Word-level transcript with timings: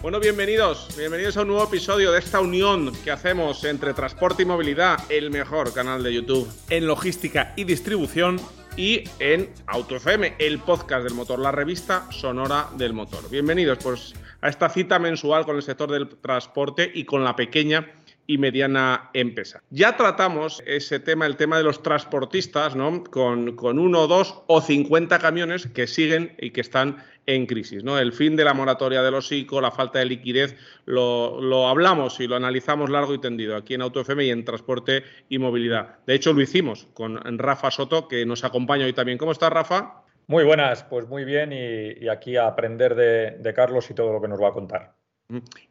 Bueno, 0.00 0.18
bienvenidos, 0.18 0.88
bienvenidos 0.96 1.36
a 1.36 1.42
un 1.42 1.48
nuevo 1.48 1.64
episodio 1.64 2.10
de 2.10 2.20
esta 2.20 2.40
unión 2.40 2.94
que 3.04 3.10
hacemos 3.10 3.62
entre 3.64 3.92
transporte 3.92 4.44
y 4.44 4.46
movilidad, 4.46 4.98
el 5.10 5.30
mejor 5.30 5.74
canal 5.74 6.02
de 6.02 6.14
YouTube 6.14 6.50
en 6.70 6.86
logística 6.86 7.52
y 7.56 7.64
distribución 7.64 8.40
y 8.74 9.04
en 9.18 9.50
AutoFM, 9.66 10.36
el 10.38 10.60
podcast 10.60 11.04
del 11.04 11.12
motor, 11.12 11.38
la 11.38 11.52
revista 11.52 12.10
sonora 12.10 12.70
del 12.78 12.94
motor. 12.94 13.28
Bienvenidos 13.28 13.76
pues 13.82 14.14
a 14.40 14.48
esta 14.48 14.70
cita 14.70 14.98
mensual 14.98 15.44
con 15.44 15.56
el 15.56 15.62
sector 15.62 15.90
del 15.90 16.08
transporte 16.08 16.90
y 16.94 17.04
con 17.04 17.22
la 17.22 17.36
pequeña 17.36 17.97
y 18.28 18.38
mediana 18.38 19.10
empresa. 19.14 19.62
Ya 19.70 19.96
tratamos 19.96 20.62
ese 20.66 21.00
tema, 21.00 21.26
el 21.26 21.36
tema 21.36 21.56
de 21.56 21.64
los 21.64 21.82
transportistas, 21.82 22.76
¿no? 22.76 23.02
Con, 23.02 23.56
con 23.56 23.80
uno, 23.80 24.06
dos 24.06 24.42
o 24.46 24.60
50 24.60 25.18
camiones 25.18 25.66
que 25.66 25.88
siguen 25.88 26.36
y 26.38 26.50
que 26.50 26.60
están 26.60 27.02
en 27.28 27.46
crisis. 27.46 27.84
¿no? 27.84 27.98
El 27.98 28.12
fin 28.12 28.34
de 28.36 28.44
la 28.44 28.54
moratoria 28.54 29.02
de 29.02 29.10
los 29.10 29.30
ICO, 29.30 29.60
la 29.60 29.70
falta 29.70 29.98
de 29.98 30.06
liquidez, 30.06 30.56
lo, 30.86 31.68
hablamos 31.68 32.18
y 32.20 32.26
lo 32.26 32.36
analizamos 32.36 32.90
largo 32.90 33.14
y 33.14 33.20
tendido 33.20 33.54
aquí 33.54 33.74
en 33.74 33.82
AutoFM 33.82 34.24
y 34.24 34.30
en 34.30 34.44
Transporte 34.44 35.04
y 35.28 35.38
Movilidad. 35.38 35.98
De 36.06 36.14
hecho, 36.14 36.32
lo 36.32 36.40
hicimos 36.40 36.88
con 36.94 37.20
Rafa 37.38 37.70
Soto, 37.70 38.08
que 38.08 38.24
nos 38.24 38.44
acompaña 38.44 38.86
hoy 38.86 38.94
también. 38.94 39.18
¿Cómo 39.18 39.32
estás, 39.32 39.50
Rafa? 39.50 40.02
Muy 40.26 40.44
buenas, 40.44 40.84
pues 40.84 41.06
muy 41.06 41.24
bien 41.24 41.52
y, 41.52 42.08
aquí 42.08 42.36
a 42.36 42.46
aprender 42.46 42.94
de, 42.94 43.32
de 43.38 43.54
Carlos 43.54 43.90
y 43.90 43.94
todo 43.94 44.12
lo 44.12 44.20
que 44.20 44.28
nos 44.28 44.40
va 44.40 44.48
a 44.48 44.52
contar. 44.52 44.94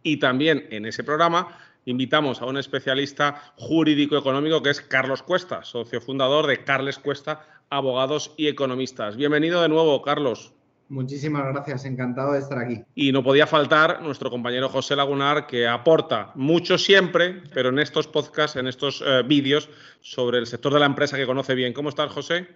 Y 0.03 0.17
también 0.17 0.67
en 0.70 0.86
ese 0.86 1.03
programa 1.03 1.58
invitamos 1.88 2.41
a 2.41 2.46
un 2.46 2.58
especialista 2.58 3.54
jurídico-económico 3.55 4.62
que 4.62 4.70
es 4.70 4.82
Carlos 4.82 5.23
Cuesta, 5.23 5.64
socio 5.64 6.02
fundador 6.02 6.45
de 6.45 6.64
Carles 6.64 7.00
Cuesta, 7.00 7.45
Abogados 7.70 8.34
y 8.38 8.48
Economistas. 8.48 9.16
Bienvenido 9.16 9.62
de 9.62 9.70
nuevo, 9.70 10.02
Carlos. 10.02 10.53
Muchísimas 10.89 11.45
gracias, 11.53 11.86
encantado 11.86 12.34
de 12.34 12.39
estar 12.39 12.58
aquí. 12.59 12.81
Y 12.94 13.11
no 13.11 13.23
podía 13.23 13.48
faltar 13.48 14.02
nuestro 14.02 14.30
compañero 14.30 14.70
José 14.70 14.95
Lagunar, 14.95 15.48
que 15.48 15.67
aporta 15.67 16.31
mucho 16.36 16.78
siempre, 16.78 17.42
pero 17.53 17.70
en 17.70 17.80
estos 17.80 18.08
podcasts, 18.08 18.58
en 18.58 18.67
estos 18.67 19.04
eh, 19.06 19.23
vídeos 19.26 19.70
sobre 20.02 20.39
el 20.39 20.45
sector 20.48 20.73
de 20.73 20.80
la 20.80 20.86
empresa 20.86 21.17
que 21.17 21.26
conoce 21.26 21.56
bien. 21.56 21.73
¿Cómo 21.73 21.89
estás, 21.89 22.11
José? 22.11 22.48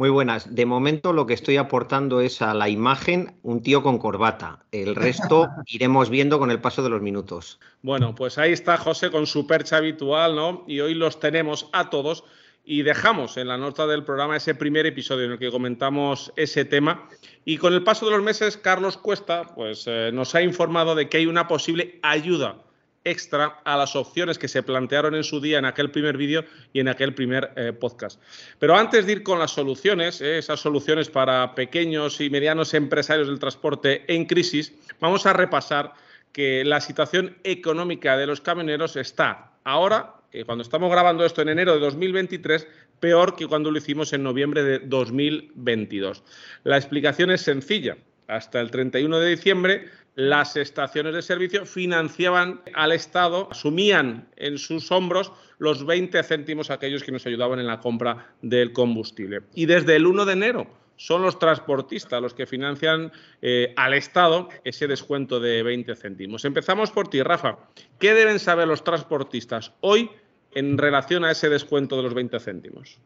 Muy 0.00 0.08
buenas. 0.08 0.54
De 0.54 0.64
momento 0.64 1.12
lo 1.12 1.26
que 1.26 1.34
estoy 1.34 1.58
aportando 1.58 2.22
es 2.22 2.40
a 2.40 2.54
la 2.54 2.70
imagen 2.70 3.34
un 3.42 3.62
tío 3.62 3.82
con 3.82 3.98
corbata. 3.98 4.64
El 4.72 4.96
resto 4.96 5.48
iremos 5.66 6.08
viendo 6.08 6.38
con 6.38 6.50
el 6.50 6.58
paso 6.58 6.82
de 6.82 6.88
los 6.88 7.02
minutos. 7.02 7.60
Bueno, 7.82 8.14
pues 8.14 8.38
ahí 8.38 8.50
está 8.50 8.78
José 8.78 9.10
con 9.10 9.26
su 9.26 9.46
percha 9.46 9.76
habitual, 9.76 10.36
¿no? 10.36 10.64
Y 10.66 10.80
hoy 10.80 10.94
los 10.94 11.20
tenemos 11.20 11.68
a 11.74 11.90
todos 11.90 12.24
y 12.64 12.80
dejamos 12.80 13.36
en 13.36 13.48
la 13.48 13.58
nota 13.58 13.86
del 13.86 14.02
programa 14.02 14.38
ese 14.38 14.54
primer 14.54 14.86
episodio 14.86 15.26
en 15.26 15.32
el 15.32 15.38
que 15.38 15.50
comentamos 15.50 16.32
ese 16.34 16.64
tema. 16.64 17.06
Y 17.44 17.58
con 17.58 17.74
el 17.74 17.84
paso 17.84 18.06
de 18.06 18.12
los 18.12 18.22
meses, 18.22 18.56
Carlos 18.56 18.96
Cuesta 18.96 19.54
pues, 19.54 19.84
eh, 19.86 20.12
nos 20.14 20.34
ha 20.34 20.40
informado 20.40 20.94
de 20.94 21.10
que 21.10 21.18
hay 21.18 21.26
una 21.26 21.46
posible 21.46 22.00
ayuda 22.00 22.56
extra 23.04 23.60
a 23.64 23.76
las 23.76 23.96
opciones 23.96 24.38
que 24.38 24.48
se 24.48 24.62
plantearon 24.62 25.14
en 25.14 25.24
su 25.24 25.40
día 25.40 25.58
en 25.58 25.64
aquel 25.64 25.90
primer 25.90 26.16
vídeo 26.16 26.44
y 26.72 26.80
en 26.80 26.88
aquel 26.88 27.14
primer 27.14 27.52
eh, 27.56 27.72
podcast. 27.72 28.20
Pero 28.58 28.76
antes 28.76 29.06
de 29.06 29.12
ir 29.12 29.22
con 29.22 29.38
las 29.38 29.52
soluciones, 29.52 30.20
eh, 30.20 30.38
esas 30.38 30.60
soluciones 30.60 31.08
para 31.08 31.54
pequeños 31.54 32.20
y 32.20 32.30
medianos 32.30 32.74
empresarios 32.74 33.28
del 33.28 33.38
transporte 33.38 34.04
en 34.14 34.26
crisis, 34.26 34.72
vamos 35.00 35.26
a 35.26 35.32
repasar 35.32 35.94
que 36.32 36.64
la 36.64 36.80
situación 36.80 37.36
económica 37.44 38.16
de 38.16 38.26
los 38.26 38.40
camioneros 38.40 38.96
está 38.96 39.52
ahora 39.64 40.20
cuando 40.46 40.62
estamos 40.62 40.90
grabando 40.90 41.24
esto 41.24 41.42
en 41.42 41.48
enero 41.48 41.74
de 41.74 41.80
2023, 41.80 42.66
peor 43.00 43.34
que 43.34 43.46
cuando 43.46 43.70
lo 43.70 43.78
hicimos 43.78 44.12
en 44.12 44.22
noviembre 44.22 44.62
de 44.62 44.78
2022. 44.78 46.22
La 46.64 46.76
explicación 46.76 47.30
es 47.30 47.42
sencilla. 47.42 47.96
Hasta 48.28 48.60
el 48.60 48.70
31 48.70 49.18
de 49.18 49.30
diciembre, 49.30 49.90
las 50.14 50.56
estaciones 50.56 51.14
de 51.14 51.22
servicio 51.22 51.64
financiaban 51.66 52.60
al 52.74 52.92
Estado, 52.92 53.48
asumían 53.50 54.28
en 54.36 54.58
sus 54.58 54.90
hombros 54.90 55.32
los 55.58 55.86
20 55.86 56.22
céntimos 56.22 56.70
aquellos 56.70 57.02
que 57.02 57.12
nos 57.12 57.26
ayudaban 57.26 57.58
en 57.58 57.66
la 57.66 57.80
compra 57.80 58.34
del 58.42 58.72
combustible. 58.72 59.42
Y 59.54 59.66
desde 59.66 59.96
el 59.96 60.06
1 60.06 60.24
de 60.24 60.32
enero 60.32 60.66
son 60.96 61.22
los 61.22 61.38
transportistas 61.38 62.20
los 62.20 62.34
que 62.34 62.46
financian 62.46 63.10
eh, 63.40 63.72
al 63.76 63.94
Estado 63.94 64.50
ese 64.64 64.86
descuento 64.86 65.40
de 65.40 65.62
20 65.62 65.96
céntimos. 65.96 66.44
Empezamos 66.44 66.90
por 66.90 67.08
ti, 67.08 67.22
Rafa. 67.22 67.58
¿Qué 67.98 68.12
deben 68.12 68.38
saber 68.38 68.68
los 68.68 68.84
transportistas 68.84 69.72
hoy 69.80 70.10
en 70.52 70.76
relación 70.76 71.24
a 71.24 71.30
ese 71.30 71.48
descuento 71.48 71.96
de 71.96 72.02
los 72.02 72.12
20 72.12 72.38
céntimos? 72.40 72.98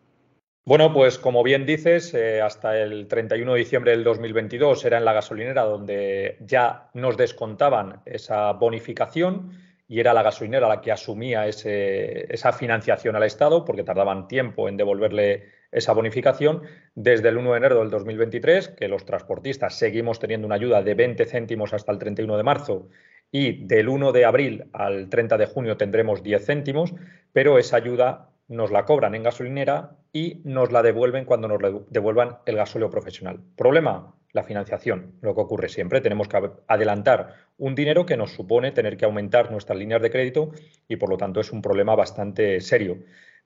Bueno, 0.67 0.95
pues 0.95 1.19
como 1.19 1.43
bien 1.43 1.67
dices, 1.67 2.15
eh, 2.15 2.41
hasta 2.41 2.81
el 2.81 3.07
31 3.07 3.53
de 3.53 3.59
diciembre 3.59 3.91
del 3.91 4.03
2022 4.03 4.83
era 4.87 4.97
en 4.97 5.05
la 5.05 5.13
gasolinera 5.13 5.63
donde 5.65 6.39
ya 6.41 6.89
nos 6.95 7.19
descontaban 7.19 8.01
esa 8.07 8.51
bonificación 8.53 9.51
y 9.89 10.01
era 10.01 10.15
la 10.15 10.23
gasolinera 10.23 10.67
la 10.67 10.81
que 10.81 10.91
asumía 10.91 11.47
esa 11.47 12.53
financiación 12.55 13.15
al 13.15 13.25
Estado 13.25 13.67
porque 13.67 13.85
tardaban 13.85 14.27
tiempo 14.27 14.67
en 14.67 14.79
devolverle 14.79 15.51
esa 15.71 15.93
bonificación. 15.93 16.63
Desde 16.95 17.29
el 17.29 17.37
1 17.37 17.51
de 17.53 17.57
enero 17.59 17.81
del 17.81 17.91
2023, 17.91 18.69
que 18.69 18.89
los 18.89 19.05
transportistas 19.05 19.75
seguimos 19.75 20.19
teniendo 20.19 20.47
una 20.47 20.57
ayuda 20.57 20.83
de 20.83 20.95
20 20.95 21.27
céntimos 21.27 21.75
hasta 21.75 21.93
el 21.93 21.99
31 21.99 22.39
de 22.39 22.43
marzo 22.43 22.89
y 23.31 23.67
del 23.67 23.91
1 23.91 24.13
de 24.13 24.25
abril 24.25 24.65
al 24.73 25.11
30 25.11 25.37
de 25.37 25.47
junio 25.47 25.77
tendremos 25.77 26.23
10 26.23 26.47
céntimos, 26.47 26.95
pero 27.35 27.59
esa 27.59 27.77
ayuda 27.77 28.31
nos 28.49 28.71
la 28.71 28.85
cobran 28.85 29.15
en 29.15 29.23
gasolinera 29.23 29.97
y 30.13 30.43
nos 30.45 30.71
la 30.71 30.83
devuelven 30.83 31.25
cuando 31.25 31.49
nos 31.49 31.61
devuelvan 31.89 32.39
el 32.47 32.57
gasóleo 32.57 32.91
profesional. 32.91 33.41
Problema, 33.57 34.15
la 34.33 34.43
financiación, 34.43 35.15
lo 35.23 35.35
que 35.35 35.41
ocurre 35.41 35.69
siempre. 35.69 36.01
Tenemos 36.01 36.29
que 36.29 36.51
adelantar 36.67 37.35
un 37.57 37.75
dinero 37.75 38.05
que 38.05 38.17
nos 38.17 38.33
supone 38.33 38.73
tener 38.73 38.97
que 38.97 39.05
aumentar 39.05 39.51
nuestras 39.51 39.79
líneas 39.79 40.03
de 40.03 40.11
crédito 40.11 40.51
y 40.89 40.97
por 40.97 41.09
lo 41.09 41.17
tanto 41.17 41.41
es 41.41 41.53
un 41.53 41.63
problema 41.63 41.95
bastante 41.95 42.61
serio. 42.61 42.99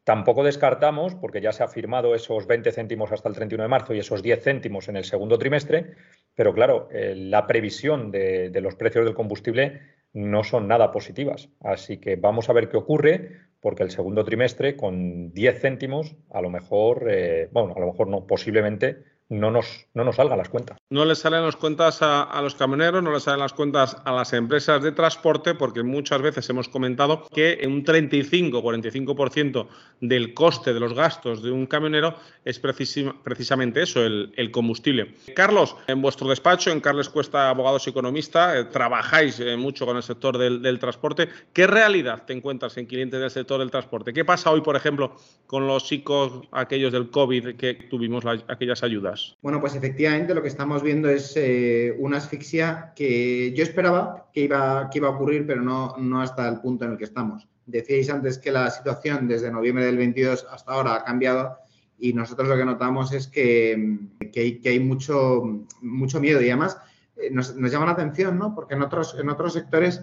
Tampoco 0.08 0.42
descartamos, 0.42 1.14
porque 1.14 1.42
ya 1.42 1.52
se 1.52 1.62
ha 1.62 1.68
firmado 1.68 2.14
esos 2.14 2.46
20 2.46 2.72
céntimos 2.72 3.12
hasta 3.12 3.28
el 3.28 3.34
31 3.34 3.64
de 3.64 3.68
marzo 3.68 3.92
y 3.92 3.98
esos 3.98 4.22
10 4.22 4.42
céntimos 4.42 4.88
en 4.88 4.96
el 4.96 5.04
segundo 5.04 5.38
trimestre, 5.38 5.96
pero 6.34 6.54
claro, 6.54 6.88
eh, 6.90 7.14
la 7.14 7.46
previsión 7.46 8.10
de, 8.10 8.50
los 8.62 8.74
precios 8.74 9.04
del 9.04 9.12
combustible 9.12 9.82
no 10.14 10.44
son 10.44 10.66
nada 10.66 10.92
positivas. 10.92 11.50
Así 11.60 11.98
que 11.98 12.16
vamos 12.16 12.48
a 12.48 12.54
ver 12.54 12.70
qué 12.70 12.78
ocurre, 12.78 13.47
porque 13.60 13.82
el 13.82 13.90
segundo 13.90 14.24
trimestre, 14.24 14.76
con 14.76 15.32
10 15.32 15.60
céntimos, 15.60 16.16
a 16.30 16.40
lo 16.40 16.50
mejor, 16.50 17.08
eh, 17.10 17.48
bueno, 17.52 17.74
a 17.76 17.80
lo 17.80 17.86
mejor 17.86 18.08
no, 18.08 18.26
posiblemente 18.26 19.02
no 19.28 19.50
nos, 19.50 19.86
no 19.94 20.04
nos 20.04 20.16
salgan 20.16 20.38
las 20.38 20.48
cuentas. 20.48 20.78
No 20.90 21.04
les 21.04 21.18
salen 21.18 21.44
las 21.44 21.56
cuentas 21.56 21.98
a, 22.00 22.40
los 22.42 22.54
camioneros, 22.54 23.02
no 23.02 23.12
les 23.12 23.24
salen 23.24 23.40
las 23.40 23.52
cuentas 23.52 23.96
a 24.04 24.12
las 24.12 24.32
empresas 24.32 24.82
de 24.82 24.92
transporte, 24.92 25.54
porque 25.54 25.82
muchas 25.82 26.22
veces 26.22 26.48
hemos 26.48 26.68
comentado 26.68 27.26
que 27.34 27.60
un 27.66 27.84
35-45% 27.84 29.66
del 30.00 30.32
coste 30.32 30.72
de 30.72 30.80
los 30.80 30.94
gastos 30.94 31.42
de 31.42 31.50
un 31.50 31.66
camionero 31.66 32.14
es 32.44 32.58
precisamente 32.58 33.82
eso, 33.82 34.02
el, 34.04 34.50
combustible. 34.50 35.14
Carlos, 35.36 35.76
en 35.86 36.00
vuestro 36.00 36.28
despacho, 36.28 36.70
en 36.70 36.80
Carles 36.80 37.10
Cuesta 37.10 37.50
Abogados 37.50 37.86
y 37.86 37.90
Economista, 37.90 38.58
eh, 38.58 38.64
trabajáis 38.64 39.40
eh, 39.40 39.56
mucho 39.56 39.84
con 39.84 39.96
el 39.96 40.02
sector 40.02 40.38
del, 40.38 40.78
transporte. 40.78 41.28
¿Qué 41.52 41.66
realidad 41.66 42.22
te 42.26 42.32
encuentras 42.32 42.76
en 42.78 42.86
clientes 42.86 43.20
del 43.20 43.30
sector 43.30 43.60
del 43.60 43.70
transporte? 43.70 44.14
¿Qué 44.14 44.24
pasa 44.24 44.50
hoy, 44.50 44.62
por 44.62 44.76
ejemplo, 44.76 45.16
con 45.46 45.66
los 45.66 45.86
psicos 45.86 46.46
aquellos 46.52 46.92
del 46.92 47.10
COVID 47.10 47.56
que 47.56 47.74
tuvimos 47.74 48.24
aquellas 48.48 48.82
ayudas? 48.82 49.17
Bueno, 49.42 49.60
pues 49.60 49.74
efectivamente 49.74 50.34
lo 50.34 50.42
que 50.42 50.48
estamos 50.48 50.82
viendo 50.82 51.08
es 51.08 51.32
eh, 51.36 51.94
una 51.98 52.18
asfixia 52.18 52.92
que 52.94 53.52
yo 53.54 53.62
esperaba 53.62 54.28
que 54.32 54.42
iba, 54.42 54.88
que 54.90 54.98
iba 54.98 55.08
a 55.08 55.12
ocurrir, 55.12 55.46
pero 55.46 55.62
no, 55.62 55.96
no 55.98 56.20
hasta 56.20 56.48
el 56.48 56.60
punto 56.60 56.84
en 56.84 56.92
el 56.92 56.98
que 56.98 57.04
estamos. 57.04 57.48
Decíais 57.66 58.10
antes 58.10 58.38
que 58.38 58.50
la 58.50 58.70
situación 58.70 59.28
desde 59.28 59.50
noviembre 59.50 59.84
del 59.84 59.96
22 59.96 60.46
hasta 60.50 60.72
ahora 60.72 60.94
ha 60.94 61.04
cambiado 61.04 61.58
y 61.98 62.12
nosotros 62.12 62.48
lo 62.48 62.56
que 62.56 62.64
notamos 62.64 63.12
es 63.12 63.26
que, 63.26 63.98
que, 64.32 64.60
hay, 64.64 64.80
mucho, 64.80 65.42
mucho 65.82 66.20
miedo 66.20 66.40
y 66.40 66.46
además 66.48 66.78
eh, 67.16 67.30
nos, 67.30 67.56
nos, 67.56 67.70
llama 67.72 67.86
la 67.86 67.92
atención, 67.92 68.38
¿no? 68.38 68.54
Porque 68.54 68.74
en 68.74 68.82
otros, 68.82 69.16
en 69.18 69.28
otros 69.28 69.52
sectores 69.52 70.02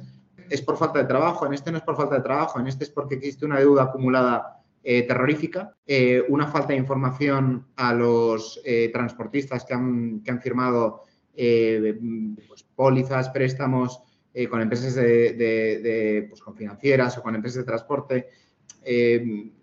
es 0.50 0.62
por 0.62 0.78
falta 0.78 1.00
de 1.00 1.06
trabajo, 1.06 1.46
en 1.46 1.54
este 1.54 1.72
no 1.72 1.78
es 1.78 1.84
por 1.84 1.96
falta 1.96 2.16
de 2.16 2.22
trabajo, 2.22 2.60
en 2.60 2.68
este 2.68 2.84
es 2.84 2.90
porque 2.90 3.16
existe 3.16 3.46
una 3.46 3.60
deuda 3.60 3.84
acumulada 3.84 4.62
eh, 4.88 5.02
terrorífica, 5.02 5.76
eh, 5.88 6.24
una 6.30 6.46
falta 6.46 6.68
de 6.68 6.76
información 6.76 7.66
a 7.76 7.92
los 7.92 8.62
eh, 8.64 8.92
transportistas 8.94 9.66
que 9.66 9.74
han, 9.74 10.22
firmado 10.44 11.02
pues, 11.34 12.64
pólizas, 12.76 13.30
préstamos 13.30 14.00
con 14.48 14.62
empresas 14.62 14.94
de, 14.94 16.28
pues, 16.30 16.40
con 16.40 16.56
financieras 16.56 17.18
o 17.18 17.24
con 17.24 17.34
empresas 17.34 17.58
de 17.58 17.64
transporte. 17.64 18.30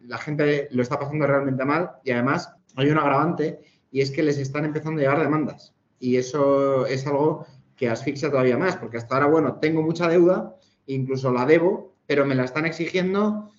la 0.08 0.18
gente 0.18 0.66
lo 0.72 0.82
está 0.82 0.98
pasando 0.98 1.24
realmente 1.24 1.64
mal 1.64 1.92
y 2.02 2.10
además 2.10 2.52
hay 2.74 2.90
un 2.90 2.98
agravante 2.98 3.60
y 3.92 4.00
es 4.00 4.10
que 4.10 4.24
les 4.24 4.38
están 4.38 4.64
empezando 4.64 4.98
a 4.98 5.02
llegar 5.02 5.20
demandas 5.20 5.72
y 6.00 6.16
eso 6.16 6.84
es 6.84 7.06
algo 7.06 7.46
que 7.76 7.88
asfixia 7.88 8.28
todavía 8.28 8.58
más 8.58 8.76
porque 8.76 8.96
hasta 8.96 9.14
ahora, 9.14 9.28
bueno, 9.28 9.60
tengo 9.60 9.82
mucha 9.82 10.08
deuda, 10.08 10.56
incluso 10.86 11.30
la 11.30 11.46
debo, 11.46 11.94
pero 12.08 12.26
me 12.26 12.34
la 12.34 12.42
están 12.42 12.66
exigiendo 12.66 13.52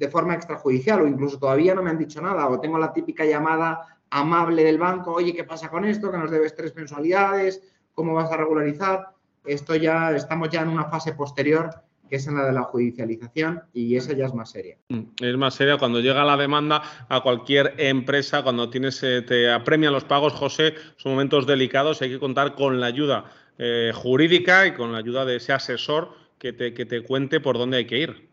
de 0.00 0.08
forma 0.08 0.34
extrajudicial 0.34 1.02
o 1.02 1.06
incluso 1.06 1.38
todavía 1.38 1.74
no 1.74 1.82
me 1.82 1.90
han 1.90 1.98
dicho 1.98 2.22
nada 2.22 2.48
o 2.48 2.58
tengo 2.58 2.78
la 2.78 2.92
típica 2.92 3.24
llamada 3.26 3.98
amable 4.08 4.64
del 4.64 4.78
banco, 4.78 5.12
oye, 5.12 5.34
¿qué 5.34 5.44
pasa 5.44 5.68
con 5.68 5.84
esto? 5.84 6.10
Que 6.10 6.16
nos 6.16 6.30
debes 6.30 6.56
tres 6.56 6.74
mensualidades, 6.74 7.62
¿cómo 7.94 8.14
vas 8.14 8.32
a 8.32 8.38
regularizar? 8.38 9.10
Esto 9.44 9.76
ya, 9.76 10.16
estamos 10.16 10.48
ya 10.48 10.62
en 10.62 10.68
una 10.68 10.86
fase 10.86 11.12
posterior 11.12 11.70
que 12.08 12.16
es 12.16 12.26
en 12.26 12.34
la 12.34 12.46
de 12.46 12.52
la 12.52 12.62
judicialización 12.62 13.62
y 13.72 13.94
esa 13.94 14.14
ya 14.14 14.26
es 14.26 14.34
más 14.34 14.50
seria. 14.50 14.78
Mm, 14.88 15.02
es 15.20 15.36
más 15.36 15.54
seria 15.54 15.76
cuando 15.76 16.00
llega 16.00 16.24
la 16.24 16.36
demanda 16.36 16.82
a 17.08 17.20
cualquier 17.20 17.74
empresa, 17.76 18.42
cuando 18.42 18.68
tienes, 18.70 19.00
eh, 19.02 19.22
te 19.22 19.52
apremian 19.52 19.92
los 19.92 20.04
pagos, 20.04 20.32
José, 20.32 20.74
son 20.96 21.12
momentos 21.12 21.46
delicados, 21.46 22.02
hay 22.02 22.10
que 22.10 22.18
contar 22.18 22.54
con 22.56 22.80
la 22.80 22.86
ayuda 22.86 23.26
eh, 23.58 23.92
jurídica 23.94 24.66
y 24.66 24.72
con 24.72 24.92
la 24.92 24.98
ayuda 24.98 25.24
de 25.24 25.36
ese 25.36 25.52
asesor 25.52 26.14
que 26.38 26.52
te, 26.54 26.72
que 26.74 26.86
te 26.86 27.02
cuente 27.02 27.38
por 27.38 27.58
dónde 27.58 27.76
hay 27.76 27.84
que 27.84 27.98
ir. 27.98 28.29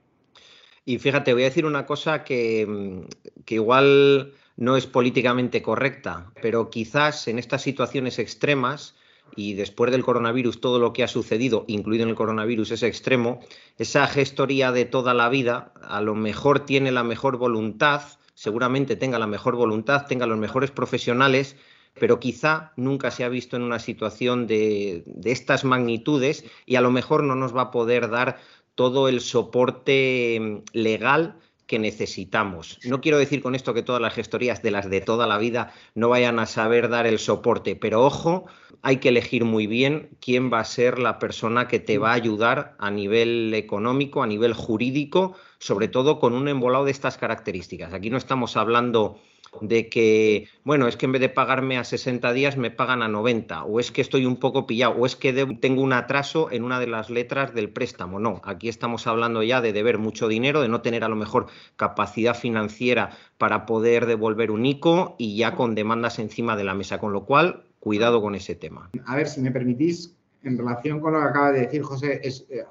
Y 0.88 1.00
fíjate, 1.00 1.34
voy 1.34 1.42
a 1.42 1.48
decir 1.48 1.66
una 1.66 1.86
cosa 1.86 2.24
que, 2.24 2.66
mm, 2.66 3.44
que 3.44 3.56
igual 3.56 4.32
no 4.56 4.78
es 4.78 4.86
políticamente 4.86 5.62
correcta, 5.62 6.32
pero 6.42 6.70
quizás 6.70 7.28
en 7.28 7.40
estas 7.40 7.62
situaciones 7.62 8.20
extremas 8.20 8.96
y 9.36 9.56
después 9.56 9.92
del 9.92 10.06
coronavirus 10.06 10.62
todo 10.62 10.80
lo 10.80 10.94
que 10.94 11.04
ha 11.04 11.10
sucedido, 11.10 11.66
incluido 11.68 12.04
en 12.04 12.10
el 12.10 12.16
coronavirus, 12.16 12.72
es 12.72 12.84
extremo, 12.84 13.42
esa 13.78 14.08
gestoría 14.08 14.72
de 14.72 14.86
toda 14.86 15.14
la 15.14 15.28
vida 15.28 15.74
a 15.82 16.00
lo 16.00 16.16
mejor 16.16 16.62
tiene 16.62 16.94
la 16.94 17.04
mejor 17.04 17.36
voluntad, 17.36 18.04
seguramente 18.34 18.96
tenga 18.96 19.20
la 19.20 19.28
mejor 19.28 19.58
voluntad, 19.58 20.06
tenga 20.06 20.26
los 20.26 20.38
mejores 20.38 20.72
profesionales, 20.72 21.58
pero 22.00 22.22
quizá 22.22 22.72
nunca 22.78 23.12
se 23.12 23.26
ha 23.26 23.30
visto 23.30 23.58
en 23.58 23.64
una 23.64 23.80
situación 23.80 24.48
de, 24.48 25.04
de 25.06 25.32
estas 25.32 25.66
magnitudes 25.66 26.46
y 26.66 26.76
a 26.76 26.82
lo 26.82 26.92
mejor 26.92 27.24
no 27.24 27.36
nos 27.36 27.54
va 27.54 27.64
a 27.64 27.72
poder 27.72 28.10
dar 28.10 28.38
todo 28.78 29.10
el 29.10 29.22
soporte 29.22 30.62
legal 30.72 31.40
que 31.66 31.80
necesitamos. 31.80 32.80
No 32.86 33.02
quiero 33.02 33.18
decir 33.18 33.42
con 33.42 33.56
esto 33.56 33.74
que 33.74 33.82
todas 33.82 34.02
las 34.02 34.14
gestorías 34.14 34.62
de 34.62 34.70
las 34.70 34.88
de 34.88 35.02
toda 35.02 35.26
la 35.26 35.40
vida 35.40 35.74
no 35.96 36.10
vayan 36.10 36.38
a 36.38 36.46
saber 36.46 36.88
dar 36.88 37.08
el 37.08 37.18
soporte, 37.18 37.76
pero 37.76 38.06
ojo, 38.06 38.46
hay 38.84 38.98
que 38.98 39.10
elegir 39.10 39.46
muy 39.46 39.66
bien 39.66 40.12
quién 40.22 40.54
va 40.54 40.60
a 40.60 40.64
ser 40.64 41.00
la 41.00 41.18
persona 41.18 41.68
que 41.68 41.80
te 41.80 41.98
va 41.98 42.12
a 42.12 42.14
ayudar 42.14 42.76
a 42.78 42.92
nivel 42.92 43.52
económico, 43.56 44.22
a 44.22 44.28
nivel 44.28 44.54
jurídico, 44.54 45.36
sobre 45.58 45.88
todo 45.88 46.20
con 46.20 46.34
un 46.34 46.48
embolado 46.48 46.86
de 46.86 46.92
estas 46.92 47.18
características. 47.18 47.94
Aquí 47.94 48.12
no 48.12 48.18
estamos 48.18 48.58
hablando 48.58 49.20
de 49.62 49.90
que, 49.90 50.48
bueno, 50.64 50.88
es 50.88 50.98
que 50.98 51.06
en 51.06 51.12
vez 51.12 51.22
de 51.22 51.30
pagarme 51.30 51.78
a 51.78 51.84
60 51.84 52.34
días 52.34 52.58
me 52.58 52.72
pagan 52.72 53.02
a 53.02 53.08
90, 53.08 53.64
o 53.64 53.80
es 53.80 53.92
que 53.92 54.02
estoy 54.02 54.26
un 54.26 54.38
poco 54.38 54.68
pillado, 54.68 54.96
o 54.96 55.06
es 55.06 55.16
que 55.16 55.34
tengo 55.60 55.82
un 55.82 55.94
atraso 55.94 56.52
en 56.52 56.64
una 56.64 56.80
de 56.80 56.88
las 56.88 57.10
letras 57.10 57.54
del 57.54 57.70
préstamo. 57.70 58.20
No, 58.20 58.42
aquí 58.44 58.70
estamos 58.70 59.08
hablando 59.08 59.44
ya 59.44 59.62
de 59.62 59.74
deber 59.74 59.98
mucho 59.98 60.28
dinero, 60.28 60.62
de 60.62 60.70
no 60.70 60.82
tener 60.82 61.04
a 61.04 61.10
lo 61.10 61.16
mejor 61.16 61.48
capacidad 61.76 62.36
financiera 62.36 63.12
para 63.38 63.66
poder 63.66 64.06
devolver 64.06 64.52
un 64.52 64.66
ICO 64.66 65.16
y 65.18 65.38
ya 65.38 65.56
con 65.56 65.76
demandas 65.76 66.20
encima 66.20 66.56
de 66.56 66.64
la 66.64 66.74
mesa, 66.74 67.00
con 67.00 67.14
lo 67.14 67.26
cual, 67.26 67.64
cuidado 67.80 68.22
con 68.22 68.36
ese 68.36 68.56
tema. 68.56 68.90
A 69.06 69.16
ver, 69.16 69.28
si 69.28 69.42
me 69.42 69.52
permitís, 69.52 70.16
en 70.44 70.58
relación 70.58 71.00
con 71.00 71.14
lo 71.14 71.20
que 71.20 71.26
acaba 71.26 71.52
de 71.52 71.62
decir 71.62 71.82
José, 71.82 72.22
eh, 72.24 72.64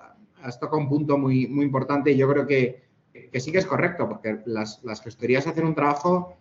has 0.43 0.61
tocado 0.61 0.79
un 0.79 0.89
punto 0.89 1.19
muy, 1.19 1.47
muy 1.47 1.65
importante 1.65 2.13
y 2.13 2.17
yo 2.17 2.29
creo 2.29 2.47
que, 2.47 2.83
que 3.33 3.41
sí 3.41 3.53
que 3.53 3.59
es 3.59 3.67
correcto, 3.67 4.09
porque 4.09 4.39
las, 4.47 4.83
las 4.85 5.03
gestorías 5.03 5.47
hacen 5.47 5.67
un 5.67 5.75
trabajo 5.75 6.37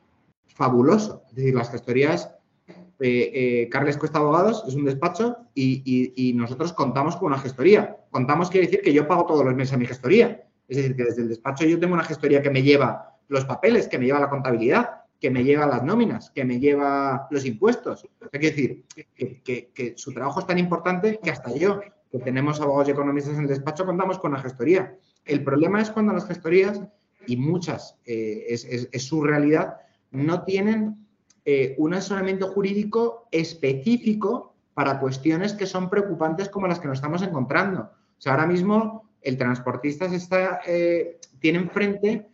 fabuloso. 0.48 1.24
Es 1.30 1.36
decir, 1.36 1.56
las 1.56 1.70
gestorías, 1.70 2.32
eh, 2.68 3.32
eh, 3.34 3.70
Carles 3.70 3.98
Cuesta 3.98 4.20
Abogados 4.20 4.64
es 4.68 4.76
un 4.76 4.86
despacho 4.86 5.38
y, 5.54 6.34
nosotros 6.36 6.74
contamos 6.74 7.16
con 7.16 7.28
una 7.28 7.40
gestoría. 7.40 7.98
Contamos 8.10 8.50
quiere 8.50 8.68
decir 8.68 8.82
que 8.82 8.94
yo 8.94 9.08
pago 9.08 9.26
todos 9.26 9.46
los 9.46 9.56
meses 9.56 9.74
a 9.74 9.78
mi 9.78 9.86
gestoría. 9.86 10.44
Es 10.68 10.78
decir, 10.78 10.96
que 10.96 11.04
desde 11.04 11.22
el 11.22 11.30
despacho 11.30 11.66
yo 11.66 11.80
tengo 11.80 11.94
una 11.94 12.04
gestoría 12.04 12.42
que 12.42 12.50
me 12.50 12.64
lleva 12.64 13.18
los 13.28 13.46
papeles, 13.46 13.88
que 13.88 14.00
me 14.00 14.06
lleva 14.06 14.20
la 14.20 14.30
contabilidad, 14.30 15.02
que 15.20 15.30
me 15.30 15.44
lleva 15.44 15.66
las 15.66 15.84
nóminas, 15.84 16.30
que 16.32 16.46
me 16.46 16.60
lleva 16.60 17.28
los 17.30 17.46
impuestos. 17.46 18.08
Que 18.32 18.40
decir 18.40 18.86
que, 19.16 19.72
que, 19.74 19.94
su 19.98 20.14
trabajo 20.14 20.40
es 20.40 20.48
tan 20.48 20.58
importante 20.58 21.20
que 21.22 21.32
hasta 21.32 21.54
yo, 21.54 21.82
que 22.12 22.20
tenemos 22.20 22.62
abogados 22.62 22.88
y 22.88 22.92
economistas 22.92 23.36
en 23.36 23.42
el 23.42 23.48
despacho, 23.48 23.86
contamos 23.86 24.20
con 24.20 24.32
una 24.32 24.42
gestoría. 24.42 24.98
El 25.26 25.44
problema 25.44 25.82
es 25.82 25.90
cuando 25.90 26.14
las 26.14 26.26
gestorías, 26.26 26.82
y 27.28 27.38
muchas 27.38 27.98
eh, 28.06 28.46
es, 28.50 29.04
su 29.04 29.24
realidad, 29.24 29.78
no 30.16 30.44
tienen 30.44 31.06
eh, 31.48 31.76
un 31.78 31.94
asesoramiento 31.94 32.48
jurídico 32.48 33.28
específico 33.30 34.56
para 34.74 35.00
cuestiones 35.00 35.54
que 35.54 35.68
son 35.68 35.92
preocupantes 35.92 36.50
como 36.50 36.66
las 36.66 36.80
que 36.80 36.88
nos 36.88 36.98
estamos 36.98 37.22
encontrando. 37.22 37.82
O 37.82 38.22
sea, 38.22 38.34
ahora 38.34 38.48
mismo 38.48 39.08
el 39.22 39.38
transportista 39.38 40.10
se 40.10 40.16
está, 40.16 40.62
eh, 40.66 41.20
tiene 41.40 41.60
enfrente 41.60 42.26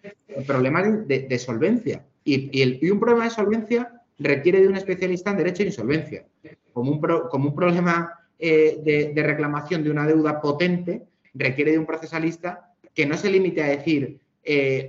problemas 0.47 1.07
de, 1.07 1.27
de 1.27 1.39
solvencia 1.39 2.05
y, 2.23 2.89
un 2.89 3.01
problema 3.01 3.25
de 3.25 3.31
solvencia 3.31 4.01
requiere 4.17 4.61
de 4.61 4.69
un 4.69 4.77
especialista 4.77 5.31
en 5.31 5.37
derecho 5.37 5.63
de 5.63 5.69
insolvencia. 5.69 6.25
Como 6.71 6.91
un, 6.91 7.01
como 7.29 7.49
un 7.49 7.55
problema 7.55 8.13
eh, 8.39 8.79
de, 8.81 9.11
de 9.13 9.23
reclamación 9.23 9.83
de 9.83 9.91
una 9.91 10.07
deuda 10.07 10.39
potente 10.39 11.03
requiere 11.33 11.71
de 11.71 11.79
un 11.79 11.85
procesalista 11.85 12.73
que 12.93 13.05
no 13.05 13.17
se 13.17 13.29
limite 13.29 13.61
a 13.61 13.67
decir 13.67 14.21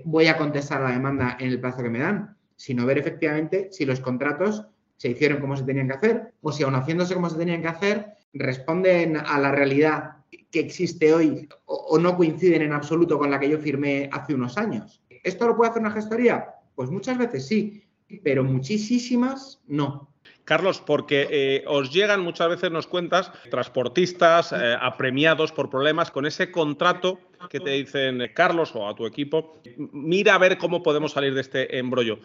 voy 0.04 0.28
a 0.28 0.38
contestar 0.38 0.80
la 0.80 0.92
demanda 0.92 1.36
en 1.38 1.48
el 1.48 1.60
plazo 1.60 1.82
que 1.82 1.90
me 1.90 1.98
dan, 1.98 2.36
sino 2.62 2.86
ver 2.86 2.96
efectivamente 2.96 3.70
si 3.72 3.84
los 3.84 3.98
contratos 3.98 4.64
se 4.96 5.08
hicieron 5.08 5.40
como 5.40 5.56
se 5.56 5.64
tenían 5.64 5.88
que 5.88 5.94
hacer 5.94 6.32
o 6.42 6.52
si 6.52 6.62
aún 6.62 6.76
haciéndose 6.76 7.12
como 7.12 7.28
se 7.28 7.36
tenían 7.36 7.60
que 7.60 7.66
hacer, 7.66 8.06
responden 8.34 9.16
a 9.16 9.40
la 9.40 9.50
realidad 9.50 10.18
que 10.48 10.60
existe 10.60 11.12
hoy 11.12 11.48
o, 11.64 11.98
no 11.98 12.16
coinciden 12.16 12.62
en 12.62 12.72
absoluto 12.72 13.18
con 13.18 13.32
la 13.32 13.40
que 13.40 13.48
yo 13.48 13.58
firmé 13.58 14.08
hace 14.12 14.34
unos 14.34 14.56
años. 14.58 15.02
¿Esto 15.24 15.48
lo 15.48 15.56
puede 15.56 15.70
hacer 15.70 15.82
una 15.82 15.90
gestoría? 15.90 16.54
Pues 16.76 16.88
muchas 16.88 17.18
veces 17.18 17.48
sí, 17.48 17.82
pero 18.22 18.44
muchísimas 18.44 19.60
no. 19.66 20.12
Carlos, 20.44 20.80
porque 20.80 21.26
eh, 21.30 21.64
os 21.66 21.92
llegan 21.92 22.20
muchas 22.20 22.48
veces, 22.48 22.70
nos 22.70 22.86
cuentas, 22.86 23.32
transportistas 23.50 24.52
eh, 24.52 24.76
apremiados 24.80 25.50
por 25.50 25.68
problemas 25.68 26.12
con 26.12 26.26
ese 26.26 26.52
contrato 26.52 27.18
que 27.48 27.58
te 27.58 27.70
dicen, 27.70 28.30
Carlos, 28.34 28.74
o 28.76 28.88
a 28.88 28.94
tu 28.94 29.06
equipo, 29.06 29.60
mira 29.92 30.36
a 30.36 30.38
ver 30.38 30.58
cómo 30.58 30.82
podemos 30.82 31.12
salir 31.12 31.34
de 31.34 31.40
este 31.40 31.78
embrollo 31.78 32.20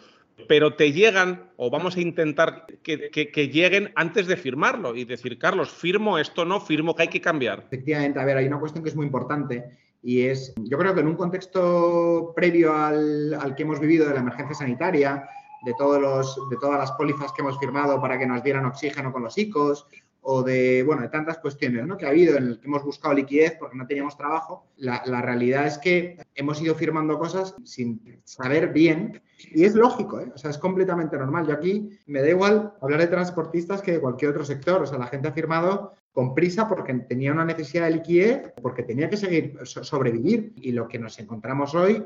pero 0.46 0.74
te 0.74 0.92
llegan, 0.92 1.50
o 1.56 1.70
vamos 1.70 1.96
a 1.96 2.00
intentar 2.00 2.66
que, 2.82 3.50
lleguen 3.52 3.92
antes 3.96 4.26
de 4.26 4.36
firmarlo 4.36 4.94
y 4.94 5.04
decir, 5.04 5.38
Carlos, 5.38 5.70
firmo 5.70 6.18
esto, 6.18 6.44
no 6.44 6.60
firmo, 6.60 6.94
que 6.94 7.02
hay 7.02 7.08
que 7.08 7.20
cambiar. 7.20 7.64
Efectivamente, 7.66 8.20
a 8.20 8.24
ver, 8.24 8.36
hay 8.36 8.46
una 8.46 8.60
cuestión 8.60 8.84
que 8.84 8.90
es 8.90 8.96
muy 8.96 9.06
importante 9.06 9.64
y 10.02 10.22
es, 10.22 10.54
yo 10.56 10.78
creo 10.78 10.94
que 10.94 11.00
en 11.00 11.08
un 11.08 11.16
contexto 11.16 12.32
previo 12.36 12.74
al, 12.74 13.34
al 13.34 13.54
que 13.56 13.64
hemos 13.64 13.80
vivido 13.80 14.06
de 14.06 14.14
la 14.14 14.20
emergencia 14.20 14.54
sanitaria, 14.54 15.28
de, 15.62 15.74
todos 15.74 16.00
los, 16.00 16.48
de 16.50 16.56
todas 16.56 16.78
las 16.78 16.92
pólizas 16.92 17.32
que 17.32 17.42
hemos 17.42 17.58
firmado 17.58 18.00
para 18.00 18.18
que 18.18 18.26
nos 18.26 18.42
dieran 18.42 18.66
oxígeno 18.66 19.12
con 19.12 19.22
los 19.22 19.36
ICOs, 19.36 19.86
o 20.30 20.42
de, 20.42 20.82
bueno, 20.82 21.00
de 21.00 21.08
tantas 21.08 21.38
cuestiones 21.38 21.86
¿no? 21.86 21.96
que 21.96 22.04
ha 22.04 22.10
habido 22.10 22.36
en 22.36 22.48
el 22.48 22.60
que 22.60 22.66
hemos 22.66 22.84
buscado 22.84 23.14
liquidez 23.14 23.56
porque 23.58 23.78
no 23.78 23.86
teníamos 23.86 24.14
trabajo, 24.14 24.66
la, 24.76 25.22
realidad 25.22 25.66
es 25.66 25.78
que 25.78 26.18
hemos 26.34 26.60
ido 26.60 26.74
firmando 26.74 27.18
cosas 27.18 27.54
sin 27.64 28.20
saber 28.24 28.74
bien 28.74 29.22
y 29.38 29.64
es 29.64 29.74
lógico, 29.74 30.20
¿eh? 30.20 30.30
o 30.34 30.36
sea, 30.36 30.50
es 30.50 30.58
completamente 30.58 31.16
normal. 31.16 31.46
Yo 31.46 31.54
aquí 31.54 31.98
me 32.04 32.20
da 32.20 32.28
igual 32.28 32.74
hablar 32.82 33.00
de 33.00 33.06
transportistas 33.06 33.80
que 33.80 33.92
de 33.92 34.00
cualquier 34.00 34.32
otro 34.32 34.44
sector, 34.44 34.82
o 34.82 34.86
sea, 34.86 34.98
la 34.98 35.06
gente 35.06 35.28
ha 35.28 35.32
firmado 35.32 35.94
con 36.12 36.34
prisa 36.34 36.68
porque 36.68 36.92
tenía 36.92 37.32
una 37.32 37.46
necesidad 37.46 37.86
de 37.86 37.92
liquidez, 37.92 38.52
porque 38.60 38.82
tenía 38.82 39.08
que 39.08 39.16
seguir 39.16 39.58
sobrevivir 39.64 40.52
y 40.56 40.72
lo 40.72 40.88
que 40.88 40.98
nos 40.98 41.18
encontramos 41.18 41.74
hoy 41.74 42.04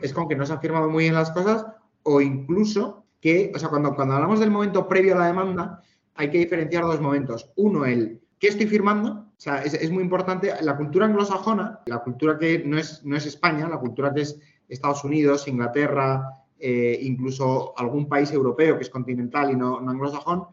es 0.00 0.12
con 0.12 0.28
que 0.28 0.36
no 0.36 0.46
se 0.46 0.52
han 0.52 0.60
firmado 0.60 0.88
muy 0.88 1.04
bien 1.04 1.14
las 1.14 1.32
cosas 1.32 1.66
o 2.04 2.20
incluso 2.20 3.04
que, 3.20 3.50
o 3.52 3.58
sea, 3.58 3.68
cuando, 3.68 3.96
cuando 3.96 4.14
hablamos 4.14 4.38
del 4.38 4.52
momento 4.52 4.86
previo 4.86 5.16
a 5.16 5.18
la 5.18 5.26
demanda, 5.26 5.82
hay 6.14 6.30
que 6.30 6.38
diferenciar 6.38 6.84
dos 6.84 7.00
momentos. 7.00 7.50
Uno, 7.56 7.84
el 7.84 8.20
¿qué 8.38 8.48
estoy 8.48 8.66
firmando? 8.66 9.10
O 9.10 9.40
sea, 9.40 9.62
es, 9.62 9.90
muy 9.90 10.02
importante. 10.02 10.52
La 10.62 10.76
cultura 10.76 11.06
anglosajona, 11.06 11.80
la 11.86 11.98
cultura 12.00 12.38
que 12.38 12.62
no 12.64 12.78
es, 12.78 13.04
no 13.04 13.16
es 13.16 13.26
España, 13.26 13.68
la 13.68 13.78
cultura 13.78 14.12
que 14.12 14.22
es 14.22 14.38
Estados 14.68 15.04
Unidos, 15.04 15.48
Inglaterra, 15.48 16.30
eh, 16.58 16.98
incluso 17.02 17.72
algún 17.76 18.08
país 18.08 18.30
europeo 18.32 18.76
que 18.76 18.82
es 18.82 18.90
continental 18.90 19.50
y 19.50 19.56
no, 19.56 19.78
anglosajón, 19.78 20.44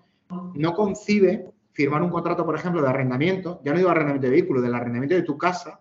no 0.56 0.74
concibe 0.74 1.52
firmar 1.74 2.02
un 2.02 2.10
contrato, 2.10 2.46
por 2.46 2.56
ejemplo, 2.56 2.82
de 2.82 2.90
arrendamiento, 2.90 3.62
ya 3.64 3.72
no 3.72 3.78
digo 3.78 3.90
arrendamiento 3.90 4.28
de 4.28 4.32
vehículo, 4.32 4.62
del 4.62 4.74
arrendamiento 4.74 5.16
de 5.16 5.24
tu 5.24 5.38
casa, 5.38 5.80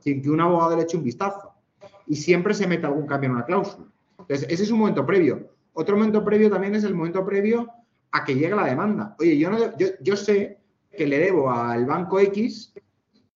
sin 0.00 0.22
que 0.22 0.30
un 0.30 0.40
abogado 0.40 0.76
le 0.76 0.82
eche 0.82 0.96
un 0.96 1.04
vistazo. 1.04 1.52
Y 2.06 2.16
siempre 2.16 2.54
se 2.54 2.66
mete 2.66 2.86
algún 2.86 3.06
cambio 3.06 3.30
en 3.30 3.36
una 3.36 3.44
cláusula. 3.44 3.86
Entonces, 4.18 4.46
ese 4.48 4.64
es 4.64 4.70
un 4.70 4.80
momento 4.80 5.06
previo. 5.06 5.48
Otro 5.72 5.96
momento 5.96 6.24
previo 6.24 6.50
también 6.50 6.74
es 6.74 6.84
el 6.84 6.94
momento 6.94 7.24
previo 7.24 7.68
a 8.12 8.24
que 8.24 8.34
llegue 8.34 8.54
la 8.54 8.66
demanda. 8.66 9.16
Oye, 9.18 9.38
yo, 9.38 9.50
no, 9.50 9.76
yo, 9.76 9.88
yo 10.00 10.16
sé 10.16 10.58
que 10.96 11.06
le 11.06 11.18
debo 11.18 11.50
al 11.50 11.86
banco 11.86 12.20
X 12.20 12.74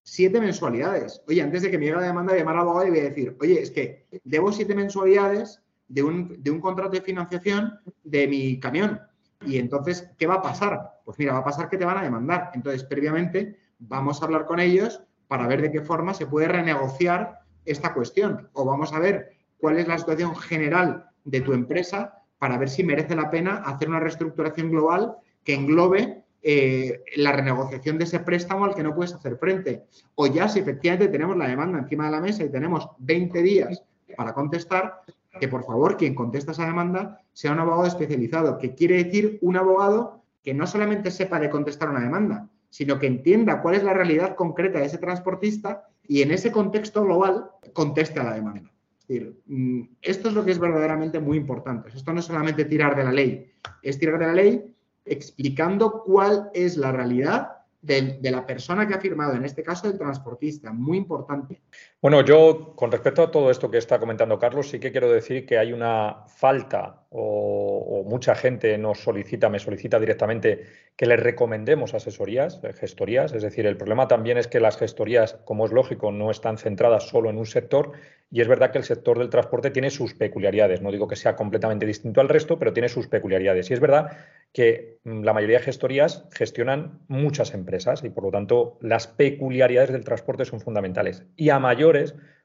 siete 0.02 0.40
mensualidades. 0.40 1.22
Oye, 1.26 1.42
antes 1.42 1.62
de 1.62 1.70
que 1.70 1.78
me 1.78 1.86
llegue 1.86 1.96
la 1.96 2.06
demanda, 2.06 2.32
voy 2.32 2.40
a 2.40 2.44
llamar 2.44 2.56
al 2.56 2.62
abogado 2.62 2.86
y 2.86 2.90
voy 2.90 3.00
a 3.00 3.04
decir, 3.04 3.36
oye, 3.40 3.60
es 3.60 3.70
que 3.70 4.06
debo 4.22 4.52
siete 4.52 4.74
mensualidades 4.74 5.60
de 5.88 6.02
un, 6.02 6.42
de 6.42 6.50
un 6.50 6.60
contrato 6.60 6.92
de 6.92 7.00
financiación 7.00 7.78
de 8.04 8.28
mi 8.28 8.60
camión. 8.60 9.00
Y 9.44 9.58
entonces, 9.58 10.08
¿qué 10.16 10.26
va 10.26 10.34
a 10.34 10.42
pasar? 10.42 11.00
Pues 11.04 11.18
mira, 11.18 11.32
va 11.32 11.40
a 11.40 11.44
pasar 11.44 11.68
que 11.68 11.76
te 11.76 11.84
van 11.84 11.98
a 11.98 12.02
demandar. 12.02 12.50
Entonces, 12.54 12.84
previamente, 12.84 13.58
vamos 13.78 14.20
a 14.20 14.26
hablar 14.26 14.46
con 14.46 14.60
ellos 14.60 15.02
para 15.28 15.46
ver 15.46 15.62
de 15.62 15.72
qué 15.72 15.80
forma 15.80 16.14
se 16.14 16.26
puede 16.26 16.48
renegociar 16.48 17.40
esta 17.64 17.92
cuestión. 17.92 18.48
O 18.52 18.64
vamos 18.64 18.92
a 18.92 18.98
ver 18.98 19.32
cuál 19.58 19.78
es 19.78 19.88
la 19.88 19.98
situación 19.98 20.36
general 20.36 21.10
de 21.24 21.40
tu 21.40 21.52
empresa 21.52 22.22
para 22.38 22.58
ver 22.58 22.68
si 22.68 22.84
merece 22.84 23.16
la 23.16 23.30
pena 23.30 23.56
hacer 23.64 23.88
una 23.88 24.00
reestructuración 24.00 24.70
global 24.70 25.16
que 25.44 25.54
englobe 25.54 26.24
eh, 26.42 27.02
la 27.16 27.32
renegociación 27.32 27.98
de 27.98 28.04
ese 28.04 28.20
préstamo 28.20 28.64
al 28.64 28.74
que 28.74 28.82
no 28.82 28.94
puedes 28.94 29.14
hacer 29.14 29.36
frente. 29.36 29.84
O 30.14 30.26
ya 30.26 30.48
si 30.48 30.60
efectivamente 30.60 31.08
tenemos 31.08 31.36
la 31.36 31.48
demanda 31.48 31.78
encima 31.78 32.06
de 32.06 32.12
la 32.12 32.20
mesa 32.20 32.44
y 32.44 32.50
tenemos 32.50 32.88
20 32.98 33.42
días 33.42 33.82
para 34.16 34.32
contestar, 34.32 35.02
que 35.40 35.48
por 35.48 35.64
favor 35.64 35.96
quien 35.96 36.14
contesta 36.14 36.52
esa 36.52 36.66
demanda 36.66 37.20
sea 37.32 37.52
un 37.52 37.58
abogado 37.58 37.86
especializado, 37.86 38.58
que 38.58 38.74
quiere 38.74 39.02
decir 39.02 39.38
un 39.42 39.56
abogado 39.56 40.22
que 40.42 40.54
no 40.54 40.66
solamente 40.66 41.10
sepa 41.10 41.40
de 41.40 41.50
contestar 41.50 41.90
una 41.90 42.00
demanda, 42.00 42.48
sino 42.70 42.98
que 42.98 43.08
entienda 43.08 43.60
cuál 43.62 43.74
es 43.74 43.82
la 43.82 43.92
realidad 43.92 44.36
concreta 44.36 44.78
de 44.78 44.86
ese 44.86 44.98
transportista 44.98 45.88
y 46.06 46.22
en 46.22 46.30
ese 46.30 46.52
contexto 46.52 47.02
global 47.02 47.50
conteste 47.72 48.20
a 48.20 48.24
la 48.24 48.34
demanda. 48.34 48.70
Es 49.06 49.20
decir, 49.20 49.40
mm, 49.46 49.82
esto 50.02 50.28
es 50.28 50.34
lo 50.34 50.44
que 50.44 50.50
es 50.50 50.58
verdaderamente 50.58 51.20
muy 51.20 51.36
importante. 51.36 51.90
Esto 51.94 52.12
no 52.12 52.18
es 52.18 52.26
solamente 52.26 52.64
tirar 52.64 52.96
de 52.96 53.04
la 53.04 53.12
ley, 53.12 53.52
es 53.82 53.98
tirar 53.98 54.18
de 54.18 54.26
la 54.26 54.32
ley 54.32 54.74
explicando 55.04 56.02
cuál 56.02 56.50
es 56.52 56.76
la 56.76 56.90
realidad 56.90 57.50
de, 57.80 58.18
la 58.20 58.44
persona 58.44 58.88
que 58.88 58.94
ha 58.94 59.00
firmado, 59.00 59.34
en 59.34 59.44
este 59.44 59.62
caso 59.62 59.86
del 59.86 59.96
transportista, 59.96 60.72
muy 60.72 60.98
importante. 60.98 61.62
Bueno, 62.06 62.24
yo 62.24 62.76
con 62.76 62.92
respecto 62.92 63.20
a 63.20 63.32
todo 63.32 63.50
esto 63.50 63.68
que 63.68 63.78
está 63.78 63.98
comentando 63.98 64.38
Carlos, 64.38 64.68
sí 64.70 64.78
que 64.78 64.92
quiero 64.92 65.10
decir 65.10 65.44
que 65.44 65.58
hay 65.58 65.72
una 65.72 66.22
falta 66.28 67.04
o, 67.10 68.04
mucha 68.06 68.36
gente 68.36 68.78
nos 68.78 69.00
solicita, 69.00 69.48
me 69.48 69.58
solicita 69.58 69.98
directamente 69.98 70.66
que 70.96 71.06
les 71.06 71.18
recomendemos 71.18 71.94
asesorías, 71.94 72.60
eh, 72.62 72.72
gestorías. 72.72 73.32
Es 73.32 73.42
decir, 73.42 73.66
el 73.66 73.76
problema 73.76 74.06
también 74.06 74.38
es 74.38 74.46
que 74.46 74.60
las 74.60 74.76
gestorías, 74.76 75.34
como 75.44 75.66
es 75.66 75.72
lógico, 75.72 76.12
no 76.12 76.30
están 76.30 76.58
centradas 76.58 77.08
solo 77.08 77.28
en 77.30 77.38
un 77.38 77.46
sector 77.46 77.92
y 78.30 78.40
es 78.40 78.48
verdad 78.48 78.70
que 78.70 78.78
el 78.78 78.84
sector 78.84 79.18
del 79.18 79.30
transporte 79.30 79.70
tiene 79.70 79.90
sus 79.90 80.14
peculiaridades. 80.14 80.82
No 80.82 80.90
digo 80.90 81.06
que 81.06 81.16
sea 81.16 81.36
completamente 81.36 81.86
distinto 81.86 82.20
al 82.20 82.28
resto, 82.28 82.58
pero 82.58 82.72
tiene 82.72 82.88
sus 82.88 83.06
peculiaridades. 83.06 83.70
Y 83.70 83.74
es 83.74 83.80
verdad 83.80 84.16
que 84.52 84.98
mm, 85.04 85.22
la 85.22 85.32
mayoría 85.32 85.58
de 85.58 85.64
gestorías 85.64 86.26
gestionan 86.32 87.00
muchas 87.08 87.54
empresas 87.54 88.02
y 88.04 88.10
por 88.10 88.24
lo 88.24 88.30
tanto 88.30 88.78
las 88.80 89.06
peculiaridades 89.06 89.92
del 89.92 90.04
transporte 90.04 90.44
son 90.44 90.60
fundamentales. 90.60 91.24
Y 91.36 91.50
a 91.50 91.58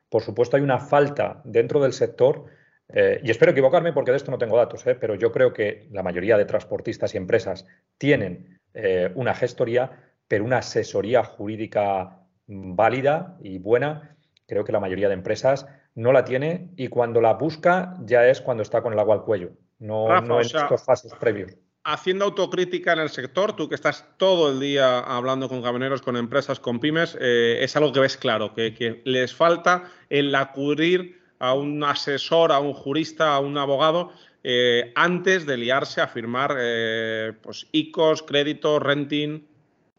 por 0.09 0.23
supuesto, 0.23 0.57
hay 0.57 0.63
una 0.63 0.79
falta 0.79 1.41
dentro 1.45 1.79
del 1.79 1.93
sector 1.93 2.45
eh, 2.93 3.21
y 3.23 3.31
espero 3.31 3.51
equivocarme 3.51 3.93
porque 3.93 4.11
de 4.11 4.17
esto 4.17 4.31
no 4.31 4.37
tengo 4.37 4.57
datos, 4.57 4.85
eh, 4.85 4.95
pero 4.95 5.15
yo 5.15 5.31
creo 5.31 5.53
que 5.53 5.87
la 5.91 6.03
mayoría 6.03 6.37
de 6.37 6.45
transportistas 6.45 7.13
y 7.13 7.17
empresas 7.17 7.65
tienen 7.97 8.59
eh, 8.73 9.11
una 9.15 9.33
gestoría, 9.33 9.91
pero 10.27 10.43
una 10.43 10.57
asesoría 10.57 11.23
jurídica 11.23 12.17
válida 12.47 13.37
y 13.41 13.59
buena, 13.59 14.17
creo 14.45 14.65
que 14.65 14.73
la 14.73 14.81
mayoría 14.81 15.07
de 15.07 15.13
empresas 15.13 15.65
no 15.95 16.11
la 16.11 16.25
tiene 16.25 16.69
y 16.75 16.89
cuando 16.89 17.21
la 17.21 17.33
busca 17.33 17.95
ya 18.03 18.27
es 18.27 18.41
cuando 18.41 18.63
está 18.63 18.81
con 18.81 18.93
el 18.93 18.99
agua 18.99 19.15
al 19.15 19.23
cuello, 19.23 19.51
no, 19.79 20.17
en 20.17 20.41
estos 20.41 20.83
pasos 20.83 21.13
previos. 21.15 21.55
Haciendo 21.83 22.25
autocrítica 22.25 22.93
en 22.93 22.99
el 22.99 23.09
sector, 23.09 23.55
tú 23.55 23.67
que 23.67 23.75
estás 23.75 24.05
todo 24.17 24.51
el 24.51 24.59
día 24.59 24.99
hablando 24.99 25.49
con 25.49 25.63
camioneros, 25.63 26.01
con 26.01 26.15
empresas, 26.15 26.59
con 26.59 26.79
pymes, 26.79 27.17
es 27.19 27.75
algo 27.75 27.91
que 27.91 28.01
ves 28.01 28.17
claro, 28.17 28.53
que, 28.53 28.75
que 28.75 29.01
les 29.03 29.33
falta 29.33 29.89
el 30.09 30.35
acudir 30.35 31.19
a 31.39 31.55
un 31.55 31.83
asesor, 31.83 32.51
a 32.51 32.59
un 32.59 32.73
jurista, 32.73 33.33
a 33.33 33.39
un 33.39 33.57
abogado, 33.57 34.11
eh, 34.43 34.91
antes 34.95 35.45
de 35.45 35.57
liarse 35.57 36.01
a 36.01 36.07
firmar 36.07 36.55
eh, 36.59 37.33
pues, 37.41 37.67
ICOs, 37.71 38.23
créditos, 38.23 38.81
renting. 38.81 39.47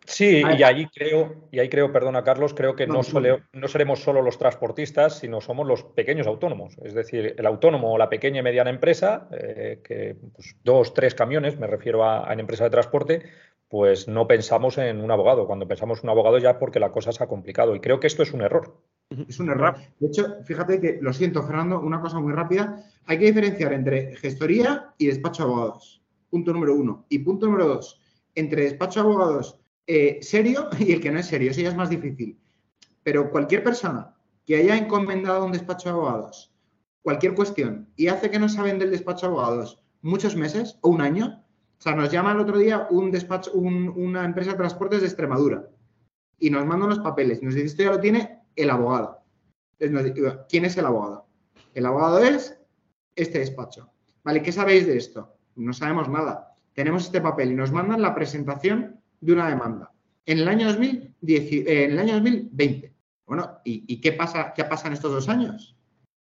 Sí, 0.04 0.42
y 0.59 0.62
ahí 0.62 0.87
creo, 0.87 1.49
y 1.52 1.61
ahí 1.61 1.68
creo, 1.68 1.92
perdona 1.92 2.25
Carlos, 2.25 2.54
creo 2.54 2.75
que 2.75 2.87
no, 2.87 3.02
no, 3.52 3.68
seremos 3.68 4.02
solo 4.02 4.21
los 4.21 4.37
transportistas, 4.37 5.21
sino 5.21 5.40
somos 5.40 5.66
los 5.66 5.85
pequeños 5.85 6.26
autónomos. 6.26 6.76
Es 6.82 6.92
decir, 6.92 7.35
el 7.38 7.47
autónomo 7.47 7.92
o 7.92 7.99
la 7.99 8.09
pequeña 8.09 8.40
y 8.40 8.42
mediana 8.42 8.71
empresa, 8.71 9.28
eh, 9.30 9.80
que 9.85 10.16
pues, 10.35 10.56
dos, 10.64 10.92
tres 10.92 11.14
camiones, 11.14 11.59
me 11.59 11.68
refiero 11.68 12.04
a, 12.04 12.28
a 12.28 12.32
empresa 12.35 12.64
de 12.64 12.71
transporte, 12.71 13.23
pues 13.68 14.09
no 14.09 14.26
pensamos 14.26 14.76
en 14.76 15.00
un 15.00 15.11
abogado. 15.11 15.47
Cuando 15.47 15.66
pensamos 15.66 16.00
en 16.00 16.06
un 16.06 16.11
abogado 16.11 16.38
ya 16.38 16.59
porque 16.59 16.80
la 16.80 16.92
cosa 16.92 17.12
se 17.12 17.25
ha 17.25 17.28
complicado. 17.28 17.75
Y 17.75 17.80
creo 17.80 18.00
que 18.00 18.06
esto 18.06 18.23
es 18.23 18.32
un 18.32 18.42
error. 18.42 18.76
Es 19.28 19.40
un 19.40 19.50
error. 19.50 19.76
De 19.99 20.09
hecho, 20.09 20.42
fíjate 20.44 20.80
que, 20.80 20.99
lo 21.00 21.12
siento, 21.12 21.42
Fernando, 21.42 21.80
una 21.80 22.00
cosa 22.00 22.21
muy 22.21 22.32
rápida. 22.32 22.85
Hay 23.06 23.18
que 23.18 23.26
diferenciar 23.26 23.73
entre 23.73 24.16
gestoría 24.16 24.92
y 24.99 25.06
despacho 25.06 25.44
de 25.44 25.49
abogados. 25.50 26.02
Punto 26.28 26.52
número 26.52 26.75
uno. 26.75 27.06
Y 27.09 27.21
punto 27.21 27.47
número 27.47 27.66
dos, 27.66 27.99
entre 28.35 28.64
despacho 28.64 29.02
de 29.02 29.09
abogados 29.09 29.62
eh, 29.87 30.19
serio 30.23 30.69
y 30.79 30.93
el 30.93 31.01
que 31.01 31.11
no 31.11 31.19
es 31.19 31.27
serio. 31.27 31.51
Eso 31.51 31.61
ya 31.61 31.69
es 31.69 31.77
más 31.77 31.91
difícil. 31.91 32.39
Pero 33.03 33.31
cualquier 33.31 33.62
persona 33.65 34.15
que 34.45 34.57
haya 34.57 34.77
encomendado 34.77 35.45
un 35.45 35.53
despacho 35.53 35.89
de 35.89 35.95
abogados, 35.95 36.53
cualquier 37.03 37.35
cuestión, 37.35 37.89
y 37.97 38.09
hace 38.09 38.31
que 38.31 38.39
no 38.39 38.49
saben 38.49 38.79
del 38.79 38.91
despacho 38.91 39.27
de 39.27 39.33
abogados 39.33 39.83
muchos 40.03 40.37
meses 40.37 40.79
o 40.83 40.89
un 40.89 41.01
año, 41.01 41.45
o 41.79 41.83
sea, 41.83 41.95
nos 41.95 42.11
llama 42.12 42.33
el 42.33 42.41
otro 42.41 42.59
día 42.59 42.87
un 42.91 43.11
despacho, 43.11 43.53
una 43.55 44.25
empresa 44.25 44.53
de 44.53 44.57
transportes 44.57 45.01
de 45.01 45.09
Extremadura 45.09 45.69
y 46.39 46.51
nos 46.51 46.65
manda 46.65 46.87
unos 46.87 47.01
papeles. 47.01 47.43
Nos 47.43 47.55
dice, 47.55 47.67
esto 47.67 47.83
ya 47.83 47.91
lo 47.91 48.01
tiene 48.01 48.41
el 48.55 48.71
abogado. 48.71 49.21
¿Quién 50.49 50.65
es 50.65 50.77
el 50.77 50.87
abogado? 50.87 51.27
El 51.75 51.87
abogado 51.87 52.19
es 52.21 52.57
este 53.17 53.41
despacho. 53.41 53.91
¿Vale? 54.23 54.43
¿Qué 54.43 54.53
sabéis 54.53 54.87
de 54.87 54.97
esto? 54.97 55.37
No 55.57 55.73
sabemos 55.73 56.09
nada. 56.09 56.55
Tenemos 56.73 57.05
este 57.05 57.21
papel 57.21 57.53
y 57.53 57.55
nos 57.55 57.73
mandan 57.73 58.01
la 58.01 58.15
presentación 58.15 59.01
de 59.23 59.33
una 59.33 59.49
demanda. 59.49 59.91
En 60.26 60.38
el 60.38 60.49
año, 60.49 60.67
2010, 60.69 61.52
eh, 61.52 61.85
en 61.85 61.93
el 61.93 61.99
año 61.99 62.14
2020. 62.14 62.93
Bueno, 63.26 63.61
¿y, 63.64 64.00
qué, 64.00 64.12
pasa, 64.12 64.52
qué 64.55 64.64
pasa 64.64 64.88
en 64.88 64.93
estos 64.93 65.12
dos 65.12 65.29
años? 65.29 65.75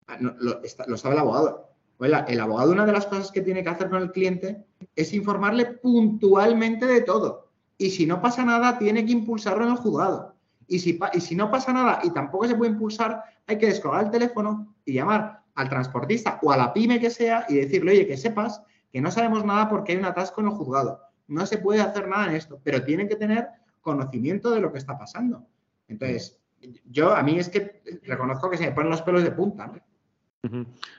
Ah, 0.07 0.17
lo, 0.19 0.97
sabe 0.97 1.15
el 1.15 1.19
abogado. 1.19 1.69
el 1.99 2.39
abogado, 2.39 2.71
una 2.71 2.85
de 2.85 2.93
las 2.93 3.05
cosas 3.05 3.31
que 3.31 3.41
tiene 3.41 3.61
que 3.61 3.69
hacer 3.69 3.89
con 3.89 4.01
el 4.01 4.11
cliente 4.11 4.65
es 4.95 5.13
informarle 5.13 5.65
puntualmente 5.65 6.85
de 6.85 7.01
todo. 7.01 7.51
Y 7.77 7.91
si 7.91 8.05
no 8.05 8.21
pasa 8.21 8.43
nada, 8.43 8.79
tiene 8.79 9.05
que 9.05 9.11
impulsarlo 9.11 9.65
en 9.65 9.71
el 9.71 9.77
juzgado. 9.77 10.33
Y 10.65 10.79
si, 10.79 10.99
y 11.13 11.21
si 11.21 11.35
no 11.35 11.51
pasa 11.51 11.71
nada 11.71 11.99
y 12.03 12.09
tampoco 12.11 12.47
se 12.47 12.55
puede 12.55 12.71
impulsar, 12.71 13.21
hay 13.45 13.57
que 13.57 13.67
descolgar 13.67 14.05
el 14.05 14.11
teléfono 14.11 14.73
y 14.83 14.93
llamar 14.93 15.43
al 15.55 15.69
transportista 15.69 16.39
o 16.41 16.51
a 16.51 16.57
la 16.57 16.73
pyme 16.73 16.99
que 16.99 17.09
sea 17.09 17.45
y 17.49 17.55
decirle, 17.55 17.91
oye, 17.91 18.07
que 18.07 18.17
sepas 18.17 18.61
que 18.91 19.01
no 19.01 19.11
sabemos 19.11 19.45
nada 19.45 19.69
porque 19.69 19.91
hay 19.91 19.97
un 19.97 20.05
atasco 20.05 20.41
en 20.41 20.47
el 20.47 20.53
juzgado. 20.53 21.06
No 21.27 21.45
se 21.45 21.57
puede 21.57 21.81
hacer 21.81 22.07
nada 22.07 22.27
en 22.27 22.35
esto, 22.35 22.59
pero 22.63 22.83
tienen 22.83 23.07
que 23.07 23.15
tener 23.15 23.47
conocimiento 23.81 24.51
de 24.51 24.61
lo 24.61 24.71
que 24.71 24.79
está 24.79 24.97
pasando. 24.97 25.45
Entonces, 25.87 26.39
yo 26.89 27.15
a 27.15 27.23
mí 27.23 27.39
es 27.39 27.49
que 27.49 27.81
reconozco 28.03 28.49
que 28.49 28.57
se 28.57 28.65
me 28.65 28.71
ponen 28.71 28.91
los 28.91 29.01
pelos 29.01 29.23
de 29.23 29.31
punta. 29.31 29.71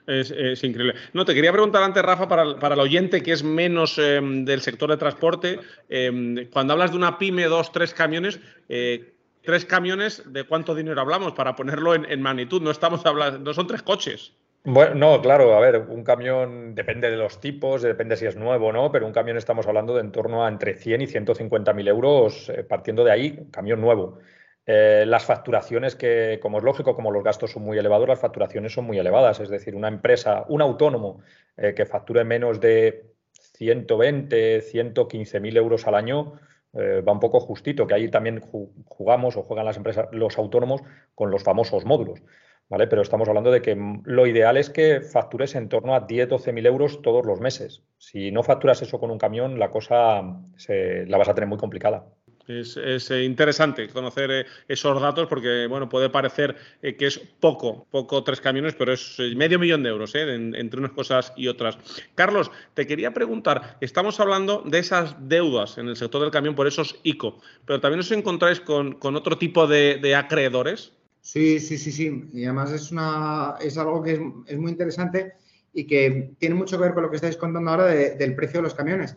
es, 0.06 0.64
increíble. 0.64 0.94
No, 1.12 1.24
te 1.24 1.34
quería 1.34 1.52
preguntar 1.52 1.82
antes, 1.82 2.02
Rafa, 2.02 2.28
para, 2.28 2.74
el 2.74 2.80
oyente 2.80 3.22
que 3.22 3.32
es 3.32 3.42
menos 3.42 3.98
em, 3.98 4.44
del 4.44 4.60
sector 4.60 4.90
de 4.90 4.96
transporte, 4.96 5.60
em, 5.88 6.48
cuando 6.50 6.72
hablas 6.72 6.90
de 6.90 6.96
una 6.96 7.18
pyme, 7.18 7.44
dos, 7.44 7.72
tres 7.72 7.94
camiones, 7.94 8.40
eh, 8.68 9.14
tres 9.42 9.64
camiones, 9.64 10.22
¿de 10.26 10.44
cuánto 10.44 10.74
dinero 10.74 11.00
hablamos? 11.00 11.32
Para 11.32 11.56
ponerlo 11.56 11.94
en, 11.94 12.20
magnitud, 12.20 12.60
no 12.62 12.70
estamos 12.70 13.04
hablando, 13.06 13.38
no 13.38 13.54
son 13.54 13.66
tres 13.66 13.82
coches. 13.82 14.32
Bueno, 14.64 14.94
no, 14.94 15.22
claro, 15.22 15.54
a 15.54 15.60
ver, 15.60 15.78
un 15.78 16.04
camión 16.04 16.74
depende 16.74 17.10
de 17.10 17.16
los 17.16 17.40
tipos, 17.40 17.80
depende 17.80 18.16
si 18.16 18.26
es 18.26 18.36
nuevo 18.36 18.66
o 18.66 18.72
no, 18.72 18.92
pero 18.92 19.06
un 19.06 19.12
camión 19.12 19.36
estamos 19.38 19.66
hablando 19.66 19.94
de 19.94 20.00
en 20.02 20.12
torno 20.12 20.44
a 20.44 20.48
entre 20.48 20.74
100 20.74 21.00
y 21.00 21.06
150 21.06 21.72
mil 21.72 21.88
euros, 21.88 22.50
eh, 22.50 22.64
partiendo 22.64 23.02
de 23.04 23.12
ahí, 23.12 23.48
camión 23.50 23.80
nuevo. 23.80 24.18
Eh, 24.66 25.04
las 25.06 25.24
facturaciones 25.24 25.96
que, 25.96 26.38
como 26.42 26.58
es 26.58 26.64
lógico, 26.64 26.94
como 26.94 27.10
los 27.10 27.24
gastos 27.24 27.52
son 27.52 27.62
muy 27.62 27.78
elevados, 27.78 28.08
las 28.08 28.20
facturaciones 28.20 28.72
son 28.74 28.84
muy 28.84 28.98
elevadas. 28.98 29.40
Es 29.40 29.48
decir, 29.48 29.74
una 29.74 29.88
empresa, 29.88 30.44
un 30.48 30.60
autónomo 30.60 31.22
eh, 31.56 31.72
que 31.74 31.86
facture 31.86 32.24
menos 32.24 32.60
de 32.60 33.06
120, 33.32 34.60
115 34.60 35.40
mil 35.40 35.56
euros 35.56 35.86
al 35.86 35.94
año, 35.94 36.34
va 36.76 37.12
un 37.12 37.18
poco 37.18 37.40
justito, 37.40 37.86
que 37.86 37.94
ahí 37.94 38.08
también 38.08 38.40
jugamos 38.40 39.36
o 39.36 39.42
juegan 39.42 39.64
las 39.64 39.78
empresas, 39.78 40.06
los 40.12 40.38
autónomos 40.38 40.82
con 41.14 41.30
los 41.30 41.42
famosos 41.42 41.84
módulos. 41.86 42.20
¿Vale? 42.68 42.86
Pero 42.86 43.02
estamos 43.02 43.28
hablando 43.28 43.50
de 43.50 43.62
que 43.62 43.76
lo 44.04 44.26
ideal 44.26 44.58
es 44.58 44.68
que 44.68 45.00
factures 45.00 45.54
en 45.54 45.68
torno 45.68 45.94
a 45.94 46.00
10, 46.00 46.28
12 46.28 46.52
mil 46.52 46.66
euros 46.66 47.00
todos 47.00 47.24
los 47.24 47.40
meses. 47.40 47.82
Si 47.96 48.30
no 48.30 48.42
facturas 48.42 48.82
eso 48.82 49.00
con 49.00 49.10
un 49.10 49.18
camión, 49.18 49.58
la 49.58 49.70
cosa 49.70 50.22
la 50.68 51.18
vas 51.18 51.28
a 51.28 51.34
tener 51.34 51.48
muy 51.48 51.58
complicada. 51.58 52.04
Es, 52.48 53.10
eh, 53.10 53.24
interesante 53.24 53.88
conocer 53.88 54.30
eh, 54.30 54.46
esos 54.68 55.00
datos 55.00 55.26
porque, 55.28 55.66
bueno, 55.66 55.88
puede 55.88 56.08
parecer 56.08 56.56
eh, 56.80 56.96
que 56.96 57.06
es 57.06 57.18
poco, 57.18 57.86
poco 57.90 58.24
tres 58.24 58.40
camiones, 58.40 58.74
pero 58.74 58.94
es 58.94 59.18
medio 59.36 59.58
millón 59.58 59.82
de 59.82 59.90
euros 59.90 60.14
entre 60.14 60.80
unas 60.80 60.92
cosas 60.92 61.34
y 61.36 61.48
otras. 61.48 61.78
Carlos, 62.14 62.50
te 62.72 62.86
quería 62.86 63.12
preguntar, 63.12 63.76
estamos 63.82 64.18
hablando 64.18 64.62
de 64.64 64.78
esas 64.78 65.14
deudas 65.28 65.76
en 65.76 65.88
el 65.88 65.96
sector 65.96 66.22
del 66.22 66.30
camión 66.30 66.54
por 66.54 66.66
esos 66.66 66.98
ICO, 67.02 67.38
pero 67.66 67.80
también 67.80 68.00
os 68.00 68.10
encontráis 68.12 68.60
con, 68.60 68.96
otro 69.02 69.36
tipo 69.36 69.66
de, 69.66 70.14
acreedores. 70.16 70.94
Sí, 71.20 71.60
sí, 71.60 71.78
sí, 71.78 71.92
sí. 71.92 72.28
Y 72.32 72.44
además 72.44 72.72
es, 72.72 72.90
una, 72.90 73.56
es 73.60 73.76
algo 73.76 74.02
que 74.02 74.20
es, 74.46 74.58
muy 74.58 74.72
interesante 74.72 75.34
y 75.72 75.86
que 75.86 76.34
tiene 76.38 76.54
mucho 76.54 76.76
que 76.76 76.84
ver 76.84 76.94
con 76.94 77.02
lo 77.02 77.10
que 77.10 77.16
estáis 77.16 77.36
contando 77.36 77.70
ahora 77.70 77.86
del 77.86 78.34
precio 78.34 78.58
de 78.58 78.64
los 78.64 78.74
camiones 78.74 79.16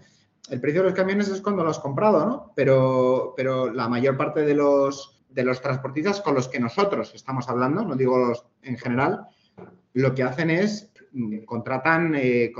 el 0.50 0.60
precio 0.60 0.82
de 0.82 0.90
los 0.90 0.98
camiones 0.98 1.30
es 1.30 1.42
cuando 1.42 1.64
lo 1.64 1.70
has 1.70 1.80
comprado, 1.80 2.26
¿no? 2.26 2.54
Pero, 2.56 3.34
pero 3.38 3.72
la 3.72 3.88
mayor 3.88 4.18
parte 4.18 4.42
de 4.42 4.56
los, 4.56 5.24
de 5.30 5.44
los 5.44 5.62
transportistas 5.62 6.22
con 6.22 6.36
los 6.36 6.48
que 6.48 6.60
nosotros 6.60 7.14
estamos 7.14 7.48
hablando, 7.48 7.84
no 7.84 7.96
digo 7.96 8.18
los 8.18 8.46
en 8.62 8.78
general, 8.78 9.28
lo 9.94 10.14
que 10.14 10.24
hacen 10.24 10.50
es 10.50 10.92
mm, 11.14 11.44
contratan, 11.46 12.16
eh, 12.16 12.52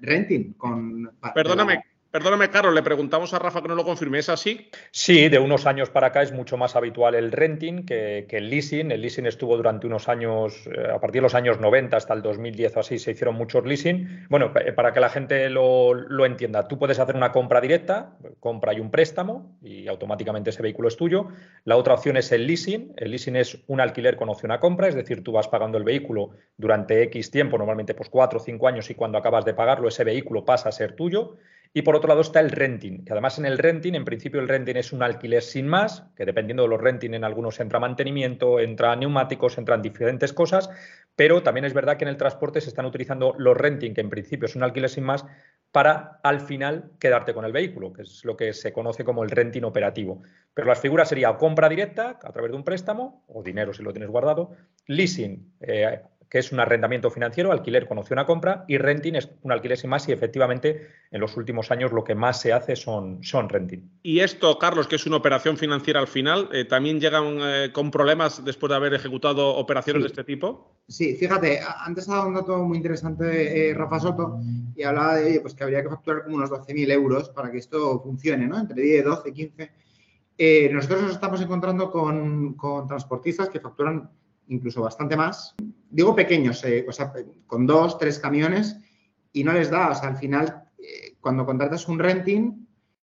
renting 0.00 0.54
con... 0.54 1.12
Perdóname, 1.34 1.82
Perdóname, 2.14 2.48
Carlos, 2.48 2.72
le 2.72 2.84
preguntamos 2.84 3.34
a 3.34 3.40
Rafa 3.40 3.60
que 3.60 3.66
no 3.66 3.74
lo 3.74 3.84
confirme. 3.84 4.20
¿Es 4.20 4.28
así? 4.28 4.70
Sí, 4.92 5.28
de 5.28 5.40
unos 5.40 5.66
años 5.66 5.90
para 5.90 6.06
acá 6.06 6.22
es 6.22 6.30
mucho 6.30 6.56
más 6.56 6.76
habitual 6.76 7.16
el 7.16 7.32
renting 7.32 7.84
que, 7.84 8.24
el 8.30 8.50
leasing. 8.50 8.92
El 8.92 9.02
leasing 9.02 9.26
estuvo 9.26 9.56
durante 9.56 9.88
unos 9.88 10.08
años, 10.08 10.64
eh, 10.68 10.92
a 10.94 11.00
partir 11.00 11.20
de 11.20 11.22
los 11.22 11.34
años 11.34 11.58
90 11.58 11.96
hasta 11.96 12.14
el 12.14 12.22
2010 12.22 12.76
o 12.76 12.78
así, 12.78 13.00
se 13.00 13.10
hicieron 13.10 13.34
muchos 13.34 13.66
leasing. 13.66 14.28
Bueno, 14.30 14.52
para 14.76 14.92
que 14.92 15.00
la 15.00 15.08
gente 15.08 15.50
lo, 15.50 16.24
entienda, 16.24 16.68
tú 16.68 16.78
puedes 16.78 17.00
hacer 17.00 17.16
una 17.16 17.32
compra 17.32 17.60
directa, 17.60 18.16
compra 18.38 18.72
y 18.74 18.78
un 18.78 18.92
préstamo, 18.92 19.58
y 19.60 19.88
automáticamente 19.88 20.50
ese 20.50 20.62
vehículo 20.62 20.86
es 20.86 20.96
tuyo. 20.96 21.30
La 21.64 21.76
otra 21.76 21.94
opción 21.94 22.16
es 22.16 22.30
el 22.30 22.46
leasing. 22.46 22.92
El 22.96 23.10
leasing 23.10 23.34
es 23.34 23.58
un 23.66 23.80
alquiler 23.80 24.14
con 24.14 24.28
opción 24.28 24.52
a 24.52 24.60
compra, 24.60 24.86
es 24.86 24.94
decir, 24.94 25.24
tú 25.24 25.32
vas 25.32 25.48
pagando 25.48 25.78
el 25.78 25.82
vehículo 25.82 26.30
durante 26.56 27.02
X 27.02 27.32
tiempo, 27.32 27.58
normalmente 27.58 27.92
pues 27.92 28.08
cuatro 28.08 28.38
o 28.38 28.40
cinco 28.40 28.68
años, 28.68 28.88
y 28.88 28.94
cuando 28.94 29.18
acabas 29.18 29.44
de 29.44 29.54
pagarlo, 29.54 29.88
ese 29.88 30.04
vehículo 30.04 30.44
pasa 30.44 30.68
a 30.68 30.72
ser 30.72 30.92
tuyo. 30.92 31.38
Y 31.76 31.82
por 31.82 31.96
otro 31.96 32.06
lado 32.06 32.20
está 32.20 32.38
el 32.38 32.50
renting, 32.50 33.04
que 33.04 33.12
además 33.12 33.36
en 33.40 33.46
el 33.46 33.58
renting, 33.58 33.94
en 33.94 34.04
principio 34.04 34.38
el 34.38 34.46
renting 34.46 34.76
es 34.76 34.92
un 34.92 35.02
alquiler 35.02 35.42
sin 35.42 35.66
más, 35.66 36.04
que 36.14 36.24
dependiendo 36.24 36.62
de 36.62 36.68
los 36.68 36.80
renting 36.80 37.14
en 37.14 37.24
algunos 37.24 37.58
entra 37.58 37.80
mantenimiento, 37.80 38.60
entra 38.60 38.94
neumáticos, 38.94 39.58
entran 39.58 39.82
diferentes 39.82 40.32
cosas, 40.32 40.70
pero 41.16 41.42
también 41.42 41.64
es 41.64 41.74
verdad 41.74 41.96
que 41.96 42.04
en 42.04 42.10
el 42.10 42.16
transporte 42.16 42.60
se 42.60 42.68
están 42.68 42.86
utilizando 42.86 43.34
los 43.38 43.56
renting, 43.56 43.92
que 43.92 44.02
en 44.02 44.08
principio 44.08 44.46
es 44.46 44.54
un 44.54 44.62
alquiler 44.62 44.88
sin 44.88 45.02
más, 45.02 45.26
para 45.72 46.20
al 46.22 46.38
final 46.38 46.92
quedarte 47.00 47.34
con 47.34 47.44
el 47.44 47.50
vehículo, 47.50 47.92
que 47.92 48.02
es 48.02 48.24
lo 48.24 48.36
que 48.36 48.52
se 48.52 48.72
conoce 48.72 49.04
como 49.04 49.24
el 49.24 49.30
renting 49.30 49.64
operativo. 49.64 50.22
Pero 50.54 50.68
las 50.68 50.80
figuras 50.80 51.08
serían 51.08 51.36
compra 51.38 51.68
directa 51.68 52.20
a 52.22 52.32
través 52.32 52.52
de 52.52 52.56
un 52.56 52.62
préstamo 52.62 53.24
o 53.26 53.42
dinero 53.42 53.74
si 53.74 53.82
lo 53.82 53.92
tienes 53.92 54.10
guardado, 54.10 54.52
leasing, 54.86 55.54
eh, 55.60 56.00
que 56.28 56.38
es 56.38 56.52
un 56.52 56.60
arrendamiento 56.60 57.10
financiero, 57.10 57.52
alquiler 57.52 57.86
con 57.86 57.98
opción 57.98 58.18
a 58.18 58.26
compra, 58.26 58.64
y 58.68 58.78
renting 58.78 59.14
es 59.14 59.28
un 59.42 59.52
alquiler 59.52 59.78
sin 59.78 59.90
más 59.90 60.08
y 60.08 60.12
efectivamente 60.12 60.88
en 61.10 61.20
los 61.20 61.36
últimos 61.36 61.70
años 61.70 61.92
lo 61.92 62.04
que 62.04 62.14
más 62.14 62.40
se 62.40 62.52
hace 62.52 62.76
son, 62.76 63.22
son 63.22 63.48
renting. 63.48 63.88
Y 64.02 64.20
esto, 64.20 64.58
Carlos, 64.58 64.88
que 64.88 64.96
es 64.96 65.06
una 65.06 65.16
operación 65.16 65.56
financiera 65.56 66.00
al 66.00 66.08
final, 66.08 66.48
eh, 66.52 66.64
¿también 66.64 67.00
llegan 67.00 67.38
eh, 67.40 67.70
con 67.72 67.90
problemas 67.90 68.44
después 68.44 68.70
de 68.70 68.76
haber 68.76 68.94
ejecutado 68.94 69.54
operaciones 69.56 70.02
de 70.02 70.08
este 70.08 70.24
tipo? 70.24 70.80
Sí, 70.88 71.14
fíjate, 71.16 71.60
antes 71.78 72.08
ha 72.08 72.16
dado 72.16 72.28
un 72.28 72.34
dato 72.34 72.58
muy 72.64 72.76
interesante 72.76 73.70
eh, 73.70 73.74
Rafa 73.74 74.00
Soto 74.00 74.40
y 74.74 74.82
hablaba 74.82 75.16
de 75.16 75.40
pues, 75.40 75.54
que 75.54 75.64
habría 75.64 75.82
que 75.82 75.88
facturar 75.88 76.24
como 76.24 76.36
unos 76.36 76.50
12.000 76.50 76.90
euros 76.92 77.28
para 77.30 77.50
que 77.50 77.58
esto 77.58 78.00
funcione, 78.02 78.46
¿no? 78.46 78.58
Entre 78.58 78.82
10, 78.82 79.04
12, 79.04 79.32
15. 79.32 80.72
nosotros 80.72 81.02
nos 81.02 81.12
estamos 81.12 81.40
encontrando 81.40 81.90
con, 81.90 82.54
con 82.54 82.86
transportistas 82.86 83.48
que 83.48 83.60
facturan 83.60 84.10
incluso 84.48 84.82
bastante 84.82 85.16
más. 85.16 85.54
Digo 85.90 86.14
pequeños, 86.14 86.64
eh, 86.64 86.84
o 86.88 86.92
sea, 86.92 87.12
con 87.46 87.66
dos, 87.66 87.98
tres 87.98 88.18
camiones 88.18 88.76
y 89.32 89.44
no 89.44 89.52
les 89.52 89.70
da. 89.70 89.90
O 89.90 89.94
sea, 89.94 90.08
al 90.08 90.16
final, 90.16 90.64
eh, 90.78 91.16
cuando 91.20 91.46
contratas 91.46 91.88
un 91.88 91.98
renting, 91.98 92.66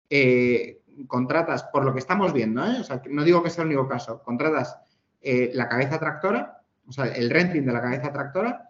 eh, 0.09 0.81
contratas, 1.07 1.63
por 1.63 1.85
lo 1.85 1.93
que 1.93 1.99
estamos 1.99 2.33
viendo, 2.33 2.63
no 3.09 3.23
digo 3.23 3.43
que 3.43 3.49
sea 3.49 3.63
el 3.63 3.67
único 3.67 3.87
caso, 3.87 4.23
contratas 4.23 4.77
la 5.21 5.67
cabeza 5.67 5.99
tractora, 5.99 6.61
o 6.87 6.91
sea, 6.91 7.05
el 7.07 7.29
renting 7.29 7.65
de 7.65 7.73
la 7.73 7.81
cabeza 7.81 8.13
tractora, 8.13 8.69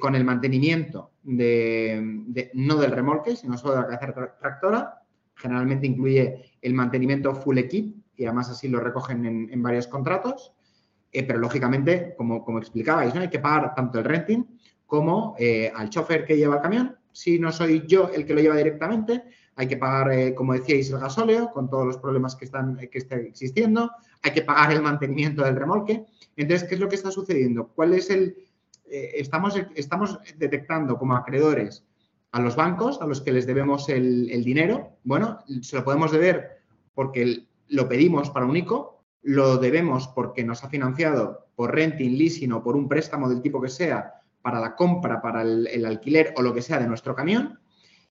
con 0.00 0.14
el 0.14 0.24
mantenimiento 0.24 1.12
de, 1.22 2.50
no 2.54 2.76
del 2.76 2.90
remolque, 2.90 3.36
sino 3.36 3.58
solo 3.58 3.74
de 3.74 3.80
la 3.82 3.98
cabeza 3.98 4.36
tractora. 4.40 5.02
Generalmente 5.34 5.86
incluye 5.86 6.56
el 6.62 6.74
mantenimiento 6.74 7.34
full 7.34 7.58
equip 7.58 7.96
y 8.16 8.24
además 8.24 8.48
así 8.48 8.68
lo 8.68 8.80
recogen 8.80 9.50
en 9.52 9.62
varios 9.62 9.86
contratos. 9.86 10.53
Eh, 11.14 11.22
pero 11.22 11.38
lógicamente, 11.38 12.12
como, 12.16 12.44
como 12.44 12.58
explicabais, 12.58 13.14
hay 13.14 13.30
que 13.30 13.38
pagar 13.38 13.72
tanto 13.72 14.00
el 14.00 14.04
renting 14.04 14.44
como 14.84 15.36
eh, 15.38 15.72
al 15.72 15.88
chofer 15.88 16.24
que 16.24 16.36
lleva 16.36 16.56
el 16.56 16.60
camión. 16.60 16.96
Si 17.12 17.38
no 17.38 17.52
soy 17.52 17.84
yo 17.86 18.10
el 18.12 18.26
que 18.26 18.34
lo 18.34 18.40
lleva 18.40 18.56
directamente, 18.56 19.22
hay 19.54 19.68
que 19.68 19.76
pagar, 19.76 20.12
eh, 20.12 20.34
como 20.34 20.54
decíais, 20.54 20.90
el 20.90 20.98
gasóleo 20.98 21.52
con 21.52 21.70
todos 21.70 21.86
los 21.86 21.98
problemas 21.98 22.34
que 22.34 22.46
están, 22.46 22.76
que 22.76 22.98
existiendo. 22.98 23.92
Hay 24.22 24.32
que 24.32 24.42
pagar 24.42 24.72
el 24.72 24.82
mantenimiento 24.82 25.44
del 25.44 25.54
remolque. 25.54 26.04
Entonces, 26.36 26.68
¿qué 26.68 26.74
es 26.74 26.80
lo 26.80 26.88
que 26.88 26.96
está 26.96 27.12
sucediendo? 27.12 27.68
¿Cuál 27.68 27.94
es 27.94 28.10
el...? 28.10 28.36
estamos, 28.86 29.60
estamos 29.74 30.18
detectando 30.36 30.98
como 30.98 31.16
acreedores 31.16 31.84
a 32.32 32.40
los 32.40 32.54
bancos 32.54 33.00
a 33.00 33.06
los 33.06 33.22
que 33.22 33.32
les 33.32 33.46
debemos 33.46 33.88
el, 33.88 34.30
el 34.30 34.44
dinero. 34.44 34.98
Bueno, 35.04 35.38
se 35.62 35.76
lo 35.76 35.84
podemos 35.84 36.12
deber 36.12 36.58
porque 36.94 37.46
lo 37.68 37.88
pedimos 37.88 38.30
para 38.30 38.46
un 38.46 38.56
ICO, 38.56 38.93
lo 39.24 39.56
debemos 39.56 40.08
porque 40.08 40.44
nos 40.44 40.62
ha 40.64 40.68
financiado 40.68 41.48
por 41.56 41.74
renting, 41.74 42.16
leasing 42.16 42.52
o 42.52 42.62
por 42.62 42.76
un 42.76 42.88
préstamo 42.88 43.28
del 43.28 43.40
tipo 43.42 43.60
que 43.60 43.70
sea 43.70 44.20
para 44.42 44.60
la 44.60 44.76
compra, 44.76 45.22
para 45.22 45.42
el, 45.42 45.86
alquiler 45.86 46.34
o 46.36 46.42
lo 46.42 46.52
que 46.52 46.60
sea 46.60 46.78
de 46.78 46.86
nuestro 46.86 47.14
camión. 47.14 47.58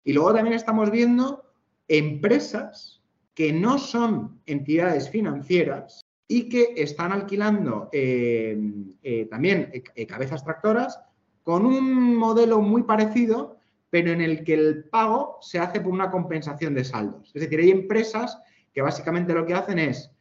Y 0.04 0.14
luego 0.14 0.34
también 0.34 0.56
estamos 0.56 0.90
viendo 0.90 1.44
empresas 1.88 3.02
que 3.36 3.54
no 3.54 3.78
son 3.78 4.42
entidades 4.48 5.10
financieras 5.10 6.02
y 6.28 6.50
que 6.50 6.74
están 6.78 7.12
alquilando 7.12 7.90
eh, 7.92 8.58
eh, 9.04 9.28
también 9.30 9.70
eh, 9.72 10.08
cabezas 10.08 10.44
tractoras 10.44 11.00
con 11.44 11.66
un 11.66 12.16
modelo 12.16 12.62
muy 12.62 12.84
parecido, 12.84 13.58
pero 13.92 14.12
en 14.12 14.22
el 14.22 14.44
que 14.44 14.56
el 14.56 14.86
pago 14.86 15.38
se 15.42 15.60
hace 15.60 15.80
por 15.80 15.94
una 15.94 16.10
compensación 16.10 16.74
de 16.74 16.84
saldos. 16.84 17.32
Es 17.36 17.42
decir, 17.44 17.60
hay 17.60 17.70
empresas 17.70 18.40
que 18.74 18.82
básicamente 18.82 19.34
lo 19.34 19.46
que 19.46 19.54
hacen 19.54 19.78
es 19.78 20.13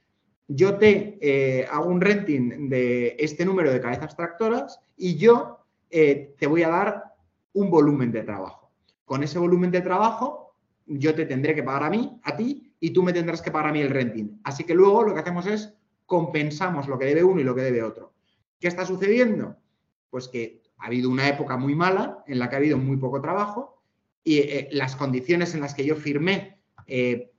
yo 0.55 0.77
te 0.77 1.19
eh, 1.21 1.67
hago 1.71 1.87
un 1.87 2.01
renting 2.01 2.69
de 2.69 3.17
este 3.19 3.45
número 3.45 3.73
de 3.73 3.81
cabezas 3.81 4.17
tractoras 4.17 4.81
y 4.97 5.17
yo 5.17 5.65
eh, 5.91 6.35
te 6.39 6.47
voy 6.47 6.63
a 6.63 6.69
dar 6.69 7.05
un 7.53 7.71
volumen 7.71 8.13
de 8.13 8.23
trabajo. 8.23 8.71
Con 9.05 9.23
ese 9.23 9.39
volumen 9.39 9.71
de 9.71 9.81
trabajo, 9.81 10.55
yo 10.87 11.15
te 11.15 11.27
tendré 11.27 11.55
que 11.55 11.63
pagar 11.63 11.85
a 11.85 11.91
mí, 11.91 12.19
a 12.23 12.37
ti, 12.37 12.75
y 12.81 12.91
tú 12.91 13.03
me 13.03 13.13
tendrás 13.13 13.43
que 13.43 13.51
pagar 13.51 13.71
a 13.71 13.73
mí 13.73 13.81
el 13.81 13.91
renting. 13.91 14.41
Así 14.45 14.65
que 14.65 14.75
luego 14.75 15.03
lo 15.03 15.15
que 15.15 15.21
hacemos 15.21 15.47
es 15.47 15.75
compensamos 16.07 16.89
lo 16.89 16.99
que 16.99 17.07
debe 17.07 17.25
uno 17.25 17.41
y 17.41 17.45
lo 17.45 17.55
que 17.55 17.63
debe 17.63 17.83
otro. 17.83 18.13
¿Qué 18.59 18.69
está 18.69 18.85
sucediendo? 18.85 19.57
Pues 20.11 20.29
que 20.29 20.63
ha 20.79 20.87
habido 20.87 21.09
una 21.11 21.29
época 21.29 21.57
muy 21.57 21.75
mala 21.75 22.23
en 22.27 22.39
la 22.39 22.49
que 22.49 22.57
ha 22.57 22.59
habido 22.59 22.79
muy 22.79 22.97
poco 22.97 23.21
trabajo 23.21 23.83
y 24.25 24.39
eh, 24.39 24.69
las 24.73 24.97
condiciones 24.97 25.55
en 25.55 25.61
las 25.61 25.75
que 25.75 25.85
yo 25.85 25.97
firmé 25.97 26.59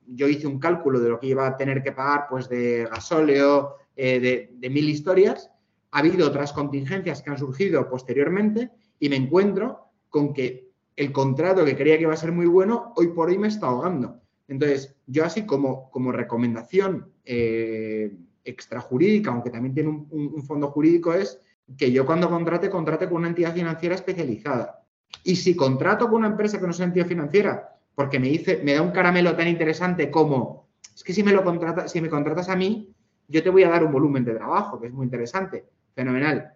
yo 0.07 0.27
hice 0.27 0.47
un 0.47 0.59
cálculo 0.59 0.99
de 0.99 1.09
lo 1.09 1.19
que 1.19 1.27
iba 1.27 1.47
a 1.47 1.57
tener 1.57 1.83
que 1.83 1.91
pagar, 1.91 2.27
pues 2.29 2.49
de 2.49 2.87
gasóleo, 2.89 3.75
eh, 3.95 4.49
de, 4.51 4.69
mil 4.69 4.89
historias. 4.89 5.49
Ha 5.91 5.99
habido 5.99 6.27
otras 6.27 6.53
contingencias 6.53 7.21
que 7.21 7.29
han 7.29 7.37
surgido 7.37 7.89
posteriormente 7.89 8.71
y 8.99 9.09
me 9.09 9.15
encuentro 9.15 9.91
con 10.09 10.33
que 10.33 10.71
el 10.95 11.11
contrato 11.11 11.65
que 11.65 11.75
creía 11.75 11.97
que 11.97 12.03
iba 12.03 12.13
a 12.13 12.17
ser 12.17 12.31
muy 12.31 12.45
bueno, 12.45 12.93
hoy 12.95 13.07
por 13.07 13.29
hoy 13.29 13.37
me 13.37 13.47
está 13.47 13.67
ahogando. 13.67 14.19
Entonces, 14.47 14.95
yo 15.07 15.25
así 15.25 15.45
como, 15.45 15.89
como 15.91 16.11
recomendación 16.11 17.11
eh, 17.25 18.15
extrajurídica, 18.43 19.31
aunque 19.31 19.49
también 19.49 19.73
tiene 19.73 19.89
un, 19.89 20.43
fondo 20.43 20.69
jurídico, 20.69 21.13
es 21.13 21.39
que 21.77 21.91
yo 21.91 22.05
cuando 22.05 22.29
contrate, 22.29 22.69
contrate 22.69 23.07
con 23.07 23.17
una 23.17 23.29
entidad 23.29 23.53
financiera 23.53 23.95
especializada. 23.95 24.83
Y 25.23 25.35
si 25.35 25.55
contrato 25.55 26.05
con 26.07 26.17
una 26.17 26.27
empresa 26.27 26.59
que 26.59 26.67
no 26.67 26.73
sea 26.73 26.85
entidad 26.85 27.07
financiera, 27.07 27.77
porque 27.95 28.19
me 28.19 28.27
dice, 28.27 28.61
me 28.63 28.73
da 28.73 28.81
un 28.81 28.91
caramelo 28.91 29.35
tan 29.35 29.47
interesante 29.47 30.09
como, 30.09 30.69
es 30.95 31.03
que 31.03 31.13
si 31.13 31.23
me 31.23 31.31
lo 31.31 31.43
contratas, 31.43 31.91
si 31.91 32.01
me 32.01 32.09
contratas 32.09 32.49
a 32.49 32.55
mí, 32.55 32.93
yo 33.27 33.43
te 33.43 33.49
voy 33.49 33.63
a 33.63 33.69
dar 33.69 33.83
un 33.83 33.91
volumen 33.91 34.25
de 34.25 34.35
trabajo, 34.35 34.79
que 34.79 34.87
es 34.87 34.93
muy 34.93 35.05
interesante, 35.05 35.65
fenomenal. 35.95 36.53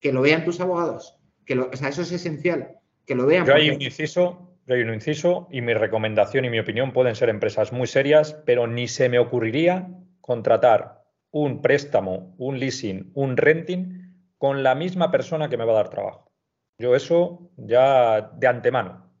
Que 0.00 0.12
lo 0.12 0.22
vean 0.22 0.44
tus 0.44 0.60
abogados, 0.60 1.18
que 1.44 1.54
lo, 1.54 1.70
o 1.70 1.76
sea, 1.76 1.88
eso 1.88 2.02
es 2.02 2.12
esencial, 2.12 2.76
que 3.06 3.14
lo 3.14 3.26
vean. 3.26 3.46
Yo 3.46 3.54
hay 3.54 3.70
un 3.70 3.80
inciso, 3.80 4.56
yo 4.66 4.74
hay 4.74 4.82
un 4.82 4.94
inciso, 4.94 5.48
y 5.50 5.60
mi 5.60 5.74
recomendación 5.74 6.44
y 6.44 6.50
mi 6.50 6.58
opinión 6.58 6.92
pueden 6.92 7.14
ser 7.14 7.28
empresas 7.28 7.72
muy 7.72 7.86
serias, 7.86 8.34
pero 8.44 8.66
ni 8.66 8.88
se 8.88 9.08
me 9.08 9.18
ocurriría 9.18 9.88
contratar 10.20 11.04
un 11.30 11.62
préstamo, 11.62 12.34
un 12.38 12.58
leasing, 12.58 13.10
un 13.14 13.36
renting 13.36 14.02
con 14.38 14.62
la 14.62 14.74
misma 14.74 15.10
persona 15.10 15.48
que 15.48 15.56
me 15.56 15.64
va 15.64 15.72
a 15.72 15.76
dar 15.76 15.90
trabajo. 15.90 16.32
Yo 16.78 16.96
eso 16.96 17.50
ya 17.56 18.32
de 18.34 18.46
antemano. 18.46 19.11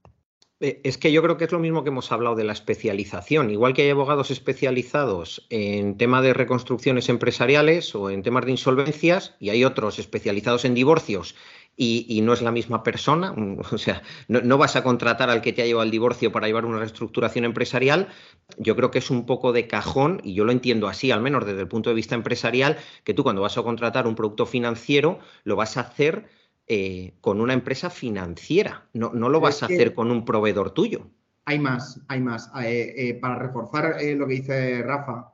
Eh, 0.62 0.80
es 0.84 0.96
que 0.96 1.10
yo 1.10 1.22
creo 1.22 1.36
que 1.36 1.44
es 1.44 1.52
lo 1.52 1.58
mismo 1.58 1.82
que 1.82 1.90
hemos 1.90 2.12
hablado 2.12 2.36
de 2.36 2.44
la 2.44 2.52
especialización. 2.52 3.50
Igual 3.50 3.74
que 3.74 3.82
hay 3.82 3.90
abogados 3.90 4.30
especializados 4.30 5.44
en 5.50 5.98
temas 5.98 6.22
de 6.22 6.32
reconstrucciones 6.32 7.08
empresariales 7.08 7.94
o 7.96 8.10
en 8.10 8.22
temas 8.22 8.46
de 8.46 8.52
insolvencias, 8.52 9.34
y 9.40 9.50
hay 9.50 9.64
otros 9.64 9.98
especializados 9.98 10.64
en 10.64 10.74
divorcios 10.74 11.34
y, 11.76 12.20
no 12.22 12.32
es 12.32 12.42
la 12.42 12.52
misma 12.52 12.82
persona. 12.84 13.34
O 13.72 13.78
sea, 13.78 14.02
no, 14.28 14.58
vas 14.58 14.76
a 14.76 14.84
contratar 14.84 15.30
al 15.30 15.42
que 15.42 15.52
te 15.52 15.62
ha 15.62 15.66
llevado 15.66 15.82
al 15.82 15.90
divorcio 15.90 16.30
para 16.30 16.46
llevar 16.46 16.64
una 16.64 16.78
reestructuración 16.78 17.44
empresarial. 17.44 18.08
Yo 18.56 18.76
creo 18.76 18.90
que 18.92 18.98
es 18.98 19.10
un 19.10 19.26
poco 19.26 19.52
de 19.52 19.66
cajón, 19.66 20.20
y 20.22 20.34
yo 20.34 20.44
lo 20.44 20.52
entiendo 20.52 20.86
así, 20.86 21.10
al 21.10 21.22
menos 21.22 21.44
desde 21.44 21.62
el 21.62 21.68
punto 21.68 21.90
de 21.90 21.96
vista 21.96 22.14
empresarial, 22.14 22.76
que 23.02 23.14
tú 23.14 23.24
cuando 23.24 23.42
vas 23.42 23.58
a 23.58 23.62
contratar 23.62 24.06
un 24.06 24.14
producto 24.14 24.46
financiero 24.46 25.18
lo 25.42 25.56
vas 25.56 25.76
a 25.76 25.80
hacer 25.80 26.28
eh, 26.66 27.14
con 27.20 27.40
una 27.40 27.52
empresa 27.52 27.90
financiera, 27.90 28.88
no, 28.92 29.10
lo 29.12 29.40
vas 29.40 29.62
a 29.62 29.66
hacer 29.66 29.94
con 29.94 30.10
un 30.10 30.24
proveedor 30.24 30.70
tuyo. 30.70 31.10
Hay 31.44 31.58
más, 31.58 32.00
hay 32.08 32.20
más. 32.20 32.50
Eh, 32.62 32.94
eh, 32.96 33.14
para 33.14 33.36
reforzar 33.36 33.96
lo 34.00 34.26
que 34.26 34.34
dice 34.34 34.82
Rafa, 34.82 35.32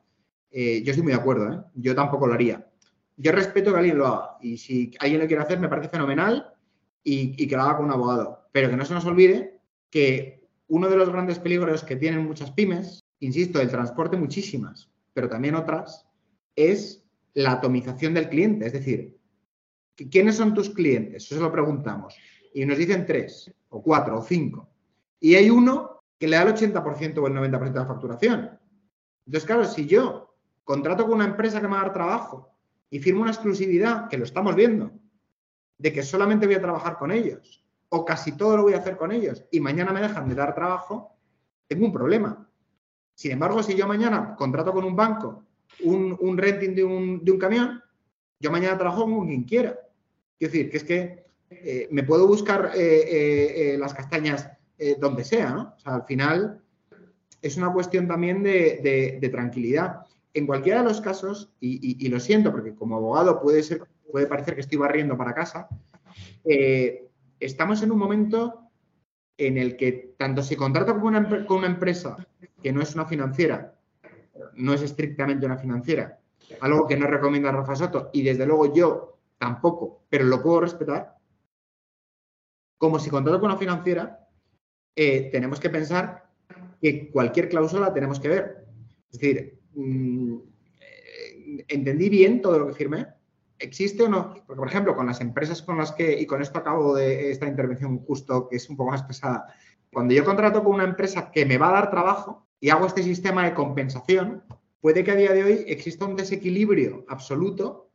yo 0.50 0.90
estoy 0.90 1.02
muy 1.02 1.12
de 1.12 1.18
acuerdo, 1.18 1.66
yo 1.74 1.94
tampoco 1.94 2.26
lo 2.26 2.34
haría. 2.34 2.66
Yo 3.16 3.32
respeto 3.32 3.72
que 3.72 3.78
alguien 3.78 3.98
lo 3.98 4.06
haga 4.06 4.38
y 4.40 4.56
si 4.56 4.92
alguien 5.00 5.20
lo 5.20 5.26
quiere 5.26 5.42
hacer 5.42 5.58
me 5.58 5.68
parece 5.68 5.88
fenomenal 5.88 6.54
y, 7.02 7.46
que 7.46 7.56
lo 7.56 7.62
haga 7.62 7.76
con 7.76 7.86
un 7.86 7.92
abogado. 7.92 8.48
Pero 8.52 8.70
que 8.70 8.76
no 8.76 8.84
se 8.84 8.94
nos 8.94 9.04
olvide 9.04 9.60
que 9.90 10.48
uno 10.68 10.88
de 10.88 10.96
los 10.96 11.10
grandes 11.10 11.38
peligros 11.38 11.84
que 11.84 11.96
tienen 11.96 12.26
muchas 12.26 12.52
pymes, 12.52 13.00
insisto, 13.20 13.60
el 13.60 13.70
transporte 13.70 14.16
muchísimas, 14.16 14.90
pero 15.14 15.28
también 15.28 15.56
otras, 15.56 16.06
es 16.56 17.04
la 17.34 17.52
atomización 17.52 18.14
del 18.14 18.28
cliente. 18.28 18.66
Es 18.66 18.72
decir, 18.72 19.17
¿quiénes 20.10 20.36
son 20.36 20.54
tus 20.54 20.70
clientes? 20.70 21.24
Eso 21.24 21.36
se 21.36 21.40
lo 21.40 21.52
preguntamos. 21.52 22.14
Y 22.54 22.64
nos 22.64 22.78
dicen 22.78 23.06
tres, 23.06 23.52
o 23.68 23.82
cuatro, 23.82 24.18
o 24.18 24.22
cinco. 24.22 24.68
Y 25.20 25.34
hay 25.34 25.50
uno 25.50 26.02
que 26.18 26.28
le 26.28 26.36
da 26.36 26.42
el 26.42 26.54
80% 26.54 27.18
o 27.18 27.26
el 27.26 27.34
90% 27.34 27.72
de 27.72 27.78
la 27.78 27.86
facturación. 27.86 28.58
Entonces, 29.26 29.46
claro, 29.46 29.64
si 29.64 29.86
yo 29.86 30.36
contrato 30.64 31.04
con 31.04 31.14
una 31.14 31.24
empresa 31.24 31.60
que 31.60 31.68
me 31.68 31.74
va 31.74 31.80
a 31.80 31.84
dar 31.84 31.92
trabajo 31.92 32.54
y 32.90 32.98
firmo 32.98 33.22
una 33.22 33.30
exclusividad, 33.30 34.08
que 34.08 34.18
lo 34.18 34.24
estamos 34.24 34.54
viendo, 34.54 34.92
de 35.78 35.92
que 35.92 36.02
solamente 36.02 36.46
voy 36.46 36.56
a 36.56 36.60
trabajar 36.60 36.98
con 36.98 37.12
ellos 37.12 37.64
o 37.88 38.04
casi 38.04 38.36
todo 38.36 38.56
lo 38.56 38.62
voy 38.64 38.74
a 38.74 38.78
hacer 38.78 38.96
con 38.96 39.12
ellos 39.12 39.44
y 39.50 39.60
mañana 39.60 39.92
me 39.92 40.00
dejan 40.00 40.28
de 40.28 40.34
dar 40.34 40.54
trabajo, 40.54 41.16
tengo 41.66 41.86
un 41.86 41.92
problema. 41.92 42.48
Sin 43.14 43.32
embargo, 43.32 43.62
si 43.62 43.74
yo 43.74 43.86
mañana 43.86 44.34
contrato 44.36 44.72
con 44.72 44.84
un 44.84 44.96
banco 44.96 45.44
un, 45.84 46.38
renting 46.38 46.74
de 46.74 46.84
un, 46.84 47.38
camión, 47.38 47.82
yo 48.40 48.50
mañana 48.50 48.78
trabajo 48.78 49.04
con 49.04 49.26
quien 49.26 49.44
quiera. 49.44 49.78
Es 50.40 50.52
decir, 50.52 50.70
que 50.70 50.76
es 50.76 50.84
que 50.84 51.24
eh, 51.50 51.88
me 51.90 52.02
puedo 52.02 52.26
buscar 52.26 52.72
eh, 52.74 53.72
eh, 53.74 53.78
las 53.78 53.94
castañas 53.94 54.50
donde 55.00 55.24
sea, 55.24 55.50
¿no? 55.50 55.74
O 55.76 55.80
sea, 55.80 55.96
al 55.96 56.04
final 56.04 56.62
es 57.42 57.56
una 57.56 57.72
cuestión 57.72 58.06
también 58.06 58.44
de, 58.44 59.28
tranquilidad. 59.32 60.02
En 60.34 60.46
cualquiera 60.46 60.82
de 60.82 60.88
los 60.88 61.00
casos, 61.00 61.50
y, 61.58 62.08
lo 62.08 62.20
siento, 62.20 62.52
porque 62.52 62.76
como 62.76 62.94
abogado 62.94 63.40
puede 63.40 63.64
ser 63.64 63.82
puede 64.12 64.28
parecer 64.28 64.54
que 64.54 64.60
estoy 64.60 64.78
barriendo 64.78 65.18
para 65.18 65.34
casa, 65.34 65.68
estamos 67.40 67.82
en 67.82 67.90
un 67.90 67.98
momento 67.98 68.70
en 69.36 69.58
el 69.58 69.76
que 69.76 70.14
tanto 70.16 70.44
si 70.44 70.54
contrato 70.54 70.94
con 70.94 71.16
una, 71.16 71.44
con 71.44 71.58
una 71.58 71.66
empresa 71.66 72.16
que 72.62 72.72
no 72.72 72.80
es 72.80 72.94
una 72.94 73.04
financiera, 73.04 73.74
no 74.54 74.74
es 74.74 74.82
estrictamente 74.82 75.44
una 75.44 75.58
financiera, 75.58 76.20
algo 76.60 76.86
que 76.86 76.96
no 76.96 77.08
recomienda 77.08 77.50
Rafa 77.50 77.74
Soto, 77.74 78.10
y 78.12 78.22
desde 78.22 78.46
luego 78.46 78.72
yo 78.72 79.07
tampoco, 79.38 80.04
pero 80.08 80.24
lo 80.24 80.42
puedo 80.42 80.60
respetar, 80.60 81.16
como 82.76 82.98
si 82.98 83.10
contrato 83.10 83.40
con 83.40 83.50
una 83.50 83.58
financiera, 83.58 84.28
eh, 84.94 85.28
tenemos 85.32 85.60
que 85.60 85.70
pensar 85.70 86.28
que 86.80 87.10
cualquier 87.10 87.48
cláusula 87.48 87.92
tenemos 87.92 88.20
que 88.20 88.28
ver. 88.28 88.66
Es 89.10 89.18
decir, 89.18 89.60
mm, 89.74 90.38
¿entendí 91.68 92.08
bien 92.08 92.40
todo 92.40 92.58
lo 92.58 92.66
que 92.68 92.74
firmé? 92.74 93.06
¿Existe 93.58 94.04
o 94.04 94.08
no? 94.08 94.34
Porque, 94.46 94.58
por 94.58 94.68
ejemplo, 94.68 94.94
con 94.94 95.06
las 95.06 95.20
empresas 95.20 95.62
con 95.62 95.78
las 95.78 95.92
que, 95.92 96.18
y 96.20 96.26
con 96.26 96.42
esto 96.42 96.58
acabo 96.58 96.94
de 96.94 97.30
esta 97.30 97.46
intervención 97.46 97.98
justo, 97.98 98.48
que 98.48 98.56
es 98.56 98.68
un 98.70 98.76
poco 98.76 98.92
más 98.92 99.02
pesada, 99.02 99.46
cuando 99.92 100.14
yo 100.14 100.24
contrato 100.24 100.62
con 100.62 100.74
una 100.74 100.84
empresa 100.84 101.30
que 101.30 101.46
me 101.46 101.58
va 101.58 101.70
a 101.70 101.72
dar 101.72 101.90
trabajo 101.90 102.46
y 102.60 102.70
hago 102.70 102.86
este 102.86 103.02
sistema 103.02 103.44
de 103.44 103.54
compensación, 103.54 104.44
puede 104.80 105.02
que 105.02 105.10
a 105.10 105.16
día 105.16 105.32
de 105.32 105.44
hoy 105.44 105.64
exista 105.66 106.04
un 106.04 106.16
desequilibrio 106.16 107.04
absoluto 107.08 107.87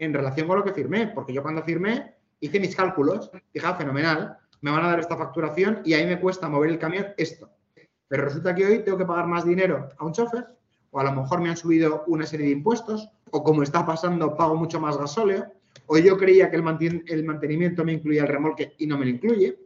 en 0.00 0.14
relación 0.14 0.48
con 0.48 0.58
lo 0.58 0.64
que 0.64 0.72
firmé, 0.72 1.08
porque 1.08 1.32
yo 1.32 1.42
cuando 1.42 1.62
firmé 1.62 2.14
hice 2.40 2.58
mis 2.58 2.74
cálculos, 2.74 3.30
dije, 3.52 3.66
ah, 3.66 3.74
fenomenal, 3.74 4.38
me 4.62 4.70
van 4.70 4.84
a 4.84 4.88
dar 4.88 4.98
esta 4.98 5.16
facturación 5.16 5.82
y 5.84 5.92
ahí 5.92 6.06
me 6.06 6.18
cuesta 6.18 6.48
mover 6.48 6.70
el 6.70 6.78
camión 6.78 7.08
esto. 7.18 7.50
Pero 8.08 8.24
resulta 8.24 8.54
que 8.54 8.66
hoy 8.66 8.78
tengo 8.82 8.98
que 8.98 9.04
pagar 9.04 9.26
más 9.26 9.44
dinero 9.44 9.90
a 9.96 10.04
un 10.04 10.12
chofer, 10.12 10.46
o 10.90 10.98
a 10.98 11.04
lo 11.04 11.12
mejor 11.12 11.40
me 11.40 11.50
han 11.50 11.56
subido 11.56 12.02
una 12.06 12.26
serie 12.26 12.46
de 12.46 12.52
impuestos, 12.52 13.10
o 13.30 13.44
como 13.44 13.62
está 13.62 13.86
pasando, 13.86 14.36
pago 14.36 14.56
mucho 14.56 14.80
más 14.80 14.96
gasóleo, 14.96 15.52
o 15.86 15.98
yo 15.98 16.16
creía 16.16 16.50
que 16.50 16.56
el, 16.56 16.62
mantenimiento 17.24 17.84
me 17.84 17.92
incluía 17.92 18.22
el 18.22 18.28
remolque 18.28 18.72
y 18.78 18.86
no 18.86 18.98
me 18.98 19.04
lo 19.04 19.10
incluye, 19.10 19.58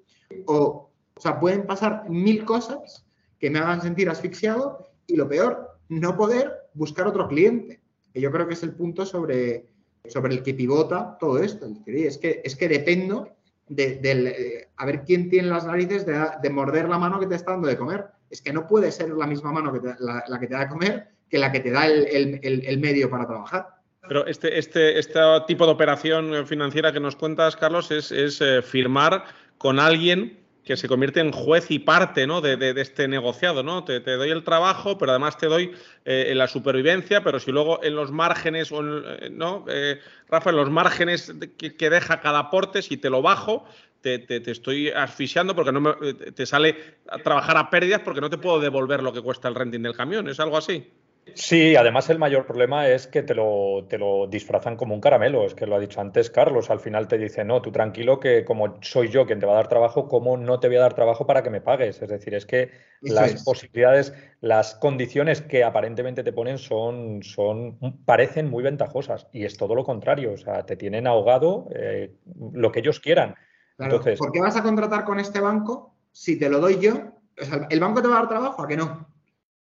o, 0.46 0.90
o 1.14 1.20
sea, 1.20 1.38
pueden 1.38 1.64
pasar 1.64 2.10
mil 2.10 2.44
cosas 2.44 3.06
que 3.38 3.50
me 3.50 3.60
hagan 3.60 3.80
sentir 3.80 4.10
asfixiado 4.10 4.90
y 5.06 5.16
lo 5.16 5.28
peor, 5.28 5.78
no 5.88 6.16
poder 6.16 6.52
buscar 6.74 7.06
otro 7.06 7.28
cliente, 7.28 7.80
que 8.12 8.20
yo 8.20 8.32
creo 8.32 8.48
que 8.48 8.54
es 8.54 8.62
el 8.62 8.74
punto 8.74 9.06
sobre, 9.06 9.68
sobre 10.08 10.34
el 10.34 10.42
que 10.42 10.54
pivota 10.54 11.16
todo 11.18 11.38
esto. 11.38 11.66
Es 11.86 12.18
que, 12.18 12.42
es 12.44 12.56
que 12.56 12.68
dependo 12.68 13.28
de, 13.68 14.00
eh, 14.02 14.68
a 14.76 14.86
ver 14.86 15.04
quién 15.04 15.30
tiene 15.30 15.48
las 15.48 15.66
narices 15.66 16.04
de, 16.06 16.50
morder 16.50 16.88
la 16.88 16.98
mano 16.98 17.18
que 17.18 17.26
te 17.26 17.34
está 17.34 17.52
dando 17.52 17.68
de 17.68 17.76
comer. 17.76 18.06
Es 18.30 18.42
que 18.42 18.52
no 18.52 18.66
puede 18.66 18.90
ser 18.90 19.10
la 19.10 19.26
misma 19.26 19.52
mano 19.52 19.72
que 19.72 19.80
la, 19.98 20.40
que 20.40 20.46
te 20.46 20.54
da 20.54 20.60
de 20.60 20.68
comer 20.68 21.08
que 21.30 21.38
la 21.38 21.50
que 21.50 21.60
te 21.60 21.70
da 21.70 21.86
el, 21.86 22.78
medio 22.78 23.10
para 23.10 23.26
trabajar. 23.26 23.68
Pero 24.06 24.26
este, 24.26 24.58
este, 24.58 24.98
este 24.98 25.18
tipo 25.46 25.64
de 25.64 25.72
operación 25.72 26.46
financiera 26.46 26.92
que 26.92 27.00
nos 27.00 27.16
cuentas, 27.16 27.56
Carlos, 27.56 27.90
es, 27.90 28.12
eh, 28.12 28.60
firmar 28.62 29.24
con 29.58 29.80
alguien 29.80 30.43
que 30.64 30.76
se 30.76 30.88
convierte 30.88 31.20
en 31.20 31.30
juez 31.30 31.70
y 31.70 31.78
parte 31.78 32.26
¿no? 32.26 32.40
de, 32.40 32.74
este 32.80 33.06
negociado. 33.06 33.62
¿no? 33.62 33.84
Te, 33.84 34.00
doy 34.00 34.30
el 34.30 34.44
trabajo, 34.44 34.96
pero 34.98 35.12
además 35.12 35.36
te 35.36 35.46
doy 35.46 35.72
eh, 36.04 36.32
la 36.34 36.48
supervivencia, 36.48 37.22
pero 37.22 37.38
si 37.38 37.52
luego 37.52 37.82
en 37.82 37.94
los 37.94 38.10
márgenes, 38.10 38.72
o 38.72 38.82
¿no? 38.82 39.64
Eh, 39.68 40.00
Rafa, 40.28 40.50
en 40.50 40.56
los 40.56 40.70
márgenes 40.70 41.34
que, 41.58 41.90
deja 41.90 42.20
cada 42.20 42.38
aporte, 42.38 42.82
si 42.82 42.96
te 42.96 43.10
lo 43.10 43.20
bajo, 43.20 43.64
te, 44.00 44.18
te, 44.18 44.50
estoy 44.50 44.88
asfixiando 44.88 45.54
porque 45.54 45.72
no 45.72 45.80
me, 45.80 46.14
te 46.14 46.46
sale 46.46 46.96
a 47.08 47.18
trabajar 47.18 47.56
a 47.56 47.70
pérdidas 47.70 48.00
porque 48.00 48.20
no 48.20 48.30
te 48.30 48.38
puedo 48.38 48.60
devolver 48.60 49.02
lo 49.02 49.12
que 49.12 49.22
cuesta 49.22 49.48
el 49.48 49.54
renting 49.54 49.82
del 49.82 49.94
camión. 49.94 50.28
¿Es 50.28 50.40
algo 50.40 50.56
así? 50.56 50.90
Sí, 51.34 51.74
además 51.74 52.10
el 52.10 52.18
mayor 52.18 52.46
problema 52.46 52.88
es 52.88 53.06
que 53.06 53.22
te 53.22 53.34
lo, 53.34 53.86
te 53.88 53.98
lo 53.98 54.26
disfrazan 54.26 54.76
como 54.76 54.94
un 54.94 55.00
caramelo, 55.00 55.46
es 55.46 55.54
que 55.54 55.66
lo 55.66 55.74
ha 55.74 55.80
dicho 55.80 56.00
antes 56.00 56.30
Carlos, 56.30 56.70
al 56.70 56.80
final 56.80 57.08
te 57.08 57.16
dice, 57.16 57.44
no, 57.44 57.62
tú 57.62 57.72
tranquilo 57.72 58.20
que 58.20 58.44
como 58.44 58.76
soy 58.82 59.08
yo 59.08 59.24
quien 59.24 59.40
te 59.40 59.46
va 59.46 59.52
a 59.52 59.56
dar 59.56 59.68
trabajo, 59.68 60.06
¿cómo 60.06 60.36
no 60.36 60.60
te 60.60 60.68
voy 60.68 60.76
a 60.76 60.80
dar 60.82 60.94
trabajo 60.94 61.26
para 61.26 61.42
que 61.42 61.50
me 61.50 61.62
pagues? 61.62 62.02
Es 62.02 62.08
decir, 62.08 62.34
es 62.34 62.44
que 62.44 62.70
las 63.00 63.42
posibilidades, 63.42 64.12
las 64.40 64.74
condiciones 64.74 65.40
que 65.40 65.64
aparentemente 65.64 66.22
te 66.22 66.32
ponen 66.32 66.58
son, 66.58 67.22
son, 67.22 67.78
parecen 68.04 68.50
muy 68.50 68.62
ventajosas 68.62 69.26
y 69.32 69.44
es 69.44 69.56
todo 69.56 69.74
lo 69.74 69.84
contrario, 69.84 70.32
o 70.34 70.36
sea, 70.36 70.66
te 70.66 70.76
tienen 70.76 71.06
ahogado 71.06 71.68
eh, 71.74 72.14
lo 72.52 72.70
que 72.70 72.80
ellos 72.80 73.00
quieran. 73.00 73.34
Entonces, 73.78 74.18
¿Por 74.18 74.30
qué 74.30 74.40
vas 74.40 74.56
a 74.56 74.62
contratar 74.62 75.04
con 75.04 75.18
este 75.18 75.40
banco 75.40 75.94
si 76.12 76.38
te 76.38 76.48
lo 76.48 76.60
doy 76.60 76.78
yo? 76.78 76.94
O 77.40 77.44
sea, 77.44 77.66
¿El 77.70 77.80
banco 77.80 78.02
te 78.02 78.08
va 78.08 78.16
a 78.16 78.18
dar 78.20 78.28
trabajo? 78.28 78.62
¿A 78.62 78.68
que 78.68 78.76
no? 78.76 79.13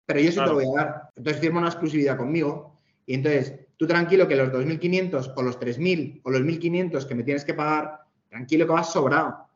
Pero 0.05 0.19
yo 0.19 0.31
sí 0.31 0.39
te 0.39 0.45
lo 0.45 0.53
voy 0.55 0.65
a 0.65 0.83
dar. 0.83 1.09
Entonces 1.15 1.41
firma 1.41 1.59
una 1.59 1.69
exclusividad 1.69 2.17
conmigo 2.17 2.79
y 3.05 3.15
entonces 3.15 3.53
tú 3.77 3.87
tranquilo 3.87 4.27
que 4.27 4.35
los 4.35 4.49
2.500 4.49 5.33
o 5.35 5.41
los 5.41 5.59
3.000 5.59 6.21
o 6.23 6.31
los 6.31 6.41
1.500 6.41 7.05
que 7.05 7.15
me 7.15 7.23
tienes 7.23 7.45
que 7.45 7.53
pagar, 7.53 8.01
tranquilo 8.29 8.65
que 8.65 8.73
vas 8.73 8.91
sobrado. 8.91 9.47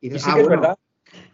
Y, 0.00 0.10
sí 0.10 0.30
ah, 0.30 0.34
que 0.34 0.40
es 0.40 0.48
verdad 0.48 0.76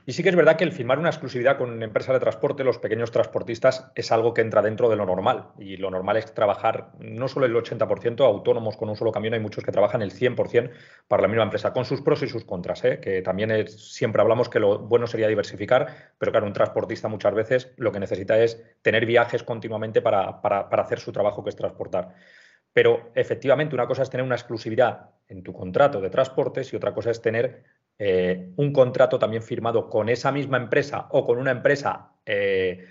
y 0.08 0.12
sí 0.12 0.22
que 0.22 0.28
es 0.28 0.36
verdad 0.36 0.56
que 0.56 0.62
el 0.62 0.70
firmar 0.70 1.00
una 1.00 1.08
exclusividad 1.08 1.58
con 1.58 1.68
una 1.68 1.84
empresa 1.84 2.12
de 2.12 2.20
transporte, 2.20 2.62
los 2.62 2.78
pequeños 2.78 3.10
transportistas, 3.10 3.90
es 3.96 4.12
algo 4.12 4.32
que 4.34 4.40
entra 4.40 4.62
dentro 4.62 4.88
de 4.88 4.94
lo 4.94 5.04
normal. 5.04 5.48
Y 5.58 5.78
lo 5.78 5.90
normal 5.90 6.16
es 6.16 6.32
trabajar 6.32 6.92
no 7.00 7.26
solo 7.26 7.44
el 7.46 7.54
80% 7.56 8.24
autónomos 8.24 8.76
con 8.76 8.88
un 8.88 8.94
solo 8.94 9.10
camión, 9.10 9.34
hay 9.34 9.40
muchos 9.40 9.64
que 9.64 9.72
trabajan 9.72 10.02
el 10.02 10.12
100% 10.12 10.70
para 11.08 11.22
la 11.22 11.28
misma 11.28 11.42
empresa, 11.42 11.72
con 11.72 11.84
sus 11.84 12.02
pros 12.02 12.22
y 12.22 12.28
sus 12.28 12.44
contras. 12.44 12.84
¿eh? 12.84 13.00
Que 13.00 13.20
también 13.20 13.50
es, 13.50 13.94
siempre 13.94 14.22
hablamos 14.22 14.48
que 14.48 14.60
lo 14.60 14.78
bueno 14.78 15.08
sería 15.08 15.26
diversificar, 15.26 16.12
pero 16.18 16.30
claro, 16.30 16.46
un 16.46 16.52
transportista 16.52 17.08
muchas 17.08 17.34
veces 17.34 17.74
lo 17.76 17.90
que 17.90 17.98
necesita 17.98 18.38
es 18.38 18.62
tener 18.82 19.06
viajes 19.06 19.42
continuamente 19.42 20.02
para, 20.02 20.40
para 20.40 20.82
hacer 20.82 21.00
su 21.00 21.10
trabajo, 21.10 21.42
que 21.42 21.50
es 21.50 21.56
transportar. 21.56 22.14
Pero 22.76 23.10
efectivamente, 23.14 23.74
una 23.74 23.86
cosa 23.86 24.02
es 24.02 24.10
tener 24.10 24.26
una 24.26 24.34
exclusividad 24.34 25.08
en 25.28 25.42
tu 25.42 25.54
contrato 25.54 26.00
de 26.00 26.10
transportes 26.10 26.72
y 26.72 26.76
otra 26.76 26.92
cosa 26.92 27.10
es 27.10 27.22
tener 27.22 27.64
eh, 27.98 28.52
un 28.56 28.72
contrato 28.72 29.18
también 29.18 29.42
firmado 29.42 29.88
con 29.88 30.08
esa 30.08 30.30
misma 30.30 30.58
empresa 30.58 31.08
o 31.10 31.24
con 31.24 31.38
una 31.38 31.50
empresa 31.50 32.12
eh, 32.26 32.84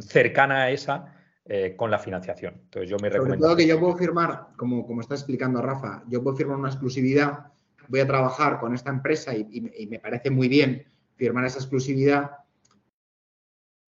cercana 0.00 0.62
a 0.62 0.70
esa 0.70 1.14
eh, 1.44 1.76
con 1.76 1.90
la 1.90 1.98
financiación. 1.98 2.54
Entonces, 2.64 2.90
yo 2.90 2.96
me 3.00 3.10
Sobre 3.10 3.38
todo 3.38 3.56
que 3.56 3.66
yo 3.66 3.78
puedo 3.78 3.96
firmar, 3.96 4.48
como, 4.56 4.84
como 4.84 5.00
está 5.00 5.14
explicando 5.14 5.62
Rafa, 5.62 6.02
yo 6.08 6.22
puedo 6.22 6.36
firmar 6.36 6.56
una 6.56 6.68
exclusividad, 6.68 7.52
voy 7.86 8.00
a 8.00 8.06
trabajar 8.06 8.58
con 8.58 8.74
esta 8.74 8.90
empresa 8.90 9.34
y, 9.34 9.86
me 9.88 10.00
parece 10.00 10.30
muy 10.30 10.48
bien 10.48 10.84
firmar 11.14 11.44
esa 11.44 11.58
exclusividad, 11.58 12.32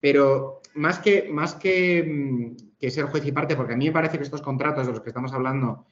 pero 0.00 0.62
más 0.74 1.00
que, 1.00 1.28
más 1.30 1.54
que, 1.54 2.02
mm, 2.02 2.78
que, 2.78 2.90
ser 2.90 3.06
juez 3.06 3.26
y 3.26 3.32
parte, 3.32 3.56
porque 3.56 3.74
a 3.74 3.76
mí 3.76 3.86
me 3.86 3.92
parece 3.92 4.18
que 4.18 4.24
estos 4.24 4.40
contratos 4.40 4.86
de 4.86 4.92
los 4.92 5.02
que 5.02 5.10
estamos 5.10 5.32
hablando 5.32 5.84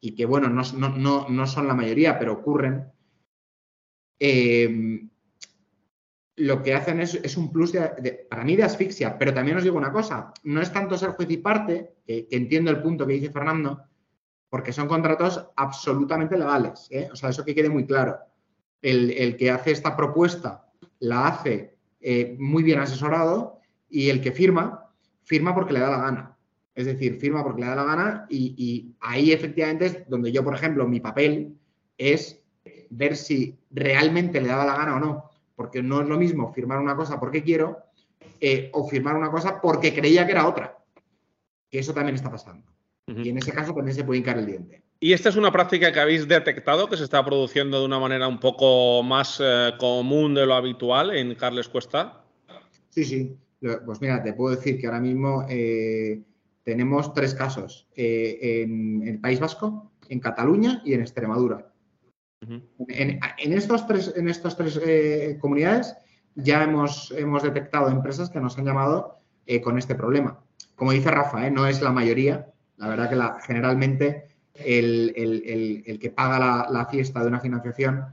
y 0.00 0.14
que, 0.14 0.26
bueno, 0.26 0.48
no, 0.50 0.62
no, 0.74 1.28
no 1.28 1.46
son 1.46 1.68
la 1.68 1.74
mayoría, 1.74 2.18
pero 2.18 2.34
ocurren, 2.34 2.92
eh, 4.18 5.08
lo 6.36 6.62
que 6.62 6.74
hacen 6.74 7.00
es, 7.00 7.36
un 7.36 7.52
plus 7.52 7.72
para 8.28 8.44
mí 8.44 8.56
de 8.56 8.64
asfixia. 8.64 9.18
Pero 9.18 9.32
también 9.32 9.56
os 9.56 9.64
digo 9.64 9.76
una 9.76 9.92
cosa, 9.92 10.32
no 10.42 10.60
es 10.60 10.72
tanto 10.72 10.96
ser 10.96 11.10
juez 11.10 11.30
y 11.30 11.36
parte, 11.36 11.94
que, 12.06 12.26
entiendo 12.30 12.70
el 12.70 12.82
punto 12.82 13.06
que 13.06 13.14
dice 13.14 13.30
Fernando, 13.30 13.82
porque 14.48 14.72
son 14.72 14.88
contratos 14.88 15.46
absolutamente 15.56 16.36
legales. 16.36 16.88
¿eh? 16.90 17.08
O 17.12 17.16
sea, 17.16 17.30
eso 17.30 17.44
que 17.44 17.54
quede 17.54 17.68
muy 17.68 17.86
claro. 17.86 18.18
El, 18.82 19.36
que 19.36 19.50
hace 19.50 19.70
esta 19.70 19.96
propuesta 19.96 20.66
la 20.98 21.28
hace 21.28 21.78
eh, 22.00 22.36
muy 22.38 22.62
bien 22.62 22.80
asesorado 22.80 23.60
y 23.88 24.10
el 24.10 24.20
que 24.20 24.30
firma, 24.30 24.90
firma 25.22 25.54
porque 25.54 25.72
le 25.72 25.80
da 25.80 25.90
la 25.90 26.02
gana. 26.02 26.36
Es 26.74 26.86
decir, 26.86 27.18
firma 27.18 27.42
porque 27.42 27.62
le 27.62 27.68
da 27.68 27.76
la 27.76 27.84
gana 27.84 28.26
y, 28.28 28.54
y 28.58 28.94
ahí 29.00 29.32
efectivamente 29.32 29.86
es 29.86 30.08
donde 30.08 30.32
yo, 30.32 30.44
por 30.44 30.54
ejemplo, 30.54 30.86
mi 30.86 31.00
papel 31.00 31.56
es 31.96 32.43
ver 32.90 33.16
si 33.16 33.58
realmente 33.70 34.40
le 34.40 34.48
daba 34.48 34.64
la 34.64 34.76
gana 34.76 34.96
o 34.96 35.00
no, 35.00 35.30
porque 35.56 35.82
no 35.82 36.00
es 36.00 36.08
lo 36.08 36.18
mismo 36.18 36.52
firmar 36.52 36.78
una 36.78 36.96
cosa 36.96 37.18
porque 37.18 37.42
quiero 37.42 37.78
eh, 38.40 38.70
o 38.72 38.88
firmar 38.88 39.16
una 39.16 39.30
cosa 39.30 39.60
porque 39.60 39.94
creía 39.94 40.26
que 40.26 40.32
era 40.32 40.46
otra. 40.46 40.78
Que 41.70 41.78
eso 41.78 41.94
también 41.94 42.14
está 42.14 42.30
pasando. 42.30 42.66
Y 43.06 43.28
en 43.28 43.38
ese 43.38 43.52
caso 43.52 43.74
también 43.74 43.94
se 43.94 44.04
puede 44.04 44.18
hincar 44.18 44.38
el 44.38 44.46
diente. 44.46 44.82
¿Y 45.00 45.12
esta 45.12 45.28
es 45.28 45.36
una 45.36 45.52
práctica 45.52 45.92
que 45.92 46.00
habéis 46.00 46.26
detectado 46.26 46.88
que 46.88 46.96
se 46.96 47.04
está 47.04 47.24
produciendo 47.24 47.80
de 47.80 47.86
una 47.86 47.98
manera 47.98 48.26
un 48.26 48.40
poco 48.40 49.02
más 49.02 49.40
eh, 49.42 49.72
común 49.78 50.34
de 50.34 50.46
lo 50.46 50.54
habitual 50.54 51.14
en 51.14 51.34
Carles 51.34 51.68
Cuesta? 51.68 52.24
Sí, 52.90 53.04
sí. 53.04 53.36
Pues 53.60 54.00
mira, 54.00 54.22
te 54.22 54.34
puedo 54.34 54.54
decir 54.54 54.78
que 54.78 54.86
ahora 54.86 55.00
mismo 55.00 55.46
eh, 55.48 56.22
tenemos 56.64 57.12
tres 57.14 57.34
casos 57.34 57.88
en 57.94 59.06
el 59.06 59.20
País 59.20 59.40
Vasco, 59.40 59.90
en 60.08 60.20
Cataluña 60.20 60.82
y 60.84 60.94
en 60.94 61.00
Extremadura. 61.00 61.72
En, 62.88 63.52
estos 63.52 63.86
tres, 63.86 64.12
en 64.16 64.28
estas 64.28 64.56
tres 64.56 64.80
comunidades 65.40 65.96
ya 66.34 66.62
hemos, 66.64 67.12
hemos 67.16 67.42
detectado 67.42 67.88
empresas 67.88 68.30
que 68.30 68.40
nos 68.40 68.58
han 68.58 68.64
llamado 68.64 69.18
eh, 69.46 69.60
con 69.60 69.78
este 69.78 69.94
problema. 69.94 70.40
Como 70.74 70.92
dice 70.92 71.10
Rafa, 71.10 71.46
eh, 71.46 71.50
no 71.50 71.66
es 71.66 71.80
la 71.80 71.92
mayoría. 71.92 72.50
La 72.76 72.88
verdad 72.88 73.08
que 73.08 73.16
la, 73.16 73.38
generalmente 73.40 74.28
el, 74.54 75.98
que 76.00 76.10
paga 76.10 76.68
la, 76.68 76.86
fiesta 76.86 77.20
de 77.20 77.28
una 77.28 77.40
financiación 77.40 78.06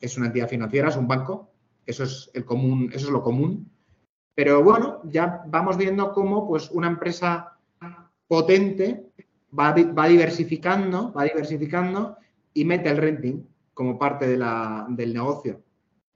es 0.00 0.16
una 0.16 0.26
entidad 0.26 0.48
financiera, 0.48 0.88
es 0.88 0.96
un 0.96 1.08
banco. 1.08 1.50
Eso 1.84 2.04
es, 2.04 2.30
el 2.34 2.44
común, 2.44 2.90
eso 2.92 3.06
es 3.06 3.12
lo 3.12 3.22
común. 3.22 3.70
Pero 4.34 4.62
bueno, 4.62 5.00
ya 5.04 5.42
vamos 5.46 5.76
viendo 5.76 6.12
cómo 6.12 6.46
pues, 6.48 6.70
una 6.70 6.88
empresa 6.88 7.58
potente 8.26 9.06
va, 9.58 9.72
va 9.72 10.08
diversificando, 10.08 11.12
va 11.12 11.24
diversificando 11.24 12.16
y 12.52 12.64
mete 12.64 12.88
el 12.90 12.96
renting 12.96 13.46
como 13.76 13.98
parte 13.98 14.26
de 14.26 14.38
la, 14.38 14.86
del 14.88 15.12
negocio. 15.12 15.60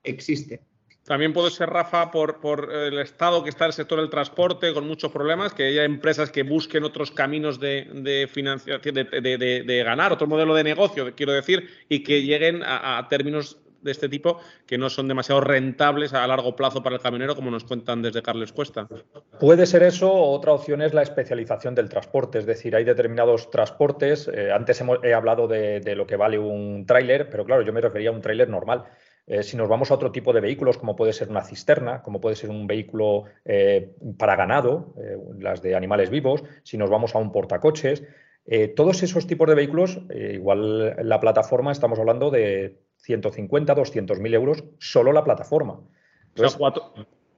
Existe. 0.03 0.63
También 1.05 1.35
puede 1.35 1.51
ser, 1.51 1.69
Rafa, 1.69 2.11
por, 2.11 2.41
por, 2.41 2.73
el 2.73 2.99
estado 3.01 3.43
que 3.43 3.51
está 3.51 3.67
el 3.67 3.75
sector 3.75 4.01
del 4.01 4.09
transporte 4.09 4.73
con 4.73 4.87
muchos 4.87 5.13
problemas, 5.13 5.53
que 5.53 5.65
haya 5.65 5.85
empresas 5.85 6.31
que 6.31 6.43
busquen 6.43 6.85
otros 6.85 7.11
caminos 7.11 7.61
de, 7.61 8.27
financiación, 8.33 8.95
de, 8.95 9.83
ganar, 9.85 10.11
otro 10.11 10.27
modelo 10.27 10.55
de 10.55 10.65
negocio, 10.65 11.15
quiero 11.15 11.33
decir, 11.33 11.69
y 11.91 12.03
que 12.03 12.23
lleguen 12.23 12.63
a, 12.65 13.07
términos 13.11 13.59
de 13.83 13.91
este 13.91 14.09
tipo 14.09 14.39
que 14.67 14.79
no 14.79 14.91
son 14.91 15.09
demasiado 15.09 15.41
rentables 15.41 16.13
a 16.15 16.27
largo 16.27 16.57
plazo 16.57 16.83
para 16.83 16.97
el 16.97 17.03
camionero, 17.03 17.35
como 17.35 17.51
nos 17.51 17.65
cuentan 17.65 18.03
desde 18.03 18.23
Carles 18.23 18.53
Cuesta. 18.53 18.89
Puede 19.39 19.67
ser 19.67 19.83
eso, 19.83 20.13
otra 20.13 20.53
opción 20.53 20.83
es 20.83 20.95
la 20.95 21.03
especialización 21.03 21.75
del 21.75 21.89
transporte, 21.89 22.39
es 22.39 22.47
decir, 22.47 22.77
hay 22.77 22.85
determinados 22.85 23.51
transportes, 23.51 24.29
eh, 24.33 24.53
antes 24.53 24.81
hemos, 24.81 25.03
he 25.05 25.15
hablado 25.15 25.49
de, 25.49 25.81
de, 25.81 25.97
lo 25.97 26.07
que 26.07 26.17
vale 26.17 26.39
un 26.39 26.85
tráiler, 26.87 27.31
pero 27.31 27.45
claro, 27.45 27.63
yo 27.63 27.73
me 27.73 27.81
refería 27.81 28.11
a 28.11 28.13
un 28.13 28.21
tráiler 28.21 28.49
normal. 28.49 28.85
Eh, 29.31 29.45
si 29.45 29.57
nos 29.57 29.69
vamos 29.69 29.93
a 29.93 29.95
otro 29.95 30.11
tipo 30.11 30.33
de 30.33 30.41
vehículos, 30.41 30.77
como 30.77 30.97
puede 30.97 31.13
ser 31.13 31.29
una 31.29 31.45
cisterna, 31.45 32.03
como 32.03 32.21
puede 32.21 32.35
ser 32.35 32.51
un 32.51 32.67
vehículo 32.67 33.27
eh, 33.45 33.95
para 34.19 34.35
ganado, 34.35 34.93
eh, 34.99 35.17
las 35.39 35.63
de 35.63 35.77
animales 35.77 36.11
vivos, 36.11 36.43
si 36.65 36.77
nos 36.77 36.91
vamos 36.91 37.15
a 37.15 37.19
un 37.19 37.31
portacoches, 37.31 38.03
todos 38.75 39.05
esos 39.05 39.29
tipos 39.29 39.47
de 39.49 39.55
vehículos, 39.55 40.01
igual 40.11 40.97
la 41.07 41.21
plataforma, 41.21 41.71
estamos 41.71 42.01
hablando 42.01 42.31
de 42.31 42.81
150, 43.03 43.75
200 43.75 44.21
mil 44.21 44.35
euros, 44.35 44.65
solo 44.79 45.13
la 45.13 45.25
plataforma. 45.25 45.81
Entonces, 46.35 46.59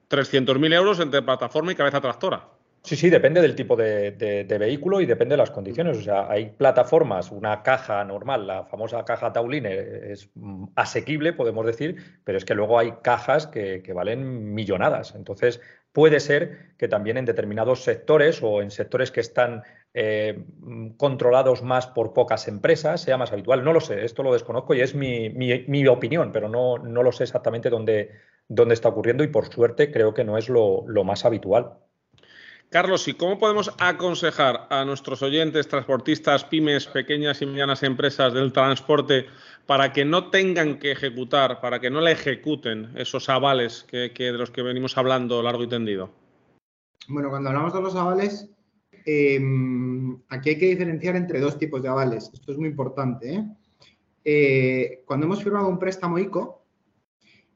300 0.09 0.59
mil 0.59 0.72
euros 0.72 1.01
entre 1.01 1.22
plataforma 1.22 1.72
y 1.72 1.75
cabeza 1.75 2.01
tractora. 2.01 2.48
Sí, 2.85 2.96
sí, 2.96 3.11
depende 3.11 3.40
del 3.40 3.55
tipo 3.55 3.77
de, 3.77 4.57
vehículo 4.59 5.01
y 5.01 5.07
depende 5.07 5.35
de 5.35 5.37
las 5.37 5.53
condiciones. 5.53 5.98
O 5.98 6.03
sea, 6.03 6.29
hay 6.29 6.46
plataformas, 6.51 7.31
una 7.31 7.62
caja 7.62 8.03
normal, 8.05 8.48
la 8.48 8.64
famosa 8.64 9.05
caja 9.05 9.33
Tauline 9.33 10.12
es 10.12 10.31
asequible, 10.75 11.33
podemos 11.33 11.64
decir, 11.64 11.96
pero 12.25 12.38
es 12.38 12.44
que 12.44 12.55
luego 12.55 12.81
hay 12.81 12.94
cajas 13.03 13.46
que, 13.46 13.81
valen 13.94 14.53
millonadas. 14.53 15.14
Entonces, 15.14 15.61
puede 15.92 16.18
ser 16.18 16.75
que 16.77 16.88
también 16.88 17.18
en 17.18 17.25
determinados 17.25 17.85
sectores 17.85 18.42
o 18.42 18.62
en 18.62 18.72
sectores 18.72 19.12
que 19.12 19.20
están 19.20 19.62
eh, 19.94 20.44
controlados 20.96 21.62
más 21.62 21.87
por 21.87 22.12
pocas 22.12 22.48
empresas 22.48 23.02
sea 23.02 23.18
más 23.18 23.33
habitual. 23.33 23.64
No 23.64 23.72
lo 23.72 23.81
sé, 23.81 24.05
esto 24.05 24.22
lo 24.22 24.33
desconozco 24.33 24.74
y 24.74 24.81
es 24.81 24.94
mi, 24.94 25.87
opinión, 25.87 26.33
pero 26.33 26.48
no, 26.48 26.78
no, 26.78 27.02
lo 27.02 27.12
sé 27.12 27.24
exactamente 27.24 27.70
dónde, 27.70 28.11
dónde, 28.48 28.74
está 28.74 28.88
ocurriendo 28.88 29.24
y 29.24 29.28
por 29.28 29.52
suerte 29.52 29.92
creo 29.92 30.14
que 30.14 30.24
no 30.24 30.38
es 30.38 30.48
lo 30.48 31.05
más 31.05 31.24
habitual. 31.24 31.78
Carlos, 32.72 33.07
¿y 33.07 33.12
cómo 33.12 33.38
podemos 33.38 33.70
aconsejar 33.78 34.66
a 34.70 34.87
nuestros 34.87 35.20
oyentes, 35.20 35.68
transportistas, 35.68 36.46
pymes, 36.46 36.87
pequeñas 36.87 37.42
y 37.42 37.46
medianas 37.46 37.83
empresas 37.83 38.33
del 38.33 38.50
transporte 38.50 39.26
para 39.66 39.92
que 39.92 40.07
no 40.07 40.31
tengan 40.31 40.78
que 40.78 40.92
ejecutar, 40.92 41.61
para 41.61 41.81
que 41.81 41.90
no 41.90 42.00
le 42.00 42.12
ejecuten 42.12 42.90
esos 42.96 43.28
avales 43.28 43.85
que, 43.85 44.09
de 44.09 44.33
los 44.33 44.50
que 44.50 44.62
venimos 44.62 44.96
hablando 44.96 45.42
largo 45.42 45.64
y 45.64 45.68
tendido? 45.68 46.12
Bueno, 47.09 47.28
cuando 47.28 47.50
hablamos 47.50 47.74
de 47.74 47.83
los 47.83 47.94
avales, 47.94 48.48
em, 49.05 50.19
aquí 50.29 50.51
hay 50.51 50.59
que 50.59 50.67
diferenciar 50.67 51.17
entre 51.17 51.41
dos 51.41 51.59
tipos 51.59 51.83
de 51.83 51.88
avales. 51.88 52.31
Esto 52.33 52.53
es 52.53 52.59
muy 52.59 52.69
importante. 52.69 53.35
¿eh? 53.35 53.47
Eh, 54.25 55.03
cuando 55.07 55.27
hemos 55.27 55.43
firmado 55.43 55.69
un 55.69 55.79
préstamo 55.79 56.19
ICO, 56.19 56.65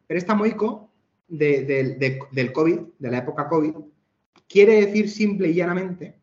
préstamo 0.06 0.46
ICO 0.46 0.90
del 1.28 2.52
COVID, 2.52 2.80
de 2.98 3.10
la 3.10 3.18
época 3.18 3.48
COVID, 3.48 3.74
Quiere 4.48 4.86
decir 4.86 5.10
simple 5.10 5.48
y 5.48 5.54
llanamente 5.54 6.20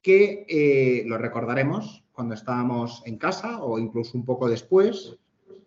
que 0.00 0.46
eh, 0.48 1.02
lo 1.06 1.18
recordaremos 1.18 2.04
cuando 2.12 2.34
estábamos 2.34 3.02
en 3.04 3.18
casa 3.18 3.62
o 3.64 3.80
incluso 3.80 4.16
un 4.16 4.24
poco 4.24 4.48
después, 4.48 5.16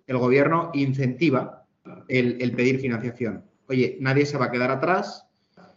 el 0.07 0.17
gobierno 0.17 0.71
incentiva 0.73 1.65
el, 2.07 2.55
pedir 2.55 2.79
financiación. 2.79 3.43
Oye, 3.67 3.97
nadie 3.99 4.25
se 4.25 4.37
va 4.37 4.45
a 4.45 4.51
quedar 4.51 4.71
atrás, 4.71 5.27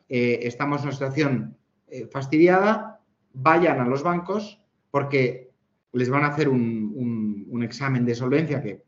estamos 0.08 0.82
en 0.82 0.84
una 0.84 0.92
situación 0.92 1.55
eh, 1.88 2.06
fastidiada, 2.06 3.00
vayan 3.32 3.80
a 3.80 3.86
los 3.86 4.02
bancos 4.02 4.60
porque 4.90 5.50
les 5.92 6.10
van 6.10 6.24
a 6.24 6.28
hacer 6.28 6.48
un, 6.48 7.62
examen 7.62 8.04
de 8.04 8.14
solvencia 8.14 8.62
que, 8.62 8.84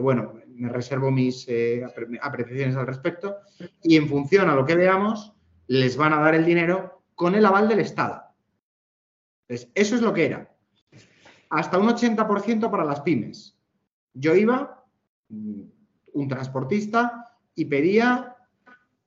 bueno, 0.00 0.34
me 0.48 0.68
reservo 0.68 1.10
mis 1.10 1.48
apreciaciones 2.20 2.76
al 2.76 2.86
respecto 2.86 3.36
y 3.82 3.96
en 3.96 4.08
función 4.08 4.50
a 4.50 4.54
lo 4.54 4.66
que 4.66 4.74
veamos, 4.74 5.32
les 5.68 5.96
van 5.96 6.12
a 6.12 6.20
dar 6.20 6.34
el 6.34 6.44
dinero 6.44 7.02
con 7.14 7.34
el 7.34 7.46
aval 7.46 7.68
del 7.68 7.80
Estado. 7.80 8.22
Entonces, 9.46 9.70
eso 9.74 9.94
es 9.94 10.02
lo 10.02 10.12
que 10.12 10.26
era. 10.26 10.54
Hasta 11.48 11.78
un 11.78 11.88
80% 11.88 12.70
para 12.70 12.84
las 12.84 13.00
pymes. 13.00 13.56
Yo 14.12 14.34
iba, 14.34 14.84
mm, 15.28 15.62
un 16.14 16.28
transportista, 16.28 17.30
y 17.54 17.66
pedía 17.66 18.29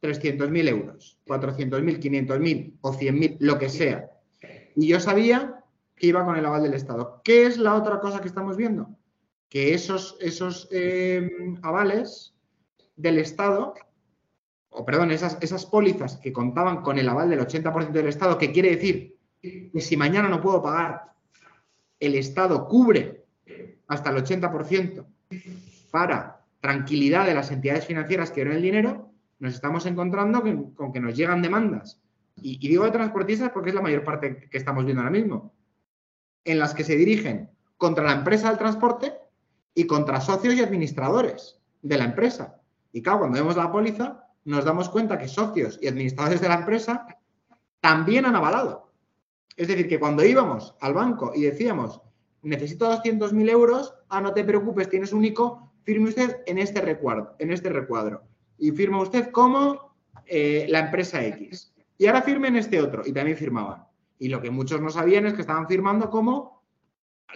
300.000 0.03 0.67
euros, 0.67 1.17
400.000, 1.25 1.99
500.000 1.99 2.77
o 2.81 2.93
100.000, 2.93 3.37
lo 3.39 3.57
que 3.57 3.69
sea. 3.69 4.11
Y 4.75 4.87
yo 4.87 4.99
sabía 4.99 5.63
que 5.95 6.07
iba 6.07 6.25
con 6.25 6.35
el 6.35 6.45
aval 6.45 6.63
del 6.63 6.73
Estado. 6.73 7.21
¿Qué 7.23 7.45
es 7.45 7.57
la 7.57 7.75
otra 7.75 7.99
cosa 8.01 8.19
que 8.19 8.27
estamos 8.27 8.57
viendo? 8.57 8.89
Que 9.47 9.73
esos, 9.73 10.17
esos 10.19 10.67
eh, 10.71 11.29
avales 11.61 12.35
del 12.95 13.19
Estado 13.19 13.73
o 14.73 14.85
perdón, 14.85 15.11
esas, 15.11 15.37
esas 15.41 15.65
pólizas 15.65 16.17
que 16.17 16.33
contaban 16.33 16.81
con 16.81 16.97
el 16.97 17.07
aval 17.07 17.29
del 17.29 17.39
80% 17.39 17.91
del 17.91 18.07
Estado, 18.07 18.37
que 18.37 18.51
quiere 18.51 18.71
decir 18.71 19.17
que 19.41 19.81
si 19.81 19.97
mañana 19.97 20.29
no 20.29 20.41
puedo 20.41 20.61
pagar, 20.61 21.13
el 21.99 22.15
Estado 22.15 22.67
cubre 22.67 23.25
hasta 23.87 24.09
el 24.09 24.17
80% 24.17 25.05
para 25.91 26.41
tranquilidad 26.59 27.25
de 27.25 27.35
las 27.35 27.51
entidades 27.51 27.85
financieras 27.85 28.31
que 28.31 28.43
ven 28.43 28.53
el 28.53 28.61
dinero, 28.61 29.12
nos 29.43 29.55
estamos 29.55 29.85
encontrando 29.85 30.41
con 30.73 30.93
que 30.93 31.01
nos 31.01 31.17
llegan 31.17 31.41
demandas. 31.41 31.99
Y, 32.37 32.65
digo 32.65 32.85
de 32.85 32.91
transportistas 32.91 33.51
porque 33.51 33.71
es 33.71 33.75
la 33.75 33.81
mayor 33.81 34.05
parte 34.05 34.47
que 34.49 34.57
estamos 34.57 34.85
viendo 34.85 35.01
ahora 35.01 35.11
mismo, 35.11 35.53
en 36.45 36.59
las 36.59 36.73
que 36.73 36.85
se 36.85 36.95
dirigen 36.95 37.49
contra 37.75 38.05
la 38.05 38.13
empresa 38.13 38.47
del 38.47 38.57
transporte 38.57 39.13
y 39.75 39.85
contra 39.85 40.21
socios 40.21 40.53
y 40.55 40.61
administradores 40.61 41.59
de 41.81 41.97
la 41.97 42.05
empresa. 42.05 42.61
Y 42.93 43.01
claro, 43.01 43.19
cuando 43.19 43.37
vemos 43.37 43.57
la 43.57 43.69
póliza, 43.69 44.25
nos 44.45 44.63
damos 44.63 44.87
cuenta 44.87 45.17
que 45.17 45.27
socios 45.27 45.77
y 45.81 45.89
administradores 45.89 46.39
de 46.39 46.47
la 46.47 46.59
empresa 46.59 47.05
también 47.81 48.25
han 48.25 48.37
avalado. 48.37 48.93
Es 49.57 49.67
decir, 49.67 49.89
que 49.89 49.99
cuando 49.99 50.23
íbamos 50.23 50.73
al 50.79 50.93
banco 50.93 51.33
y 51.35 51.41
decíamos, 51.41 51.99
necesito 52.43 52.89
200.000 52.89 53.49
euros, 53.49 53.93
ah, 54.07 54.21
no 54.21 54.33
te 54.33 54.45
preocupes, 54.45 54.89
tienes 54.89 55.11
un 55.11 55.25
ICO, 55.25 55.69
firme 55.83 56.07
usted 56.07 56.43
en 56.45 56.59
este 56.59 56.79
recuadro. 56.79 57.35
En 57.39 57.51
este 57.51 57.67
recuadro. 57.67 58.23
Y 58.63 58.71
firma 58.71 59.01
usted 59.01 59.29
como 59.29 59.93
eh, 60.25 60.67
la 60.69 60.79
empresa 60.79 61.21
X. 61.21 61.73
Y 61.97 62.05
ahora 62.05 62.21
firme 62.21 62.47
en 62.47 62.55
este 62.55 62.81
otro. 62.81 63.01
Y 63.05 63.11
también 63.11 63.35
firmaban. 63.35 63.83
Y 64.17 64.29
lo 64.29 64.41
que 64.41 64.51
muchos 64.51 64.79
no 64.79 64.89
sabían 64.89 65.25
es 65.25 65.33
que 65.33 65.41
estaban 65.41 65.67
firmando 65.67 66.09
como 66.09 66.63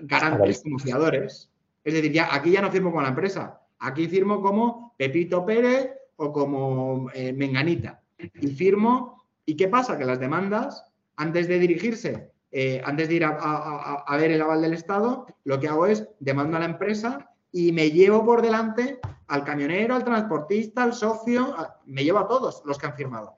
garantes, 0.04 0.64
como 0.64 0.80
fiadores. 0.80 1.52
Es 1.84 1.94
decir, 1.94 2.14
ya, 2.14 2.34
aquí 2.34 2.52
ya 2.52 2.62
no 2.62 2.72
firmo 2.72 2.94
con 2.94 3.04
la 3.04 3.10
empresa. 3.10 3.60
Aquí 3.80 4.08
firmo 4.08 4.42
como 4.42 4.96
Pepito 4.98 5.46
Pérez 5.46 5.92
o 6.16 6.32
como 6.32 7.10
eh, 7.14 7.34
Menganita. 7.34 8.02
Y 8.36 8.48
firmo. 8.48 9.26
¿Y 9.46 9.58
qué 9.58 9.68
pasa? 9.68 9.98
Que 9.98 10.06
las 10.06 10.22
demandas, 10.22 10.86
antes 11.18 11.50
de 11.50 11.60
dirigirse, 11.60 12.32
eh, 12.52 12.82
antes 12.86 13.10
de 13.10 13.16
ir 13.16 13.26
a, 13.26 14.18
ver 14.18 14.32
el 14.32 14.42
aval 14.42 14.62
del 14.62 14.76
Estado, 14.76 15.28
lo 15.44 15.60
que 15.60 15.68
hago 15.68 15.88
es 15.88 16.08
demando 16.22 16.56
a 16.56 16.62
la 16.62 16.68
empresa 16.68 17.34
y 17.52 17.74
me 17.74 17.92
llevo 17.92 18.24
por 18.24 18.42
delante 18.42 19.02
al 19.28 19.44
camionero, 19.44 19.96
al 19.96 20.04
transportista, 20.04 20.84
al 20.84 20.94
socio, 20.94 21.56
me 21.86 22.04
llevo 22.04 22.20
a 22.20 22.28
todos 22.28 22.62
los 22.66 22.78
que 22.78 22.86
han 22.86 22.96
firmado. 22.96 23.38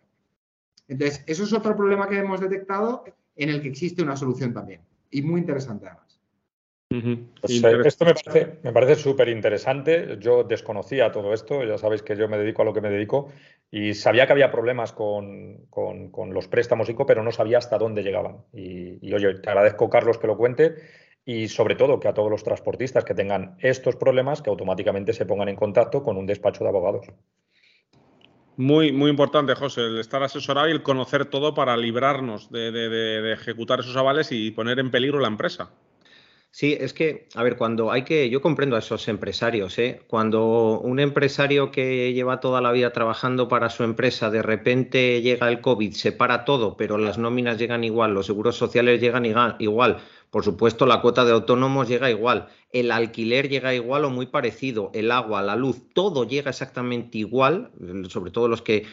Entonces, 0.88 1.24
eso 1.28 1.44
es 1.44 1.54
otro 1.54 1.76
problema 1.76 2.08
que 2.08 2.18
hemos 2.18 2.40
detectado 2.40 3.04
en 3.36 3.50
el 3.50 3.62
que 3.62 3.70
existe 3.70 4.02
una 4.02 4.16
solución 4.16 4.54
también. 4.54 4.82
Y 5.12 5.22
muy 5.22 5.42
interesante 5.42 5.88
además. 5.88 6.10
Pues, 6.92 7.64
eh, 7.64 7.82
esto 7.86 8.04
me 8.04 8.16
parece, 8.16 8.60
me 8.64 8.74
parece 8.74 8.96
súper 8.96 9.30
interesante. 9.30 10.18
Yo 10.20 10.44
desconocía 10.44 11.12
todo 11.12 11.34
esto, 11.36 11.64
ya 11.64 11.78
sabéis 11.78 12.02
que 12.02 12.16
yo 12.16 12.28
me 12.28 12.40
dedico 12.40 12.64
a 12.64 12.66
lo 12.66 12.74
que 12.74 12.82
me 12.82 12.90
dedico 12.90 13.32
y 13.70 13.94
sabía 13.94 14.26
que 14.26 14.34
había 14.34 14.52
problemas 14.52 14.92
con, 14.92 15.68
los 16.34 16.48
préstamos 16.48 16.90
ICO, 16.90 17.06
pero 17.06 17.24
no 17.24 17.32
sabía 17.32 17.60
hasta 17.60 17.78
dónde 17.78 18.02
llegaban. 18.02 18.38
Y, 18.54 19.08
y, 19.08 19.14
oye, 19.14 19.36
te 19.36 19.50
agradezco, 19.50 19.88
Carlos, 19.88 20.18
que 20.18 20.26
lo 20.26 20.38
cuente 20.38 20.78
y 21.30 21.48
sobre 21.48 21.76
todo 21.76 22.00
que 22.00 22.08
a 22.08 22.14
todos 22.16 22.32
los 22.32 22.44
transportistas 22.44 23.06
que 23.06 23.14
tengan 23.14 23.56
estos 23.60 23.96
problemas, 23.96 24.42
que 24.42 24.50
automáticamente 24.50 25.14
se 25.14 25.28
pongan 25.28 25.48
en 25.48 25.56
contacto 25.56 26.02
con 26.02 26.18
un 26.18 26.26
despacho 26.26 26.64
de 26.64 26.70
abogados. 26.72 27.06
Muy, 28.58 28.92
muy 28.92 29.12
importante, 29.12 29.54
José, 29.54 29.82
el 29.82 30.00
estar 30.00 30.24
asesorado 30.24 30.68
y 30.68 30.72
el 30.72 30.82
conocer 30.82 31.26
todo 31.26 31.54
para 31.54 31.78
librarnos 31.78 32.52
de 32.52 33.32
ejecutar 33.32 33.82
esos 33.82 33.96
avales 33.96 34.32
y 34.32 34.50
poner 34.50 34.80
en 34.80 34.90
peligro 34.90 35.20
la 35.20 35.28
empresa. 35.28 35.70
Sí, 36.52 36.76
es 36.80 36.94
que, 36.94 37.28
a 37.36 37.44
ver, 37.44 37.58
cuando 37.58 37.92
hay 37.92 38.04
que, 38.04 38.28
yo 38.32 38.42
comprendo 38.42 38.76
a 38.76 38.80
esos 38.80 39.08
empresarios, 39.08 39.78
¿eh? 39.78 40.02
Cuando 40.08 40.80
un 40.80 41.00
empresario 41.00 41.70
que 41.70 42.12
lleva 42.12 42.40
toda 42.40 42.60
la 42.60 42.72
vida 42.72 42.92
trabajando 42.92 43.48
para 43.48 43.70
su 43.70 43.84
empresa, 43.84 44.32
de 44.32 44.42
repente 44.42 45.22
llega 45.22 45.48
el 45.48 45.62
COVID, 45.62 45.94
se 45.94 46.12
para 46.12 46.46
todo, 46.46 46.76
pero 46.76 46.98
las 46.98 47.20
nóminas 47.20 47.60
llegan 47.60 47.84
igual, 47.84 48.16
los 48.16 48.26
seguros 48.26 48.56
sociales 48.56 49.00
llegan 49.00 49.26
igual, 49.60 49.98
por 50.30 50.44
supuesto 50.44 50.86
la 50.86 51.02
cuota 51.02 51.26
de 51.26 51.32
autónomos 51.32 51.88
llega 51.88 52.10
igual, 52.10 52.48
el 52.72 52.92
alquiler 52.92 53.50
llega 53.50 53.74
igual 53.74 54.06
o 54.06 54.10
muy 54.10 54.28
parecido, 54.28 54.92
el 54.94 55.12
agua, 55.12 55.42
la 55.42 55.56
luz, 55.56 55.82
todo 55.94 56.28
llega 56.28 56.50
exactamente 56.50 57.18
igual, 57.18 57.72
sobre 58.10 58.32
todo 58.32 58.48
los 58.48 58.62
que 58.62 58.86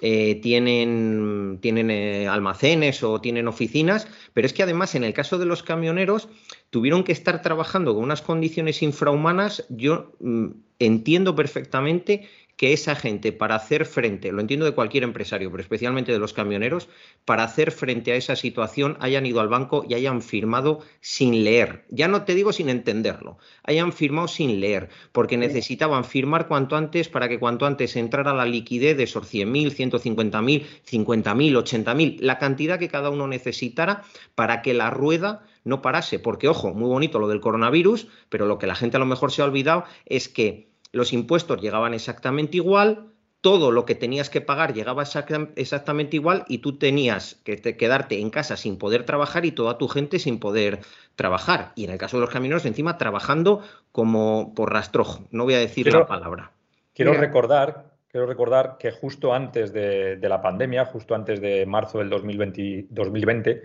eh, 0.00 0.40
tienen, 0.42 1.58
tienen 1.62 1.90
eh, 1.90 2.28
almacenes 2.28 3.02
o 3.02 3.20
tienen 3.20 3.48
oficinas, 3.48 4.08
pero 4.32 4.46
es 4.46 4.52
que 4.52 4.62
además 4.62 4.94
en 4.94 5.04
el 5.04 5.14
caso 5.14 5.38
de 5.38 5.46
los 5.46 5.62
camioneros 5.62 6.28
tuvieron 6.70 7.04
que 7.04 7.12
estar 7.12 7.42
trabajando 7.42 7.94
con 7.94 8.02
unas 8.02 8.20
condiciones 8.20 8.82
infrahumanas. 8.82 9.64
Yo 9.70 10.12
mm, 10.20 10.48
entiendo 10.80 11.34
perfectamente 11.34 12.28
que 12.56 12.72
esa 12.72 12.94
gente 12.94 13.32
para 13.32 13.56
hacer 13.56 13.86
frente, 13.86 14.32
lo 14.32 14.40
entiendo 14.40 14.66
de 14.66 14.74
cualquier 14.74 15.04
empresario, 15.04 15.50
pero 15.50 15.62
especialmente 15.62 16.12
de 16.12 16.18
los 16.18 16.32
camioneros, 16.32 16.88
para 17.24 17.44
hacer 17.44 17.72
frente 17.72 18.12
a 18.12 18.16
esa 18.16 18.36
situación 18.36 18.96
hayan 19.00 19.26
ido 19.26 19.40
al 19.40 19.48
banco 19.48 19.84
y 19.88 19.94
hayan 19.94 20.22
firmado 20.22 20.80
sin 21.00 21.44
leer. 21.44 21.84
Ya 21.90 22.08
no 22.08 22.24
te 22.24 22.34
digo 22.34 22.52
sin 22.52 22.68
entenderlo, 22.68 23.38
hayan 23.64 23.92
firmado 23.92 24.28
sin 24.28 24.60
leer, 24.60 24.88
porque 25.12 25.36
necesitaban 25.36 26.04
firmar 26.04 26.48
cuanto 26.48 26.76
antes 26.76 27.08
para 27.08 27.28
que 27.28 27.38
cuanto 27.38 27.66
antes 27.66 27.96
entrara 27.96 28.34
la 28.34 28.44
liquidez 28.44 28.96
de 28.96 29.04
esos 29.04 29.32
100.000, 29.32 29.74
150.000, 29.74 30.64
50.000, 30.86 31.84
80.000, 31.84 32.18
la 32.20 32.38
cantidad 32.38 32.78
que 32.78 32.88
cada 32.88 33.10
uno 33.10 33.26
necesitara 33.26 34.02
para 34.34 34.62
que 34.62 34.74
la 34.74 34.90
rueda 34.90 35.44
no 35.64 35.82
parase. 35.82 36.18
Porque, 36.18 36.48
ojo, 36.48 36.74
muy 36.74 36.88
bonito 36.88 37.18
lo 37.18 37.28
del 37.28 37.40
coronavirus, 37.40 38.06
pero 38.28 38.46
lo 38.46 38.58
que 38.58 38.66
la 38.66 38.74
gente 38.74 38.96
a 38.96 39.00
lo 39.00 39.06
mejor 39.06 39.32
se 39.32 39.42
ha 39.42 39.46
olvidado 39.46 39.84
es 40.06 40.28
que 40.28 40.73
los 40.94 41.12
impuestos 41.12 41.60
llegaban 41.60 41.94
exactamente 41.94 42.56
igual, 42.56 43.10
todo 43.44 43.70
lo 43.72 43.84
que 43.84 43.94
tenías 43.94 44.30
que 44.30 44.40
pagar 44.40 44.72
llegaba 44.72 45.02
exactamente 45.02 46.16
igual 46.16 46.46
y 46.48 46.58
tú 46.58 46.78
tenías 46.78 47.34
que 47.44 47.58
quedarte 47.76 48.18
en 48.18 48.30
casa 48.30 48.56
sin 48.56 48.78
poder 48.78 49.04
trabajar 49.04 49.44
y 49.44 49.52
toda 49.52 49.76
tu 49.76 49.86
gente 49.86 50.18
sin 50.18 50.40
poder 50.40 50.78
trabajar. 51.14 51.72
Y 51.74 51.84
en 51.84 51.90
el 51.90 51.98
caso 51.98 52.16
de 52.16 52.22
los 52.22 52.30
camineros, 52.30 52.64
encima 52.64 52.96
trabajando 52.96 53.60
como 53.92 54.54
por 54.54 54.72
rastrojo. 54.72 55.24
No 55.30 55.44
voy 55.44 55.54
a 55.54 55.58
decir 55.58 55.92
la 55.92 56.06
palabra. 56.06 56.52
Quiero 56.94 57.12
recordar, 57.12 57.90
quiero 58.08 58.26
recordar 58.26 58.76
que 58.78 58.92
justo 58.92 59.34
antes 59.34 59.74
de, 59.74 60.18
la 60.22 60.40
pandemia, 60.40 60.86
justo 60.86 61.14
antes 61.14 61.38
de 61.42 61.66
marzo 61.66 61.98
del 61.98 62.08
2020, 62.08 62.86
2020 62.88 63.62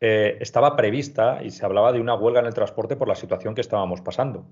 eh, 0.00 0.38
estaba 0.38 0.76
prevista 0.76 1.40
y 1.42 1.50
se 1.50 1.66
hablaba 1.66 1.90
de 1.90 2.00
una 2.00 2.14
huelga 2.14 2.38
en 2.38 2.46
el 2.46 2.54
transporte 2.54 2.94
por 2.94 3.08
la 3.08 3.16
situación 3.16 3.56
que 3.56 3.62
estábamos 3.62 4.00
pasando. 4.00 4.46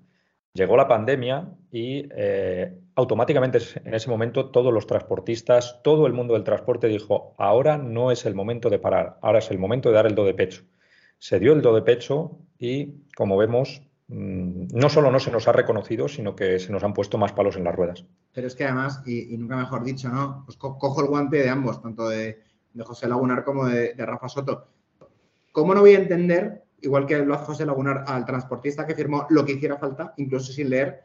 Llegó 0.56 0.74
la 0.74 0.88
pandemia 0.88 1.50
y 1.70 2.08
eh, 2.16 2.74
automáticamente 2.94 3.58
en 3.84 3.92
ese 3.92 4.08
momento 4.08 4.48
todos 4.50 4.72
los 4.72 4.86
transportistas, 4.86 5.80
todo 5.84 6.06
el 6.06 6.14
mundo 6.14 6.32
del 6.32 6.44
transporte 6.44 6.88
dijo, 6.88 7.34
ahora 7.36 7.76
no 7.76 8.10
es 8.10 8.24
el 8.24 8.34
momento 8.34 8.70
de 8.70 8.78
parar, 8.78 9.18
ahora 9.20 9.40
es 9.40 9.50
el 9.50 9.58
momento 9.58 9.90
de 9.90 9.96
dar 9.96 10.06
el 10.06 10.14
do 10.14 10.24
de 10.24 10.32
pecho. 10.32 10.64
Se 11.18 11.38
dio 11.38 11.52
el 11.52 11.60
do 11.60 11.74
de 11.74 11.82
pecho 11.82 12.38
y, 12.58 13.04
como 13.14 13.36
vemos, 13.36 13.82
mm, 14.08 14.68
no 14.72 14.88
solo 14.88 15.10
no 15.10 15.20
se 15.20 15.30
nos 15.30 15.46
ha 15.46 15.52
reconocido, 15.52 16.08
sino 16.08 16.34
que 16.34 16.58
se 16.58 16.72
nos 16.72 16.82
han 16.84 16.94
puesto 16.94 17.18
más 17.18 17.32
palos 17.32 17.56
en 17.56 17.64
las 17.64 17.74
ruedas. 17.74 18.06
Pero 18.32 18.46
es 18.46 18.54
que 18.54 18.64
además, 18.64 19.02
y, 19.04 19.36
nunca 19.36 19.56
mejor 19.56 19.84
dicho, 19.84 20.08
¿no? 20.08 20.42
Pues 20.46 20.56
cojo 20.56 21.02
el 21.02 21.08
guante 21.08 21.36
de 21.36 21.50
ambos, 21.50 21.82
tanto 21.82 22.08
de, 22.08 22.42
José 22.78 23.08
Lagunar 23.08 23.44
como 23.44 23.66
de 23.66 23.94
Rafa 23.98 24.28
Soto. 24.28 24.68
¿Cómo 25.52 25.74
no 25.74 25.80
voy 25.80 25.94
a 25.94 25.98
entender 25.98 26.65
igual 26.86 27.06
que 27.06 27.18
lo 27.18 27.34
hace 27.34 27.44
José 27.44 27.66
Lagunar, 27.66 28.04
al 28.06 28.24
transportista 28.24 28.86
que 28.86 28.94
firmó 28.94 29.26
lo 29.30 29.44
que 29.44 29.52
hiciera 29.52 29.76
falta, 29.76 30.14
incluso 30.16 30.52
sin 30.52 30.70
leer 30.70 31.04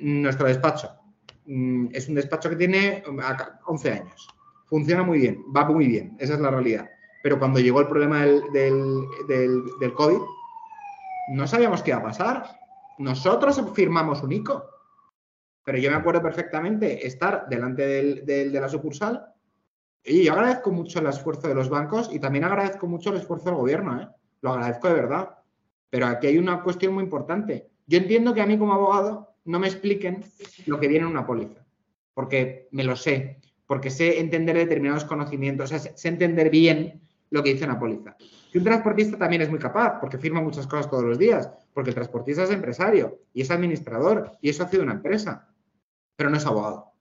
nuestro 0.00 0.46
despacho. 0.46 0.90
Mm, 1.46 1.88
es 1.92 2.08
un 2.08 2.14
despacho 2.14 2.50
que 2.50 2.56
tiene 2.56 3.02
11 3.66 3.92
años. 3.92 4.28
Funciona 4.66 5.02
muy 5.02 5.18
bien, 5.18 5.44
va 5.54 5.64
muy 5.66 5.86
bien, 5.86 6.16
esa 6.18 6.34
es 6.34 6.40
la 6.40 6.50
realidad. 6.50 6.88
Pero 7.22 7.38
cuando 7.38 7.60
llegó 7.60 7.80
el 7.80 7.88
problema 7.88 8.24
del, 8.24 8.42
del, 9.28 9.94
COVID, 9.94 10.18
no 11.34 11.46
sabíamos 11.46 11.82
qué 11.82 11.90
iba 11.90 12.00
a 12.00 12.02
pasar. 12.02 12.44
Nosotros 12.98 13.62
firmamos 13.74 14.22
un 14.22 14.32
ICO. 14.32 14.64
Pero 15.64 15.78
yo 15.78 15.90
me 15.90 15.96
acuerdo 15.96 16.20
perfectamente 16.20 17.06
estar 17.06 17.46
delante 17.48 17.82
de 18.22 18.60
la 18.60 18.68
sucursal 18.68 19.34
y 20.06 20.24
yo 20.24 20.34
agradezco 20.34 20.70
mucho 20.70 20.98
el 20.98 21.06
esfuerzo 21.06 21.48
de 21.48 21.54
los 21.54 21.70
bancos 21.70 22.10
y 22.12 22.18
también 22.18 22.44
agradezco 22.44 22.86
mucho 22.86 23.08
el 23.08 23.16
esfuerzo 23.16 23.46
del 23.46 23.54
gobierno. 23.54 24.02
¿eh? 24.02 24.08
Lo 24.44 24.52
agradezco 24.52 24.88
de 24.88 24.94
verdad. 24.94 25.30
Pero 25.88 26.06
aquí 26.06 26.26
hay 26.26 26.36
una 26.36 26.62
cuestión 26.62 26.92
muy 26.92 27.02
importante. 27.02 27.70
Yo 27.86 27.96
entiendo 27.96 28.34
que 28.34 28.42
a 28.42 28.46
mí 28.46 28.58
como 28.58 28.74
abogado 28.74 29.36
no 29.46 29.58
me 29.58 29.68
expliquen 29.68 30.22
lo 30.66 30.78
que 30.78 30.86
viene 30.86 31.06
en 31.06 31.10
una 31.10 31.26
póliza, 31.26 31.64
porque 32.12 32.68
me 32.70 32.84
lo 32.84 32.94
sé, 32.94 33.40
porque 33.66 33.88
sé 33.88 34.20
entender 34.20 34.56
determinados 34.56 35.06
conocimientos, 35.06 35.72
o 35.72 35.78
sea, 35.78 35.96
sé 35.96 36.08
entender 36.08 36.50
bien 36.50 37.00
lo 37.30 37.42
que 37.42 37.54
dice 37.54 37.64
una 37.64 37.78
póliza. 37.78 38.16
Y 38.52 38.58
un 38.58 38.64
transportista 38.64 39.16
también 39.16 39.40
es 39.40 39.48
muy 39.48 39.58
capaz, 39.58 39.98
porque 39.98 40.18
firma 40.18 40.42
muchas 40.42 40.66
cosas 40.66 40.90
todos 40.90 41.04
los 41.04 41.18
días, 41.18 41.48
porque 41.72 41.90
el 41.90 41.94
transportista 41.94 42.42
es 42.42 42.50
empresario 42.50 43.20
y 43.32 43.40
es 43.40 43.50
administrador 43.50 44.32
y 44.42 44.50
es 44.50 44.56
socio 44.56 44.78
de 44.78 44.84
una 44.84 44.94
empresa, 44.94 45.48
pero 46.16 46.28
no 46.28 46.36
es 46.36 46.44
abogado. 46.44 46.92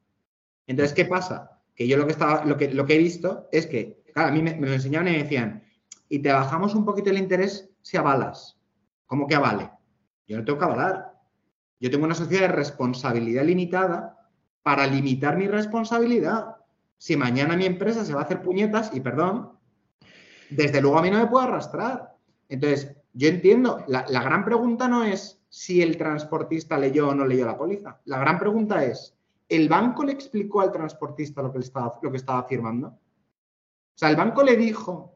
Entonces, 0.66 0.94
¿qué 0.94 1.04
pasa? 1.04 1.60
Que 1.76 1.88
yo 1.90 1.98
lo 1.98 2.06
que, 2.06 2.14
estaba, 2.14 2.46
lo 2.46 2.56
que, 2.56 2.74
lo 2.74 2.86
que 2.86 2.96
he 2.96 3.00
visto 3.00 3.50
es 3.52 3.68
que, 3.68 4.02
claro, 4.14 4.30
a 4.30 4.32
mí 4.32 4.42
me, 4.42 4.56
me 4.56 4.68
lo 4.68 4.74
enseñaban 4.74 5.10
y 5.10 5.12
me 5.12 5.24
decían, 5.24 5.64
y 6.10 6.20
te 6.20 6.32
bajamos 6.32 6.76
un 6.76 6.86
poquito 6.86 7.10
el 7.10 7.18
interés 7.18 7.70
si 7.82 7.98
avalas. 7.98 8.58
¿Cómo 9.06 9.28
que 9.28 9.36
avale? 9.36 9.72
Yo 10.28 10.38
no 10.38 10.46
tengo 10.46 10.60
que 10.60 10.66
avalar. 10.66 11.14
Yo 11.80 11.92
tengo 11.92 12.06
una 12.06 12.16
sociedad 12.16 12.48
de 12.48 12.56
responsabilidad 12.56 13.44
limitada 13.44 14.18
para 14.64 14.88
limitar 14.88 15.38
mi 15.38 15.48
responsabilidad. 15.48 16.56
Si 16.98 17.18
mañana 17.18 17.58
mi 17.58 17.66
empresa 17.66 18.06
se 18.06 18.14
va 18.14 18.22
a 18.22 18.24
hacer 18.24 18.42
puñetas, 18.42 18.92
y 18.94 19.02
perdón, 19.02 19.52
desde 20.50 20.82
luego 20.82 20.98
a 20.98 21.02
mí 21.02 21.12
no 21.12 21.20
me 21.20 21.28
puedo 21.28 21.44
arrastrar. 21.46 22.16
Entonces, 22.48 22.96
yo 23.14 23.28
entiendo, 23.28 23.84
la, 23.88 24.04
gran 24.04 24.46
pregunta 24.46 24.88
no 24.88 25.04
es 25.04 25.40
si 25.50 25.82
el 25.82 25.98
transportista 25.98 26.78
leyó 26.78 27.10
o 27.10 27.16
no 27.16 27.26
leyó 27.26 27.46
la 27.46 27.58
póliza. 27.58 28.00
La 28.06 28.18
gran 28.20 28.40
pregunta 28.40 28.84
es, 28.84 29.16
¿el 29.50 29.70
banco 29.70 30.04
le 30.04 30.14
explicó 30.14 30.62
al 30.62 30.72
transportista 30.72 31.42
lo 31.42 31.52
que, 31.52 31.60
estaba, 31.60 32.00
lo 32.02 32.10
que 32.10 32.18
estaba 32.18 32.44
firmando? 32.44 32.88
O 32.88 33.00
sea, 33.96 34.10
el 34.10 34.16
banco 34.16 34.42
le 34.42 34.56
dijo, 34.56 35.13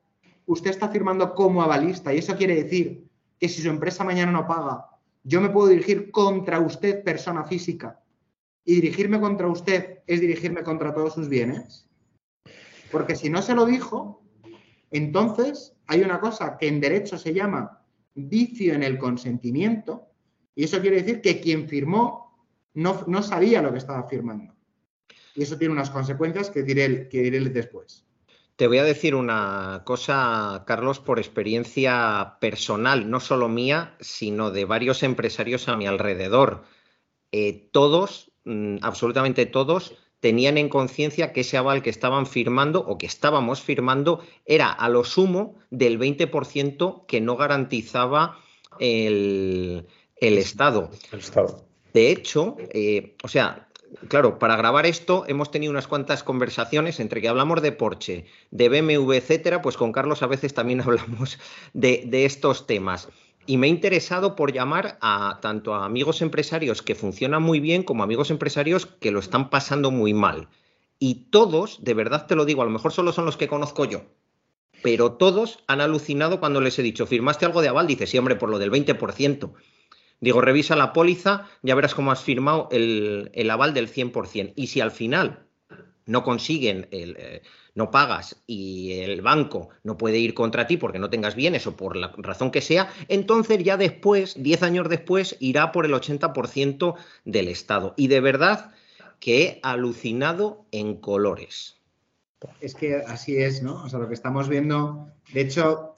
usted 0.48 0.72
está 0.72 0.90
firmando 0.90 1.36
como 1.36 1.62
avalista 1.62 2.14
y 2.14 2.18
eso 2.18 2.36
quiere 2.36 2.56
decir 2.64 3.06
que 3.40 3.48
si 3.48 3.62
su 3.62 3.70
empresa 3.70 4.04
mañana 4.04 4.32
no 4.32 4.48
paga, 4.48 4.88
yo 5.24 5.42
me 5.42 5.50
puedo 5.50 5.68
dirigir 5.68 6.10
contra 6.10 6.60
usted, 6.60 7.04
persona 7.04 7.44
física, 7.44 8.02
y 8.66 8.76
dirigirme 8.76 9.20
contra 9.20 9.48
usted 9.48 10.00
es 10.08 10.22
dirigirme 10.22 10.64
contra 10.64 10.94
todos 10.94 11.14
sus 11.14 11.30
bienes. 11.30 11.88
Porque 12.92 13.16
si 13.16 13.30
no 13.30 13.42
se 13.42 13.54
lo 13.54 13.66
dijo, 13.66 14.24
entonces 14.90 15.76
hay 15.86 16.02
una 16.02 16.20
cosa 16.20 16.58
que 16.58 16.68
en 16.68 16.80
derecho 16.80 17.18
se 17.18 17.34
llama 17.34 17.84
vicio 18.16 18.74
en 18.74 18.84
el 18.84 18.98
consentimiento, 18.98 20.08
y 20.56 20.64
eso 20.64 20.82
quiere 20.82 21.02
decir 21.02 21.22
que 21.22 21.40
quien 21.40 21.68
firmó 21.68 22.48
no, 22.74 23.04
no 23.08 23.22
sabía 23.22 23.62
lo 23.62 23.72
que 23.72 23.78
estaba 23.78 24.08
firmando. 24.08 24.56
Y 25.36 25.44
eso 25.44 25.58
tiene 25.58 25.74
unas 25.74 25.90
consecuencias 25.90 26.50
que 26.50 26.64
diré, 26.64 27.10
que 27.10 27.22
diré 27.22 27.42
después. 27.42 28.07
Te 28.58 28.66
voy 28.66 28.80
a 28.80 28.84
decir 28.84 29.14
una 29.14 29.84
cosa, 29.86 30.64
Carlos, 30.66 31.00
por 31.00 31.20
experiencia 31.20 32.38
personal, 32.42 33.08
no 33.08 33.20
solo 33.20 33.50
mía, 33.50 33.96
sino 34.00 34.50
de 34.50 34.66
varios 34.66 35.04
empresarios 35.04 35.68
a 35.68 35.78
mi 35.78 35.86
alrededor. 35.86 36.64
Eh, 37.32 37.70
todos, 37.72 38.32
mm, 38.46 38.78
absolutamente 38.82 39.46
todos, 39.46 39.94
tenían 40.22 40.58
en 40.58 40.70
conciencia 40.70 41.34
que 41.34 41.42
ese 41.42 41.58
aval 41.58 41.84
que 41.84 41.92
estaban 41.92 42.26
firmando 42.26 42.80
o 42.80 42.98
que 42.98 43.06
estábamos 43.06 43.62
firmando 43.62 44.24
era 44.48 44.72
a 44.72 44.90
lo 44.90 45.04
sumo 45.04 45.54
del 45.70 46.00
20% 46.00 47.06
que 47.08 47.22
no 47.22 47.38
garantizaba 47.38 48.40
el, 48.80 49.86
el 50.16 50.38
Estado. 50.40 50.90
El 51.12 51.20
Estado. 51.20 51.64
De 51.94 52.12
hecho, 52.12 52.58
eh, 52.74 53.16
o 53.24 53.28
sea, 53.28 53.67
claro, 54.08 54.40
para 54.40 54.56
grabar 54.56 54.86
esto 54.86 55.26
hemos 55.28 55.52
tenido 55.52 55.72
unas 55.72 55.88
cuantas 55.88 56.24
conversaciones 56.24 57.00
entre 57.00 57.22
que 57.22 57.28
hablamos 57.28 57.62
de 57.62 57.72
Porsche, 57.72 58.26
de 58.52 58.70
BMW, 58.70 59.14
etcétera, 59.14 59.62
pues 59.62 59.78
con 59.78 59.92
Carlos 59.92 60.24
a 60.24 60.28
veces 60.28 60.54
también 60.54 60.82
hablamos 60.86 61.40
de, 61.74 62.26
estos 62.26 62.68
temas. 62.68 63.10
Y 63.46 63.58
me 63.58 63.68
he 63.68 63.70
interesado 63.70 64.36
por 64.36 64.52
llamar 64.52 64.98
a 65.02 65.40
tanto 65.42 65.74
a 65.74 65.86
amigos 65.86 66.22
empresarios 66.22 66.82
que 66.82 66.96
funcionan 66.96 67.42
muy 67.42 67.60
bien 67.60 67.84
como 67.84 68.04
amigos 68.04 68.30
empresarios 68.30 68.86
que 68.86 69.12
lo 69.12 69.20
están 69.20 69.50
pasando 69.50 69.90
muy 69.90 70.14
mal. 70.14 70.50
Y 71.00 71.30
todos, 71.30 71.84
de 71.84 71.94
verdad 71.94 72.28
te 72.28 72.36
lo 72.36 72.44
digo, 72.44 72.62
a 72.62 72.66
lo 72.66 72.72
mejor 72.72 72.92
solo 72.92 73.14
son 73.14 73.26
los 73.26 73.38
que 73.38 73.48
conozco 73.48 73.86
yo, 73.86 74.02
pero 74.82 75.14
todos 75.14 75.64
han 75.68 75.80
alucinado 75.80 76.40
cuando 76.40 76.60
les 76.60 76.78
he 76.78 76.84
dicho, 76.84 77.06
¿firmaste 77.06 77.46
algo 77.46 77.62
de 77.62 77.70
aval? 77.70 77.88
Dice, 77.88 78.08
sí, 78.08 78.18
hombre, 78.18 78.36
por 78.36 78.50
lo 78.50 78.60
del 78.60 78.72
20%. 78.72 79.54
Digo, 80.20 80.42
revisa 80.42 80.76
la 80.76 80.94
póliza, 80.94 81.48
ya 81.62 81.76
verás 81.76 81.94
cómo 81.94 82.12
has 82.12 82.24
firmado 82.24 82.70
el, 82.72 83.50
aval 83.50 83.74
del 83.74 83.92
100%. 83.92 84.54
Y 84.56 84.68
si 84.68 84.82
al 84.82 84.92
final 84.92 85.46
no 86.06 86.24
consiguen, 86.24 86.88
el, 86.92 87.16
eh, 87.20 87.42
no 87.76 87.92
pagas 87.92 88.42
y 88.48 88.94
el 89.02 89.22
banco 89.22 89.70
no 89.84 89.98
puede 89.98 90.18
ir 90.18 90.34
contra 90.34 90.66
ti 90.66 90.78
porque 90.78 90.98
no 90.98 91.12
tengas 91.12 91.36
bienes 91.36 91.68
o 91.68 91.78
por 91.78 91.96
la 91.96 92.12
razón 92.18 92.50
que 92.50 92.62
sea, 92.62 92.92
entonces 93.08 93.64
ya 93.64 93.78
después, 93.78 94.42
10 94.42 94.64
años 94.64 94.90
después, 94.90 95.38
irá 95.40 95.72
por 95.72 95.86
el 95.86 95.94
80% 95.94 96.96
del 97.26 97.48
Estado. 97.48 97.94
Y 97.96 98.08
de 98.08 98.20
verdad 98.20 98.72
que 99.20 99.44
he 99.44 99.60
alucinado 99.62 100.66
en 100.72 100.96
colores. 100.96 101.78
Es 102.62 102.74
que 102.74 102.96
así 102.96 103.38
es, 103.38 103.62
¿no? 103.62 103.84
O 103.84 103.90
sea, 103.90 104.00
lo 104.00 104.08
que 104.08 104.14
estamos 104.14 104.50
viendo, 104.50 105.12
de 105.34 105.42
hecho, 105.42 105.94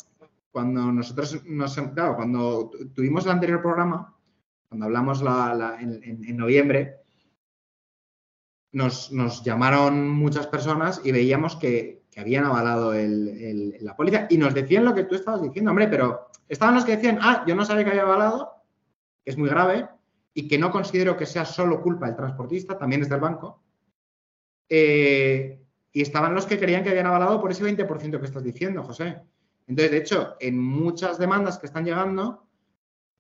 cuando 0.52 0.92
nosotros 0.92 1.44
nos, 1.46 1.76
claro, 1.76 2.16
cuando 2.16 2.72
tuvimos 2.94 3.26
el 3.26 3.32
anterior 3.32 3.62
programa, 3.62 4.16
cuando 4.68 4.86
hablamos 4.86 5.24
en, 5.80 6.38
noviembre, 6.38 6.98
nos, 8.72 9.44
llamaron 9.44 10.10
muchas 10.10 10.48
personas 10.48 11.02
y 11.04 11.12
veíamos 11.12 11.56
que, 11.56 12.00
habían 12.18 12.44
avalado 12.44 12.92
la 12.94 13.96
póliza 13.96 14.28
y 14.30 14.38
nos 14.38 14.54
decían 14.54 14.84
lo 14.84 14.94
que 14.94 15.06
tú 15.06 15.16
estabas 15.16 15.42
diciendo, 15.42 15.72
hombre, 15.72 15.88
pero 15.88 16.28
estaban 16.50 16.76
los 16.76 16.84
que 16.84 16.98
decían, 16.98 17.18
ah, 17.22 17.46
yo 17.48 17.56
no 17.56 17.64
sabía 17.64 17.86
que 17.86 17.92
había 17.92 18.02
avalado, 18.02 18.62
que 19.24 19.32
es 19.32 19.38
muy 19.38 19.48
grave 19.48 19.88
y 20.34 20.50
que 20.50 20.58
no 20.58 20.70
considero 20.70 21.16
que 21.16 21.26
sea 21.26 21.46
solo 21.46 21.82
culpa 21.82 22.08
del 22.08 22.18
transportista, 22.18 22.78
también 22.78 23.04
es 23.04 23.08
del 23.08 23.22
banco. 23.22 23.64
Eh, 24.68 25.62
y 25.94 26.02
estaban 26.02 26.36
los 26.36 26.46
que 26.46 26.60
creían 26.60 26.84
que 26.84 26.90
habían 26.90 27.08
avalado 27.08 27.40
por 27.40 27.52
ese 27.52 27.64
20% 27.64 28.20
que 28.20 28.26
estás 28.26 28.44
diciendo, 28.44 28.84
José. 28.84 29.22
Entonces, 29.70 29.92
de 29.92 29.98
hecho, 29.98 30.36
en 30.40 30.60
muchas 30.60 31.20
demandas 31.20 31.60
que 31.60 31.68
están 31.68 31.86
llegando, 31.86 32.44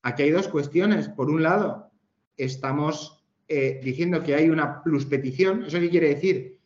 aquí 0.02 0.24
hay 0.24 0.32
dos 0.32 0.47
cuestiones. 0.47 1.08
Por 1.08 1.30
un 1.30 1.43
lado, 1.43 1.91
estamos 2.36 3.24
eh, 3.47 3.80
diciendo 3.84 4.24
que 4.24 4.34
hay 4.34 4.50
una 4.50 4.82
pluspetición. 4.82 5.66
¿Eso 5.66 5.80
qué 5.80 5.91
quiere 5.91 6.10
decir? 6.10 6.60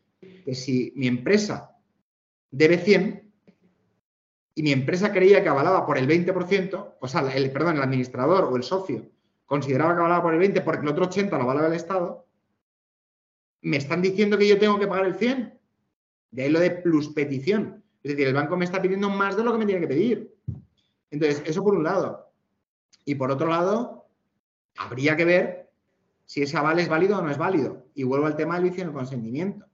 Que 0.45 0.55
si 0.55 0.93
mi 0.95 1.07
empresa 1.07 1.77
debe 2.49 2.77
100 2.77 3.29
y 4.55 4.63
mi 4.63 4.71
empresa 4.71 5.11
creía 5.11 5.43
que 5.43 5.49
avalaba 5.49 5.85
por 5.85 5.97
el 5.97 6.07
20%, 6.07 6.95
o 7.01 7.07
sea, 7.07 7.21
el, 7.33 7.51
perdón, 7.51 7.75
el 7.75 7.83
administrador 7.83 8.45
o 8.45 8.55
el 8.55 8.63
socio 8.63 9.11
consideraba 9.45 9.93
que 9.93 9.99
avalaba 9.99 10.23
por 10.23 10.33
el 10.33 10.39
20 10.39 10.61
porque 10.61 10.83
el 10.83 10.87
otro 10.87 11.05
80 11.05 11.35
lo 11.37 11.43
avalaba 11.43 11.67
el 11.67 11.73
Estado, 11.73 12.25
me 13.61 13.77
están 13.77 14.01
diciendo 14.01 14.37
que 14.37 14.47
yo 14.47 14.57
tengo 14.57 14.79
que 14.79 14.87
pagar 14.87 15.07
el 15.07 15.15
100. 15.15 15.59
De 16.31 16.43
ahí 16.43 16.49
lo 16.49 16.59
de 16.59 16.71
pluspetición. 16.71 17.82
Es 18.03 18.11
decir, 18.11 18.27
el 18.27 18.33
banco 18.33 18.57
me 18.57 18.65
está 18.65 18.81
pidiendo 18.81 19.09
más 19.09 19.37
de 19.37 19.43
lo 19.43 19.53
que 19.53 19.57
me 19.57 19.65
tiene 19.65 19.81
que 19.81 19.87
pedir. 19.87 20.35
Entonces, 21.09 21.41
eso 21.45 21.63
por 21.63 21.73
un 21.73 21.83
lado. 21.83 22.29
Y 23.05 23.15
por 23.15 23.31
otro 23.31 23.47
lado, 23.47 24.05
habría 24.77 25.15
que 25.15 25.25
ver 25.25 25.71
si 26.25 26.41
ese 26.41 26.57
aval 26.57 26.79
es 26.79 26.89
válido 26.89 27.17
o 27.17 27.21
no 27.21 27.29
es 27.29 27.37
válido. 27.37 27.85
Y 27.95 28.03
vuelvo 28.03 28.25
al 28.25 28.35
tema 28.35 28.55
del 28.55 28.65
vicio 28.65 28.81
en 28.81 28.89
el 28.89 28.93
consentimiento. 28.93 29.65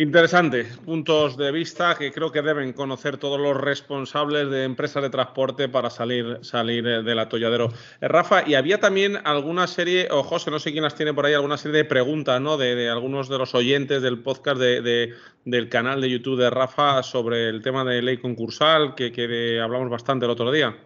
Interesante, 0.00 0.64
puntos 0.84 1.36
de 1.36 1.50
vista 1.50 1.96
que 1.96 2.12
creo 2.12 2.30
que 2.30 2.40
deben 2.40 2.72
conocer 2.72 3.16
todos 3.16 3.40
los 3.40 3.56
responsables 3.56 4.48
de 4.48 4.62
empresas 4.62 5.02
de 5.02 5.10
transporte 5.10 5.68
para 5.68 5.90
salir, 5.90 6.38
salir 6.42 6.86
eh, 6.86 7.02
del 7.02 7.18
atolladero. 7.18 7.72
Eh, 8.00 8.06
Rafa, 8.06 8.48
y 8.48 8.54
había 8.54 8.78
también 8.78 9.18
alguna 9.24 9.66
serie, 9.66 10.06
o 10.12 10.22
José, 10.22 10.52
no 10.52 10.60
sé 10.60 10.70
quién 10.70 10.84
las 10.84 10.94
tiene 10.94 11.12
por 11.12 11.26
ahí, 11.26 11.34
alguna 11.34 11.56
serie 11.56 11.78
de 11.78 11.84
preguntas 11.84 12.40
¿no? 12.40 12.56
de, 12.56 12.88
algunos 12.88 13.28
de 13.28 13.38
los 13.38 13.56
oyentes 13.56 14.00
del 14.00 14.20
podcast 14.20 14.60
de, 14.60 15.14
del 15.44 15.68
canal 15.68 16.00
de 16.00 16.10
YouTube 16.10 16.38
de 16.38 16.50
Rafa 16.50 17.02
sobre 17.02 17.48
el 17.48 17.60
tema 17.60 17.84
de 17.84 18.00
ley 18.00 18.18
concursal, 18.18 18.94
que, 18.94 19.60
hablamos 19.60 19.90
bastante 19.90 20.26
el 20.26 20.30
otro 20.30 20.52
día. 20.52 20.76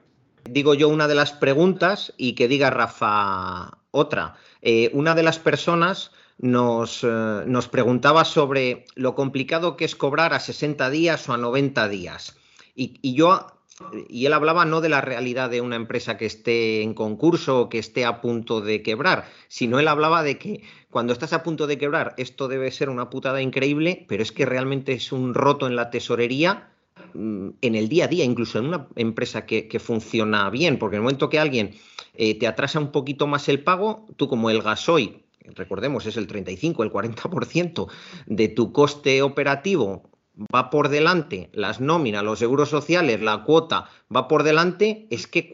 Digo 0.49 0.73
yo 0.73 0.89
una 0.89 1.07
de 1.07 1.17
las 1.17 1.33
preguntas 1.33 2.15
y 2.17 2.33
que 2.33 2.49
diga 2.49 2.71
Rafa 2.71 3.77
otra. 3.91 4.37
Eh, 4.63 4.91
una 4.95 5.15
de 5.15 5.23
las 5.23 5.39
personas 5.39 6.13
nos, 6.39 7.05
eh, 7.05 7.43
nos, 7.47 7.69
preguntaba 7.69 8.25
sobre 8.25 8.85
lo 8.95 9.15
complicado 9.15 9.77
que 9.77 9.85
es 9.85 9.97
cobrar 9.97 10.35
a 10.35 10.41
60 10.41 10.91
días 10.91 11.29
o 11.29 11.33
a 11.33 11.39
90 11.39 11.89
días. 11.89 12.37
Y, 12.75 13.15
yo, 13.15 13.47
y 14.09 14.25
él 14.27 14.33
hablaba 14.33 14.65
no 14.65 14.81
de 14.81 14.89
la 14.89 15.03
realidad 15.03 15.51
de 15.51 15.61
una 15.61 15.77
empresa 15.77 16.17
que 16.17 16.27
esté 16.27 16.83
en 16.83 16.95
concurso 16.95 17.61
o 17.61 17.69
que 17.69 17.79
esté 17.79 18.05
a 18.05 18.21
punto 18.21 18.61
de 18.63 18.83
quebrar, 18.83 19.27
sino 19.49 19.79
él 19.79 19.89
hablaba 19.89 20.23
de 20.23 20.39
que 20.39 20.63
cuando 20.91 21.13
estás 21.13 21.33
a 21.35 21.43
punto 21.43 21.67
de 21.67 21.79
quebrar, 21.79 22.15
esto 22.17 22.49
debe 22.49 22.71
ser 22.71 22.89
una 22.89 23.11
putada 23.11 23.43
increíble, 23.43 24.07
pero 24.09 24.23
es 24.23 24.33
que 24.33 24.47
realmente 24.47 24.93
es 24.93 25.13
un 25.13 25.35
roto 25.35 25.67
en 25.67 25.77
la 25.77 25.91
tesorería 25.91 26.71
mm, 27.13 27.51
en 27.61 27.75
el 27.75 27.89
día 27.89 28.07
a 28.07 28.09
día, 28.09 28.25
incluso 28.25 28.59
en 28.59 28.67
una 28.67 28.89
empresa 28.97 29.45
que, 29.45 29.81
funciona 29.81 30.49
bien, 30.49 30.79
porque 30.79 30.97
en 30.97 31.01
el 31.01 31.05
momento 31.05 31.29
que 31.29 31.39
alguien 31.39 31.75
eh, 32.15 32.39
te 32.39 32.47
atrasa 32.47 32.81
un 32.81 32.91
poquito 32.91 33.27
más 33.27 33.49
el 33.51 33.63
pago, 33.63 34.07
tú 34.17 34.29
como 34.29 34.49
el 34.49 34.63
gasoil 34.63 35.22
recordemos, 35.55 36.07
es 36.07 36.17
el 36.17 36.27
35, 36.27 36.83
el 36.83 36.93
40% 36.93 37.89
de 38.27 38.49
tu 38.49 38.73
coste 38.73 39.23
operativo 39.23 40.11
va 40.55 40.71
por 40.71 40.89
delante, 40.89 41.51
las 41.53 41.81
nóminas, 41.81 42.25
los 42.25 42.39
seguros 42.39 42.71
sociales, 42.71 43.21
la 43.21 43.45
cuota 43.45 43.89
va 44.15 44.29
por 44.29 44.43
delante, 44.43 45.07
es 45.11 45.27
que 45.27 45.53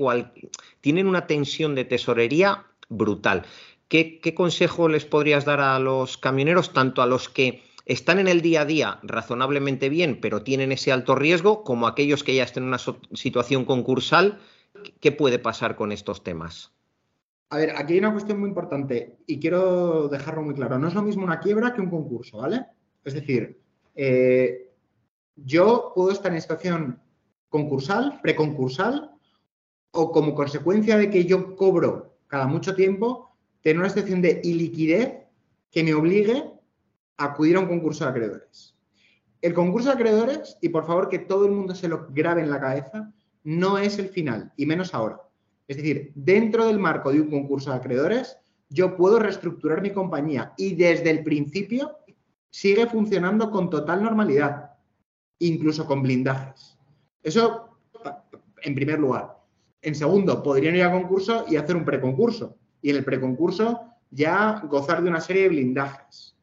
tienen 0.80 1.07
una 1.07 1.26
tensión 1.26 1.74
de 1.74 1.84
tesorería 1.84 2.66
brutal. 2.89 3.45
¿Qué, 3.89 4.20
consejo 4.34 4.89
les 4.89 5.05
podrías 5.05 5.45
dar 5.45 5.61
a 5.61 5.78
los 5.78 6.18
camioneros, 6.18 6.72
tanto 6.72 7.03
a 7.03 7.07
los 7.07 7.28
que 7.28 7.62
están 7.86 8.18
en 8.18 8.28
el 8.28 8.43
día 8.43 8.62
a 8.62 8.64
día 8.66 9.01
razonablemente 9.03 9.89
bien, 9.89 10.20
pero 10.20 10.43
tienen 10.43 10.72
ese 10.72 10.93
alto 10.93 11.14
riesgo, 11.14 11.64
como 11.64 11.86
aquellos 11.86 12.22
que 12.22 12.34
ya 12.34 12.45
estén 12.45 12.64
en 12.64 12.68
una 12.68 12.78
situación 13.14 13.64
concursal? 13.64 14.39
¿Qué 15.01 15.11
puede 15.11 15.39
pasar 15.39 15.74
con 15.74 15.91
estos 15.91 16.22
temas? 16.22 16.78
A 17.51 17.57
ver, 17.57 17.71
aquí 17.77 17.95
hay 17.95 17.99
una 18.01 18.13
cuestión 18.13 18.41
muy 18.41 18.49
importante 18.49 19.19
y 19.27 19.41
quiero 19.41 20.09
dejarlo 20.09 20.43
muy 20.43 20.55
claro. 20.55 20.79
No 20.79 20.89
es 20.89 20.95
lo 20.95 21.03
mismo 21.03 21.25
una 21.25 21.41
quiebra 21.41 21.73
que 21.73 21.81
un 21.81 21.89
concurso, 21.89 22.39
¿vale? 22.39 22.67
Es 23.05 23.15
decir, 23.15 23.59
eh, 23.95 24.71
yo 25.35 25.93
puedo 25.95 26.11
estar 26.11 26.33
en 26.33 26.43
situación 26.43 27.01
concursal, 27.49 28.21
preconcursal, 28.23 29.13
o 29.93 30.13
como 30.13 30.35
consecuencia 30.35 30.99
de 30.99 31.09
que 31.09 31.25
yo 31.25 31.57
cobro 31.57 32.19
cada 32.27 32.47
mucho 32.47 32.75
tiempo, 32.75 33.35
tener 33.63 33.79
una 33.79 33.89
situación 33.89 34.21
de 34.21 34.41
iliquidez 34.45 35.27
que 35.71 35.83
me 35.83 35.95
obligue 35.95 36.45
a 37.17 37.25
acudir 37.25 37.57
a 37.57 37.61
un 37.61 37.69
concurso 37.69 38.05
de 38.05 38.11
acreedores. 38.11 38.77
El 39.41 39.55
concurso 39.55 39.89
de 39.89 39.95
acreedores, 39.95 40.59
y 40.61 40.69
por 40.69 40.87
favor 40.87 41.09
que 41.09 41.21
todo 41.21 41.47
el 41.47 41.53
mundo 41.53 41.75
se 41.75 41.89
lo 41.89 42.09
grabe 42.11 42.43
en 42.43 42.51
la 42.51 42.61
cabeza, 42.61 43.13
no 43.45 43.79
es 43.79 43.99
el 43.99 44.09
final, 44.09 44.53
y 44.57 44.67
menos 44.67 44.93
ahora. 44.93 45.21
Es 45.69 45.77
decir, 45.77 46.12
dentro 46.14 46.66
del 46.66 46.79
marco 46.79 47.12
de 47.12 47.21
un 47.21 47.31
concurso 47.31 47.71
de 47.71 47.77
acreedores, 47.77 48.39
yo 48.71 48.97
puedo 48.97 49.19
reestructurar 49.19 49.83
mi 49.83 49.93
compañía 49.93 50.55
y 50.57 50.75
desde 50.75 51.11
el 51.11 51.23
principio 51.23 51.99
sigue 52.51 52.87
funcionando 52.87 53.51
con 53.51 53.69
total 53.69 54.03
normalidad, 54.03 54.73
incluso 55.39 55.87
con 55.87 56.03
blindajes. 56.03 56.79
Eso, 57.23 57.79
en 58.62 58.75
primer 58.75 58.99
lugar. 58.99 59.37
En 59.83 59.95
segundo, 59.95 60.43
podrían 60.43 60.75
ir 60.75 60.85
a 60.85 60.93
concurso 60.93 61.45
y 61.49 61.57
hacer 61.57 61.77
un 61.77 61.85
preconcurso. 61.85 62.57
Y 62.81 62.91
en 62.91 62.97
el 62.97 63.05
preconcurso 63.05 63.83
ya 64.11 64.62
gozar 64.69 65.03
de 65.03 65.11
una 65.11 65.21
serie 65.21 65.43
de 65.43 65.49
blindajes. 65.51 66.35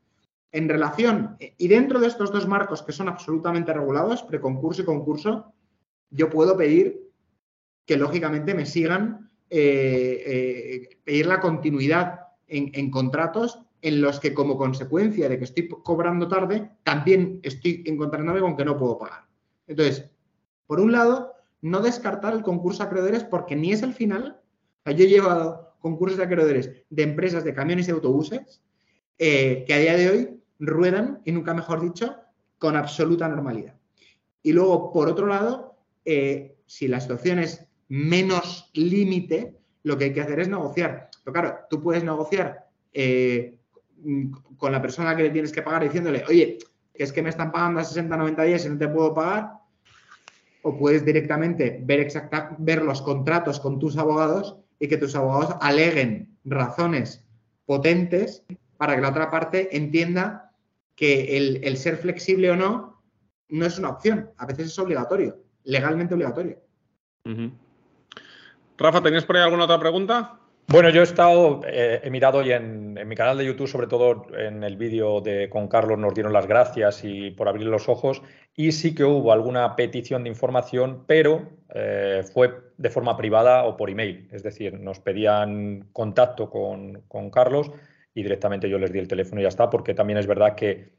En 0.51 0.69
relación, 0.69 1.35
y 1.39 1.67
dentro 1.67 1.99
de 1.99 2.07
estos 2.07 2.31
dos 2.31 2.47
marcos 2.47 2.83
que 2.83 2.91
son 2.91 3.09
absolutamente 3.09 3.73
regulados, 3.73 4.23
preconcurso 4.23 4.83
y 4.83 4.85
concurso, 4.85 5.53
yo 6.11 6.29
puedo 6.29 6.55
pedir 6.55 7.04
que 7.85 7.97
lógicamente 7.97 8.53
me 8.53 8.65
sigan 8.65 9.29
eh, 9.49 10.23
eh, 10.25 10.97
pedir 11.03 11.27
la 11.27 11.39
continuidad 11.39 12.21
en, 12.47 12.89
contratos 12.89 13.59
en 13.81 14.01
los 14.01 14.19
que 14.19 14.33
como 14.33 14.57
consecuencia 14.57 15.29
de 15.29 15.37
que 15.37 15.45
estoy 15.45 15.67
cobrando 15.67 16.27
tarde, 16.27 16.71
también 16.83 17.39
estoy 17.43 17.83
encontrándome 17.85 18.39
con 18.39 18.57
que 18.57 18.65
no 18.65 18.77
puedo 18.77 18.97
pagar. 18.97 19.25
Entonces, 19.67 20.09
por 20.65 20.79
un 20.79 20.91
lado, 20.91 21.33
no 21.61 21.81
descartar 21.81 22.33
el 22.33 22.41
concurso 22.41 22.83
de 22.83 22.87
acreedores 22.87 23.23
porque 23.23 23.55
ni 23.55 23.71
es 23.71 23.83
el 23.83 23.93
final. 23.93 24.41
yo 24.85 24.91
he 25.05 25.07
llevado 25.07 25.75
concursos 25.79 26.17
de 26.17 26.25
acreedores 26.25 26.71
de 26.89 27.03
empresas 27.03 27.43
de 27.43 27.53
camiones 27.53 27.87
y 27.87 27.91
autobuses 27.91 28.63
eh, 29.19 29.63
que 29.67 29.73
a 29.73 29.79
día 29.79 29.95
de 29.95 30.09
hoy 30.09 30.39
ruedan, 30.59 31.21
y 31.25 31.31
nunca 31.31 31.53
mejor 31.53 31.81
dicho, 31.81 32.15
con 32.57 32.75
absoluta 32.75 33.27
normalidad. 33.27 33.75
Y 34.41 34.53
luego, 34.53 34.91
por 34.91 35.07
otro 35.07 35.27
lado, 35.27 35.77
si 36.65 36.87
la 36.87 36.99
situación 36.99 37.39
es 37.39 37.67
menos 37.87 38.69
límite, 38.73 39.55
lo 39.83 39.97
que 39.97 40.05
hay 40.05 40.13
que 40.13 40.21
hacer 40.21 40.39
es 40.39 40.49
negociar. 40.49 41.09
Pero 41.23 41.33
claro, 41.33 41.59
tú 41.69 41.81
puedes 41.81 42.03
negociar 42.03 42.67
eh, 42.93 43.57
con 44.57 44.71
la 44.71 44.81
persona 44.81 45.15
que 45.15 45.23
le 45.23 45.29
tienes 45.29 45.51
que 45.51 45.61
pagar 45.61 45.83
diciéndole, 45.83 46.23
oye, 46.27 46.57
es 46.93 47.11
que 47.11 47.21
me 47.21 47.29
están 47.29 47.51
pagando 47.51 47.79
a 47.79 47.83
60, 47.83 48.15
90 48.15 48.43
días 48.43 48.65
y 48.65 48.69
no 48.69 48.77
te 48.77 48.87
puedo 48.87 49.13
pagar. 49.13 49.51
O 50.61 50.77
puedes 50.77 51.05
directamente 51.05 51.79
ver, 51.83 51.99
exacta, 51.99 52.55
ver 52.57 52.81
los 52.81 53.01
contratos 53.01 53.59
con 53.59 53.79
tus 53.79 53.97
abogados 53.97 54.57
y 54.79 54.87
que 54.87 54.97
tus 54.97 55.15
abogados 55.15 55.55
aleguen 55.61 56.37
razones 56.43 57.23
potentes 57.65 58.43
para 58.77 58.95
que 58.95 59.01
la 59.01 59.09
otra 59.09 59.29
parte 59.29 59.75
entienda 59.75 60.51
que 60.95 61.37
el, 61.37 61.77
ser 61.77 61.97
flexible 61.97 62.51
o 62.51 62.55
no 62.55 63.03
no 63.49 63.65
es 63.65 63.77
una 63.77 63.89
opción, 63.89 64.31
a 64.37 64.45
veces 64.45 64.67
es 64.67 64.79
obligatorio, 64.79 65.43
legalmente 65.63 66.15
obligatorio. 66.15 66.59
Rafa, 68.77 69.01
¿tenías 69.01 69.25
por 69.25 69.37
ahí 69.37 69.43
alguna 69.43 69.65
otra 69.65 69.79
pregunta? 69.79 70.39
Bueno, 70.67 70.89
yo 70.89 71.01
he 71.01 71.03
estado, 71.03 71.61
eh, 71.67 72.01
he 72.03 72.09
mirado 72.09 72.41
y 72.41 72.51
en, 72.51 72.95
mi 73.07 73.15
canal 73.15 73.37
de 73.37 73.45
YouTube, 73.45 73.67
sobre 73.67 73.85
todo 73.85 74.25
en 74.35 74.63
el 74.63 74.77
vídeo 74.77 75.21
de 75.21 75.47
con 75.47 75.67
Carlos, 75.67 75.99
nos 75.99 76.13
dieron 76.15 76.33
las 76.33 76.47
gracias 76.47 77.03
y 77.03 77.31
por 77.31 77.47
abrir 77.47 77.67
los 77.67 77.87
ojos. 77.87 78.23
Y 78.55 78.71
sí 78.71 78.95
que 78.95 79.03
hubo 79.03 79.31
alguna 79.31 79.75
petición 79.75 80.23
de 80.23 80.29
información, 80.29 81.03
pero 81.05 81.49
eh, 81.73 82.23
fue 82.33 82.51
de 82.77 82.89
forma 82.89 83.15
privada 83.15 83.63
o 83.63 83.77
por 83.77 83.91
email. 83.91 84.27
Es 84.31 84.41
decir, 84.41 84.79
nos 84.79 84.99
pedían 84.99 85.87
contacto 85.93 86.49
con, 86.49 87.03
con 87.07 87.29
Carlos 87.29 87.71
y 88.15 88.23
directamente 88.23 88.67
yo 88.67 88.79
les 88.79 88.91
di 88.91 88.99
el 88.99 89.07
teléfono 89.07 89.41
y 89.41 89.43
ya 89.43 89.49
está, 89.49 89.69
porque 89.69 89.93
también 89.93 90.17
es 90.17 90.25
verdad 90.25 90.55
que 90.55 90.95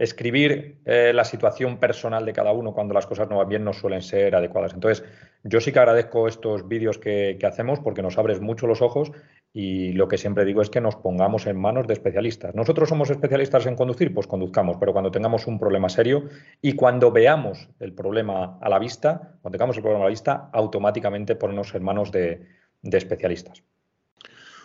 escribir 0.00 0.78
eh, 0.86 1.12
la 1.14 1.24
situación 1.24 1.76
personal 1.76 2.24
de 2.24 2.32
cada 2.32 2.52
uno 2.52 2.72
cuando 2.72 2.94
las 2.94 3.06
cosas 3.06 3.28
no 3.28 3.36
van 3.36 3.50
bien 3.50 3.64
no 3.64 3.74
suelen 3.74 4.00
ser 4.00 4.34
adecuadas. 4.34 4.72
Entonces, 4.72 5.04
yo 5.44 5.60
sí 5.60 5.72
que 5.72 5.78
agradezco 5.78 6.26
estos 6.26 6.66
vídeos 6.66 6.96
que, 6.96 7.38
hacemos 7.46 7.80
porque 7.80 8.00
nos 8.00 8.16
abres 8.16 8.40
mucho 8.40 8.66
los 8.66 8.80
ojos 8.80 9.12
y 9.52 9.92
lo 9.92 10.08
que 10.08 10.16
siempre 10.16 10.46
digo 10.46 10.62
es 10.62 10.70
que 10.70 10.80
nos 10.80 10.96
pongamos 10.96 11.46
en 11.46 11.60
manos 11.60 11.86
de 11.86 11.92
especialistas. 11.92 12.54
Nosotros 12.54 12.88
somos 12.88 13.10
especialistas 13.10 13.66
en 13.66 13.76
conducir, 13.76 14.14
pues 14.14 14.26
conduzcamos, 14.26 14.78
pero 14.80 14.94
cuando 14.94 15.10
tengamos 15.10 15.46
un 15.46 15.58
problema 15.58 15.90
serio 15.90 16.30
y 16.62 16.72
cuando 16.72 17.12
veamos 17.12 17.68
el 17.78 17.92
problema 17.92 18.58
a 18.62 18.70
la 18.70 18.78
vista, 18.78 19.36
cuando 19.42 19.58
tengamos 19.58 19.76
el 19.76 19.82
problema 19.82 20.04
a 20.04 20.06
la 20.06 20.10
vista, 20.10 20.48
automáticamente 20.54 21.36
ponernos 21.36 21.74
en 21.74 21.82
manos 21.82 22.10
de, 22.10 22.46
de 22.80 22.96
especialistas. 22.96 23.62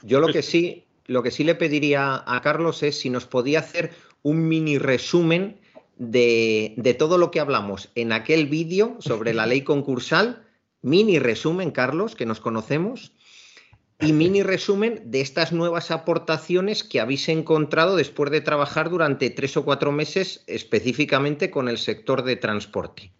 Yo 0.01 0.21
lo 0.21 0.27
que 0.27 0.41
sí 0.41 0.83
lo 1.07 1.21
que 1.21 1.29
sí 1.29 1.43
le 1.43 1.53
pediría 1.53 2.23
a 2.25 2.41
Carlos 2.41 2.81
es 2.81 2.99
si 2.99 3.11
nos 3.11 3.27
podía 3.27 3.59
hacer 3.59 3.91
un 4.25 4.47
mini 4.47 4.79
resumen 4.79 5.59
de, 5.97 6.95
todo 6.97 7.19
lo 7.19 7.29
que 7.29 7.39
hablamos 7.39 7.91
en 7.93 8.11
aquel 8.11 8.47
vídeo 8.47 8.97
sobre 8.97 9.35
la 9.35 9.45
ley 9.45 9.61
concursal. 9.61 10.43
Mini 10.81 11.19
resumen, 11.19 11.69
Carlos, 11.69 12.15
que 12.15 12.25
nos 12.25 12.39
conocemos. 12.39 13.13
Y 13.99 14.13
mini 14.13 14.41
resumen 14.41 15.03
de 15.05 15.21
estas 15.21 15.53
nuevas 15.53 15.91
aportaciones 15.91 16.83
que 16.83 16.99
habéis 16.99 17.29
encontrado 17.29 17.95
después 17.95 18.31
de 18.31 18.41
trabajar 18.41 18.89
durante 18.89 19.29
tres 19.29 19.57
o 19.57 19.63
cuatro 19.63 19.91
meses 19.91 20.43
específicamente 20.47 21.51
con 21.51 21.69
el 21.69 21.77
sector 21.77 22.23
de 22.23 22.35
transporte. 22.35 23.11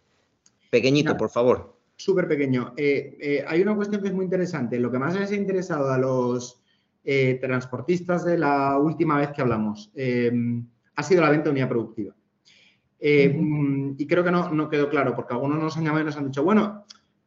Pequeñito, 0.71 1.15
por 1.17 1.29
favor. 1.29 1.77
Súper 1.97 2.27
pequeño. 2.27 2.73
Eh, 2.77 3.15
eh, 3.21 3.45
hay 3.47 3.61
una 3.61 3.75
cuestión 3.75 4.01
que 4.01 4.07
es 4.07 4.13
muy 4.13 4.25
interesante. 4.25 4.79
Lo 4.79 4.91
que 4.91 4.97
más 4.97 5.13
les 5.13 5.29
ha 5.29 5.35
interesado 5.35 5.93
a 5.93 5.99
los, 5.99 6.63
eh, 7.03 7.37
transportistas 7.39 8.25
de 8.25 8.39
la 8.39 8.79
última 8.79 9.19
vez 9.19 9.29
que 9.29 9.43
hablamos 9.43 9.91
ha 10.95 11.03
sido 11.03 11.21
la 11.21 11.29
venta 11.29 11.45
de 11.45 11.51
unidad 11.51 11.69
productiva. 11.69 12.13
Eh, 12.99 13.29
mm, 13.29 13.95
y 13.97 14.07
creo 14.07 14.23
que 14.23 14.31
no, 14.31 14.69
quedó 14.69 14.89
claro, 14.89 15.15
porque 15.15 15.33
algunos 15.33 15.59
nos 15.59 15.77
han 15.77 15.83
llamado 15.83 16.01
y 16.01 16.05
nos 16.05 16.17
han 16.17 16.25
dicho, 16.25 16.43
bueno, 16.43 16.85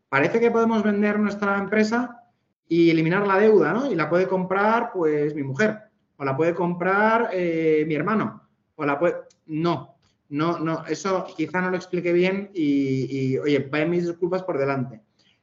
parece 0.08 0.40
que 0.40 0.50
podemos 0.50 0.82
vender 0.82 1.18
nuestra 1.18 1.58
empresa 1.58 2.24
y 2.66 2.90
eliminar 2.90 3.26
la 3.26 3.38
deuda, 3.38 3.72
¿no? 3.72 3.90
Y 3.90 3.94
la 3.94 4.08
puede 4.08 4.26
comprar, 4.26 4.90
pues, 4.92 5.34
mi 5.34 5.42
mujer, 5.42 5.78
o 6.16 6.24
la 6.24 6.36
puede 6.36 6.54
comprar 6.54 7.30
eh, 7.32 7.84
mi 7.86 7.94
hermano, 7.94 8.42
o 8.76 8.84
la 8.84 8.98
puede... 8.98 9.14
No, 9.46 9.94
no, 10.30 10.58
no, 10.58 10.84
eso 10.86 11.26
quizá 11.36 11.60
no 11.62 11.70
lo 11.70 11.76
expliqué 11.76 12.12
bien 12.12 12.50
y, 12.52 13.06
y 13.10 13.38
oye, 13.38 13.60
vayan 13.70 13.90
mis 13.90 14.06
disculpas 14.06 14.42
por 14.42 14.58
delante. 14.58 15.00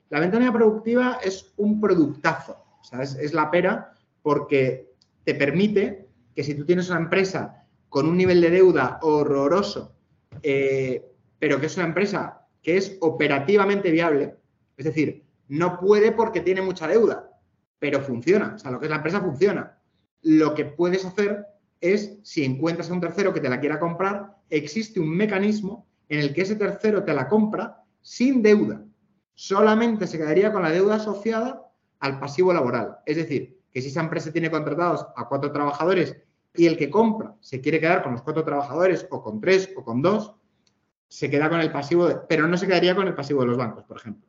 La 0.10 0.20
venta 0.20 0.38
de 0.38 0.44
unidad 0.44 0.54
productiva 0.54 1.18
es 1.24 1.54
un 1.58 1.82
productazo, 1.82 2.64
o 2.80 2.84
sea, 2.84 3.02
es 3.02 3.34
la 3.34 3.50
pera 3.50 3.94
porque 4.22 4.92
te 5.24 5.34
permite 5.34 6.08
que 6.36 6.44
si 6.44 6.54
tú 6.54 6.66
tienes 6.66 6.90
una 6.90 7.00
empresa 7.00 7.65
con 7.96 8.08
un 8.08 8.18
nivel 8.18 8.42
de 8.42 8.50
deuda 8.50 9.00
horroroso, 9.04 9.96
eh, 10.44 11.14
pero 11.40 11.62
que 11.62 11.68
es 11.68 11.78
una 11.78 11.86
empresa 11.86 12.46
que 12.62 12.76
es 12.76 12.98
operativamente 13.00 13.90
viable, 13.90 14.36
es 14.76 14.84
decir, 14.84 15.24
no 15.48 15.80
puede 15.80 16.12
porque 16.12 16.42
tiene 16.42 16.62
mucha 16.62 16.90
deuda, 16.90 17.32
pero 17.80 18.02
funciona, 18.02 18.56
o 18.56 18.60
sea, 18.60 18.72
lo 18.72 18.82
que 18.82 18.88
es 18.88 18.90
la 18.90 18.98
empresa 18.98 19.22
funciona. 19.22 19.80
Lo 20.24 20.54
que 20.54 20.66
puedes 20.66 21.06
hacer 21.06 21.46
es, 21.80 22.18
si 22.22 22.44
encuentras 22.44 22.90
a 22.90 22.94
un 22.94 23.00
tercero 23.00 23.34
que 23.34 23.40
te 23.40 23.48
la 23.48 23.62
quiera 23.62 23.80
comprar, 23.80 24.40
existe 24.50 25.00
un 25.00 25.16
mecanismo 25.16 25.88
en 26.10 26.20
el 26.20 26.34
que 26.34 26.42
ese 26.42 26.58
tercero 26.58 27.06
te 27.06 27.14
la 27.14 27.30
compra 27.30 27.82
sin 28.02 28.42
deuda. 28.42 28.84
Solamente 29.36 30.06
se 30.06 30.18
quedaría 30.18 30.52
con 30.52 30.64
la 30.64 30.72
deuda 30.72 30.96
asociada 30.96 31.72
al 32.02 32.20
pasivo 32.20 32.52
laboral. 32.52 32.98
Es 33.06 33.16
decir, 33.16 33.58
que 33.72 33.82
si 33.82 33.88
esa 33.88 34.02
empresa 34.02 34.34
tiene 34.34 34.52
contratados 34.52 35.08
a 35.16 35.30
cuatro 35.30 35.54
trabajadores 35.54 36.18
y 36.58 36.66
el 36.66 36.78
que 36.78 36.90
compra 36.90 37.36
se 37.40 37.62
quiere 37.62 37.80
quedar 37.80 38.04
con 38.04 38.14
los 38.14 38.22
cuatro 38.22 38.44
trabajadores 38.44 39.08
o 39.10 39.22
con 39.22 39.40
tres 39.40 39.72
o 39.76 39.84
con 39.84 40.02
dos, 40.02 40.34
se 41.08 41.30
queda 41.30 41.50
con 41.50 41.60
el 41.60 41.72
pasivo, 41.72 42.10
pero 42.28 42.48
no 42.48 42.58
se 42.58 42.68
quedaría 42.68 42.96
con 42.96 43.08
el 43.08 43.14
pasivo 43.14 43.42
de 43.42 43.48
los 43.48 43.58
bancos, 43.58 43.84
por 43.84 43.98
ejemplo. 43.98 44.28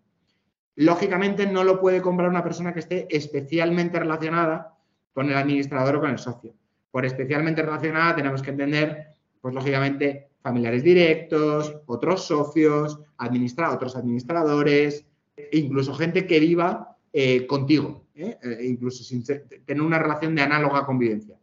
Lógicamente 0.76 1.46
no 1.46 1.64
lo 1.64 1.80
puede 1.80 2.02
comprar 2.02 2.28
una 2.28 2.44
persona 2.44 2.74
que 2.74 2.80
esté 2.80 3.06
especialmente 3.10 3.98
relacionada 3.98 4.74
con 5.12 5.30
el 5.30 5.36
administrador 5.36 5.96
o 5.96 6.00
con 6.00 6.10
el 6.10 6.18
socio. 6.18 6.54
Por 6.90 7.06
especialmente 7.06 7.62
relacionada 7.62 8.16
tenemos 8.16 8.42
que 8.42 8.50
entender, 8.50 9.06
pues 9.40 9.54
lógicamente, 9.54 10.28
familiares 10.42 10.82
directos, 10.82 11.74
otros 11.86 12.26
socios, 12.26 13.00
administra 13.16 13.72
otros 13.72 13.96
administradores, 13.96 15.06
incluso 15.52 15.94
gente 15.94 16.26
que 16.26 16.40
viva 16.40 16.96
eh, 17.12 17.46
contigo, 17.46 18.04
¿eh? 18.14 18.38
Eh, 18.42 18.66
incluso 18.66 19.02
sin 19.02 19.24
tener 19.24 19.82
una 19.82 19.98
relación 19.98 20.34
de 20.34 20.42
análoga 20.42 20.84
convivencia. 20.84 21.35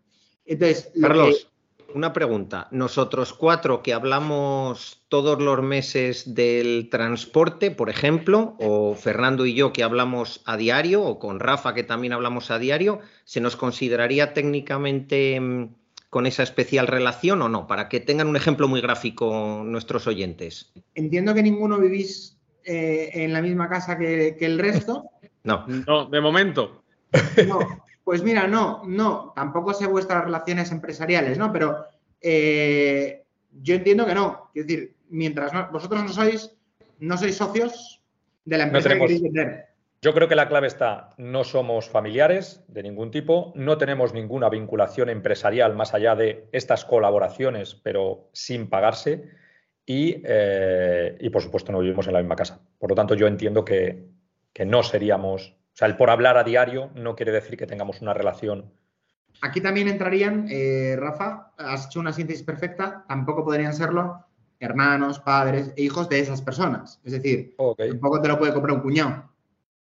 Entonces, 0.46 0.92
Carlos, 1.00 1.50
una 1.94 2.14
pregunta. 2.14 2.68
Nosotros 2.72 3.34
cuatro 3.34 3.84
que 3.84 3.94
hablamos 3.94 5.04
todos 5.10 5.42
los 5.42 5.62
meses 5.62 6.34
del 6.34 6.90
transporte, 6.90 7.72
por 7.72 7.90
ejemplo, 7.90 8.56
o 8.60 8.96
Fernando 8.96 9.46
y 9.46 9.54
yo 9.54 9.74
que 9.74 9.84
hablamos 9.84 10.42
a 10.46 10.58
diario, 10.58 11.04
o 11.04 11.20
con 11.20 11.40
Rafa 11.40 11.74
que 11.74 11.84
también 11.84 12.14
hablamos 12.14 12.52
a 12.52 12.60
diario, 12.60 13.00
¿se 13.26 13.42
nos 13.42 13.56
consideraría 13.56 14.34
técnicamente 14.34 15.40
mm, 15.40 15.76
con 16.10 16.26
esa 16.26 16.44
especial 16.44 16.88
relación 16.88 17.42
o 17.42 17.50
no? 17.50 17.68
Para 17.68 17.90
que 17.90 18.00
tengan 18.00 18.28
un 18.28 18.36
ejemplo 18.36 18.68
muy 18.68 18.82
gráfico 18.82 19.64
nuestros 19.66 20.08
oyentes. 20.08 20.74
Entiendo 20.96 21.34
que 21.34 21.44
ninguno 21.44 21.80
vivís 21.80 22.38
eh, 22.66 23.12
en 23.14 23.34
la 23.34 23.42
misma 23.42 23.70
casa 23.70 23.98
que 23.98 24.36
el 24.40 24.60
resto. 24.60 25.10
No. 25.44 25.66
No, 25.68 26.06
de 26.06 26.22
momento. 26.22 26.84
No, 27.48 27.60
pues 28.04 28.24
mira, 28.24 28.48
no, 28.48 28.84
no, 28.86 29.32
tampoco 29.36 29.74
sé 29.74 29.88
vuestras 29.88 30.26
relaciones 30.26 30.72
empresariales, 30.72 31.38
¿no? 31.38 31.52
Pero 31.52 31.86
eh, 32.22 33.24
yo 33.62 33.76
entiendo 33.76 34.06
que 34.06 34.16
no. 34.16 34.50
Es 34.54 34.68
decir, 34.68 34.96
mientras 35.10 35.52
vosotros 35.72 36.04
no 36.04 36.10
sois, 36.10 36.56
no 37.00 37.18
sois 37.18 37.36
socios 37.36 38.02
de 38.46 38.58
la 38.58 38.66
empresa 38.66 38.90
que 38.90 39.00
queréis 39.00 39.22
vender. 39.22 39.74
Yo 40.02 40.14
creo 40.14 40.28
que 40.28 40.36
la 40.36 40.50
clave 40.50 40.68
está, 40.68 41.12
no 41.18 41.46
somos 41.46 41.88
familiares 41.88 42.62
de 42.68 42.84
ningún 42.84 43.10
tipo, 43.10 43.54
no 43.56 43.78
tenemos 43.78 44.14
ninguna 44.14 44.50
vinculación 44.50 45.10
empresarial 45.10 45.76
más 45.76 45.94
allá 45.94 46.14
de 46.14 46.50
estas 46.52 46.84
colaboraciones, 46.84 47.76
pero 47.76 48.28
sin 48.34 48.68
pagarse, 48.68 49.30
y, 49.86 50.22
eh, 50.26 51.18
y 51.22 51.30
por 51.30 51.42
supuesto 51.42 51.72
no 51.72 51.80
vivimos 51.80 52.06
en 52.08 52.14
la 52.14 52.20
misma 52.20 52.36
casa. 52.36 52.60
Por 52.78 52.90
lo 52.90 52.96
tanto, 52.98 53.16
yo 53.16 53.28
entiendo 53.28 53.64
que, 53.64 54.10
que 54.52 54.66
no 54.66 54.84
seríamos, 54.84 55.56
o 55.74 55.76
sea, 55.76 55.88
el 55.88 55.98
por 55.98 56.10
hablar 56.10 56.38
a 56.38 56.44
diario 56.44 56.92
no 56.94 57.16
quiere 57.16 57.32
decir 57.32 57.58
que 57.58 57.66
tengamos 57.66 58.02
una 58.02 58.14
relación. 58.14 58.72
Aquí 59.42 59.60
también 59.60 59.88
entrarían, 59.88 60.48
eh, 60.50 60.96
Rafa, 60.98 61.52
has 61.58 61.88
hecho 61.88 62.00
una 62.00 62.14
síntesis 62.14 62.44
perfecta, 62.44 63.04
tampoco 63.08 63.44
podrían 63.44 63.74
serlo 63.74 64.24
hermanos, 64.60 65.20
padres 65.20 65.74
e 65.76 65.84
hijos 65.84 66.08
de 66.08 66.20
esas 66.20 66.42
personas. 66.42 67.02
Es 67.04 67.12
decir, 67.12 67.56
tampoco 67.58 68.22
te 68.22 68.30
lo 68.30 68.40
puede 68.40 68.54
comprar 68.54 68.78
un 68.78 68.82
cuñado. 68.82 69.30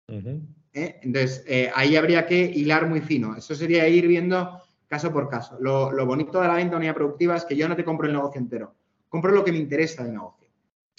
¿Eh? 0.07 0.99
Entonces, 1.01 1.43
eh, 1.47 1.71
ahí 1.73 1.95
habría 1.95 2.25
que 2.25 2.43
hilar 2.43 2.87
muy 2.87 2.99
fino. 2.99 3.35
Eso 3.37 3.55
sería 3.55 3.87
ir 3.87 4.07
viendo 4.07 4.59
caso 4.87 5.13
por 5.13 5.29
caso. 5.29 5.57
Lo, 5.61 6.05
bonito 6.05 6.41
de 6.41 6.47
la 6.47 6.55
venta 6.55 6.75
unidad 6.75 6.93
productiva 6.93 7.37
es 7.37 7.45
que 7.45 7.55
yo 7.55 7.69
no 7.69 7.75
te 7.75 7.85
compro 7.85 8.07
el 8.07 8.13
negocio 8.13 8.41
entero, 8.41 8.75
compro 9.07 9.31
lo 9.31 9.45
que 9.45 9.51
me 9.51 9.59
interesa 9.59 10.03
del 10.03 10.13
negocio. 10.13 10.49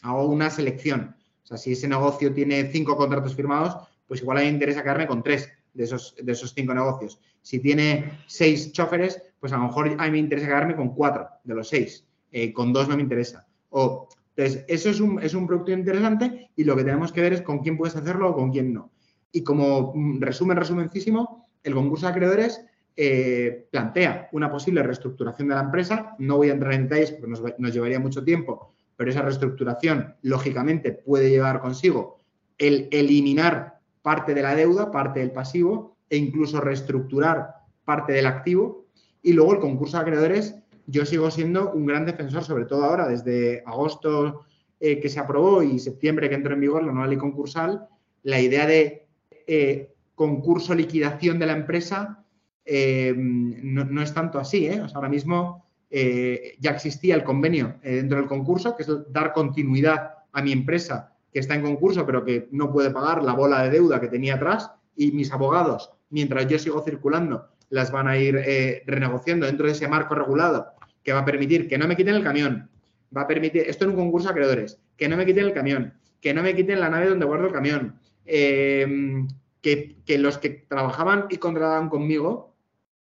Hago 0.02 0.26
una 0.26 0.48
selección. 0.48 1.14
O 1.44 1.46
sea, 1.46 1.58
si 1.58 1.72
ese 1.72 1.86
negocio 1.86 2.32
tiene 2.32 2.70
cinco 2.72 2.96
contratos 2.96 3.36
firmados, 3.36 3.76
pues 4.06 4.20
igual 4.20 4.38
a 4.38 4.40
mí 4.40 4.46
me 4.46 4.52
interesa 4.52 4.82
quedarme 4.82 5.06
con 5.06 5.22
tres 5.22 5.50
de 5.74 5.84
esos, 5.84 6.14
de 6.20 6.32
esos 6.32 6.54
cinco 6.54 6.74
negocios. 6.74 7.20
Si 7.42 7.60
tiene 7.60 8.20
seis 8.26 8.72
choferes, 8.72 9.22
pues 9.38 9.52
a 9.52 9.56
lo 9.56 9.64
mejor 9.64 9.94
a 9.98 10.04
mí 10.04 10.10
me 10.10 10.18
interesa 10.18 10.46
quedarme 10.46 10.76
con 10.76 10.94
cuatro 10.94 11.28
de 11.44 11.54
los 11.54 11.68
seis. 11.68 12.06
Eh, 12.32 12.52
con 12.52 12.72
dos 12.72 12.88
no 12.88 12.96
me 12.96 13.02
interesa. 13.02 13.46
O, 13.70 14.08
entonces, 14.36 14.64
eso 14.68 14.90
es 14.90 15.00
un, 15.00 15.22
es 15.22 15.34
un 15.34 15.46
producto 15.46 15.72
interesante 15.72 16.50
y 16.54 16.64
lo 16.64 16.76
que 16.76 16.84
tenemos 16.84 17.12
que 17.12 17.22
ver 17.22 17.32
es 17.32 17.42
con 17.42 17.60
quién 17.60 17.76
puedes 17.76 17.96
hacerlo 17.96 18.30
o 18.30 18.34
con 18.34 18.52
quién 18.52 18.72
no. 18.72 18.90
Y 19.32 19.42
como 19.42 19.92
mm, 19.94 20.20
resumen, 20.20 20.56
resumencísimo, 20.56 21.46
el 21.62 21.74
concurso 21.74 22.06
de 22.06 22.12
acreedores 22.12 22.64
eh, 22.98 23.66
plantea 23.70 24.28
una 24.32 24.50
posible 24.50 24.82
reestructuración 24.82 25.48
de 25.48 25.54
la 25.54 25.62
empresa. 25.62 26.14
No 26.18 26.36
voy 26.36 26.50
a 26.50 26.52
entrar 26.52 26.72
en 26.74 26.88
detalles 26.88 27.12
porque 27.12 27.28
nos, 27.58 27.74
llevaría 27.74 28.00
mucho 28.00 28.24
tiempo, 28.24 28.74
pero 28.96 29.10
esa 29.10 29.22
reestructuración, 29.22 30.14
lógicamente, 30.22 30.92
puede 30.92 31.30
llevar 31.30 31.60
consigo 31.60 32.18
el 32.58 32.88
eliminar 32.90 33.75
parte 34.06 34.34
de 34.34 34.42
la 34.42 34.54
deuda, 34.54 34.92
parte 34.92 35.18
del 35.18 35.32
pasivo 35.32 35.96
e 36.08 36.16
incluso 36.16 36.60
reestructurar 36.60 37.56
parte 37.84 38.12
del 38.12 38.26
activo. 38.26 38.86
Y 39.20 39.32
luego 39.32 39.54
el 39.54 39.58
concurso 39.58 39.96
de 39.96 40.02
acreedores, 40.02 40.54
yo 40.86 41.04
sigo 41.04 41.28
siendo 41.28 41.72
un 41.72 41.86
gran 41.86 42.06
defensor, 42.06 42.44
sobre 42.44 42.66
todo 42.66 42.84
ahora, 42.84 43.08
desde 43.08 43.64
agosto 43.66 44.44
eh, 44.78 45.00
que 45.00 45.08
se 45.08 45.18
aprobó 45.18 45.60
y 45.60 45.80
septiembre 45.80 46.28
que 46.28 46.36
entró 46.36 46.54
en 46.54 46.60
vigor 46.60 46.84
la 46.84 46.92
nueva 46.92 47.08
ley 47.08 47.18
concursal, 47.18 47.88
la 48.22 48.40
idea 48.40 48.64
de 48.68 49.08
eh, 49.48 49.92
concurso 50.14 50.72
liquidación 50.72 51.40
de 51.40 51.46
la 51.46 51.54
empresa 51.54 52.24
eh, 52.64 53.12
no, 53.16 54.00
es 54.00 54.14
tanto 54.14 54.38
así. 54.38 54.68
ahora 54.94 55.08
mismo 55.08 55.66
ya 55.90 56.70
existía 56.70 57.16
el 57.16 57.24
convenio 57.24 57.80
dentro 57.82 58.18
del 58.18 58.28
concurso, 58.28 58.76
que 58.76 58.84
es 58.84 58.88
dar 59.10 59.32
continuidad 59.32 60.10
a 60.32 60.42
mi 60.42 60.52
empresa 60.52 61.15
que 61.36 61.40
está 61.40 61.54
en 61.54 61.60
concurso, 61.60 62.06
pero 62.06 62.24
que 62.24 62.48
no 62.50 62.72
puede 62.72 62.90
pagar 62.90 63.22
la 63.22 63.34
bola 63.34 63.62
de 63.62 63.68
deuda 63.68 64.00
que 64.00 64.08
tenía 64.08 64.36
atrás, 64.36 64.70
y 64.96 65.12
mis 65.12 65.30
abogados, 65.30 65.90
mientras 66.08 66.48
yo 66.48 66.58
sigo 66.58 66.82
circulando, 66.82 67.50
las 67.68 67.92
van 67.92 68.08
a 68.08 68.16
ir 68.16 68.42
renegociando 68.86 69.44
dentro 69.44 69.66
de 69.66 69.72
ese 69.72 69.86
marco 69.86 70.14
regulado 70.14 70.68
que 71.02 71.12
va 71.12 71.18
a 71.18 71.24
permitir 71.26 71.68
que 71.68 71.76
no 71.76 71.86
me 71.86 71.94
quiten 71.94 72.14
el 72.14 72.24
camión, 72.24 72.70
va 73.14 73.20
a 73.20 73.26
permitir, 73.26 73.64
esto 73.66 73.84
en 73.84 73.90
un 73.90 73.96
concurso 73.96 74.28
de 74.28 74.32
acreedores, 74.32 74.80
que 74.96 75.10
no 75.10 75.18
me 75.18 75.26
quiten 75.26 75.44
el 75.44 75.52
camión, 75.52 75.92
que 76.22 76.32
no 76.32 76.42
me 76.42 76.56
quiten 76.56 76.80
la 76.80 76.88
nave 76.88 77.10
donde 77.10 77.26
guardo 77.26 77.48
el 77.48 77.52
camión, 77.52 78.00
eh, 78.24 79.26
que, 79.60 80.16
los 80.16 80.38
que 80.38 80.64
trabajaban 80.66 81.26
y 81.28 81.36
contrataban 81.36 81.90
conmigo, 81.90 82.54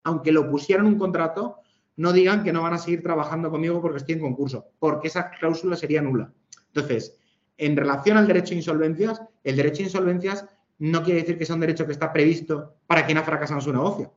aunque 0.04 0.32
lo 0.32 0.50
pusieran 0.50 0.84
un 0.84 0.98
contrato, 0.98 1.60
no 1.96 2.12
digan 2.12 2.44
que 2.44 2.52
no 2.52 2.60
van 2.60 2.74
a 2.74 2.78
seguir 2.78 3.02
trabajando 3.02 3.50
conmigo 3.50 3.80
porque 3.80 3.96
estoy 3.96 4.16
en 4.16 4.20
concurso, 4.20 4.66
porque 4.78 5.08
esa 5.08 5.30
cláusula 5.30 5.76
sería 5.76 6.02
nula. 6.02 6.30
Entonces, 6.66 7.17
en 7.58 7.76
relación 7.76 8.16
al 8.16 8.26
derecho 8.26 8.54
a 8.54 8.56
insolvencias, 8.56 9.20
el 9.44 9.56
derecho 9.56 9.82
a 9.82 9.86
insolvencias 9.86 10.46
no 10.78 11.02
quiere 11.02 11.20
decir 11.20 11.36
que 11.36 11.44
sea 11.44 11.56
un 11.56 11.60
derecho 11.60 11.86
que 11.86 11.92
está 11.92 12.12
previsto 12.12 12.76
para 12.86 13.04
quien 13.04 13.18
ha 13.18 13.24
fracasado 13.24 13.58
en 13.58 13.64
su 13.64 13.72
negocio. 13.72 14.14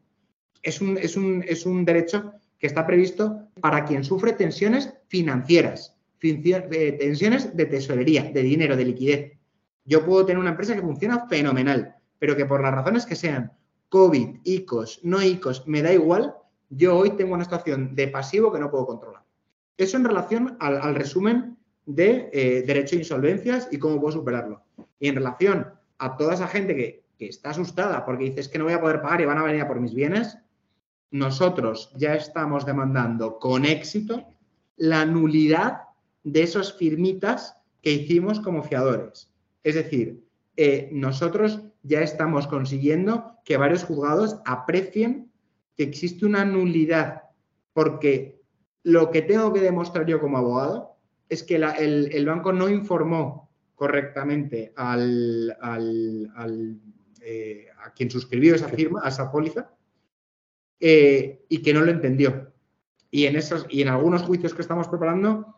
Es 0.62 0.80
un, 0.80 0.98
es 0.98 1.18
un, 1.18 1.44
es 1.48 1.66
un 1.66 1.84
derecho 1.84 2.34
que 2.60 2.68
está 2.68 2.86
previsto 2.86 3.48
para 3.60 3.84
quien 3.84 4.04
sufre 4.04 4.34
tensiones 4.34 4.94
financieras, 5.08 5.98
tensiones 6.20 7.58
de 7.58 7.66
tesorería, 7.66 8.32
de 8.32 8.44
dinero, 8.44 8.78
de 8.78 8.86
liquidez. 8.86 9.32
Yo 9.84 10.06
puedo 10.06 10.26
tener 10.26 10.40
una 10.40 10.52
empresa 10.52 10.76
que 10.76 10.82
funciona 10.82 11.28
fenomenal, 11.28 11.96
pero 12.20 12.36
que 12.36 12.46
por 12.46 12.62
las 12.62 12.76
razones 12.76 13.08
que 13.08 13.16
sean, 13.16 13.52
COVID, 13.90 14.42
ICOs, 14.44 15.00
no 15.04 15.22
ICOs, 15.22 15.68
me 15.68 15.82
da 15.82 15.92
igual, 15.92 16.36
yo 16.70 16.96
hoy 16.96 17.10
tengo 17.18 17.34
una 17.34 17.44
situación 17.44 17.96
de 17.96 18.08
pasivo 18.08 18.54
que 18.54 18.60
no 18.60 18.70
puedo 18.70 18.86
controlar. 18.86 19.24
Eso 19.76 19.98
en 19.98 20.06
relación 20.06 20.56
al, 20.60 20.94
resumen 20.94 21.58
de 21.86 22.30
eh, 22.32 22.64
derecho 22.66 22.96
a 22.96 23.00
insolvencias 23.00 23.68
y 23.72 23.78
cómo 23.78 24.00
puedo 24.00 24.14
superarlo. 24.14 24.64
Y 25.00 25.08
en 25.08 25.16
relación 25.16 25.68
a 25.98 26.18
toda 26.18 26.34
esa 26.34 26.48
gente 26.48 26.76
que, 26.76 27.04
que 27.18 27.28
está 27.28 27.52
asustada 27.52 28.06
porque 28.06 28.26
dice 28.26 28.42
es 28.42 28.50
que 28.50 28.58
no 28.58 28.66
voy 28.66 28.74
a 28.74 28.82
poder 28.82 29.02
pagar 29.02 29.22
y 29.22 29.26
van 29.26 29.38
a 29.38 29.44
venir 29.44 29.62
a 29.62 29.68
por 29.68 29.80
mis 29.80 29.94
bienes, 29.94 30.38
nosotros 31.12 31.92
ya 31.98 32.16
estamos 32.16 32.66
demandando 32.66 33.38
con 33.38 33.66
éxito 33.66 34.26
la 34.78 35.06
nulidad 35.06 35.82
de 36.24 36.44
esos 36.44 36.78
firmitas 36.78 37.58
que 37.82 37.92
hicimos 37.92 38.40
como 38.40 38.64
fiadores. 38.64 39.32
Es 39.64 39.76
decir, 39.76 40.24
eh, 40.58 40.90
nosotros 40.92 41.62
ya 41.84 42.02
estamos 42.02 42.48
consiguiendo 42.48 43.38
que 43.46 43.58
varios 43.58 43.84
juzgados 43.84 44.38
aprecien 44.46 45.32
que 45.76 45.84
existe 45.84 46.26
una 46.26 46.46
nulidad, 46.46 47.24
porque 47.74 48.42
lo 48.84 49.12
que 49.12 49.22
tengo 49.22 49.54
que 49.54 49.62
demostrar 49.62 50.06
yo 50.06 50.20
como 50.20 50.38
abogado 50.38 50.96
es 51.32 51.44
que 51.44 51.56
el, 51.56 52.26
banco 52.26 52.52
no 52.52 52.68
informó 52.68 53.50
correctamente 53.74 54.74
al, 54.76 55.58
eh, 57.22 57.68
a 57.82 57.94
quien 57.94 58.12
suscribió 58.12 58.54
esa 58.54 58.68
firma, 58.68 59.00
a 59.02 59.08
esa 59.08 59.32
póliza, 59.32 59.74
eh, 60.78 61.46
y 61.48 61.62
que 61.62 61.74
no 61.74 61.84
lo 61.84 61.92
entendió. 61.92 62.52
Y 63.10 63.28
en, 63.28 63.38
esos, 63.38 63.66
y 63.70 63.82
en 63.82 63.88
algunos 63.88 64.24
juicios 64.24 64.54
que 64.54 64.62
estamos 64.62 64.90
preparando, 64.90 65.56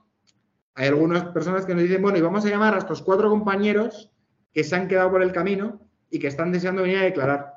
hay 0.75 0.89
algunas 0.89 1.25
personas 1.29 1.65
que 1.65 1.73
nos 1.73 1.81
dicen, 1.81 2.03
bueno, 2.03 2.19
y 2.19 2.21
vamos 2.21 2.45
a 2.45 2.49
llamar 2.49 2.75
a 2.75 2.77
estos 2.77 3.01
cuatro 3.01 3.31
compañeros 3.31 4.11
que 4.53 4.63
se 4.63 4.75
han 4.75 4.87
quedado 4.87 5.09
por 5.09 5.23
el 5.23 5.31
camino 5.31 5.81
y 6.11 6.19
que 6.19 6.27
están 6.27 6.51
deseando 6.51 6.83
venir 6.83 6.99
a 6.99 7.05
declarar. 7.05 7.53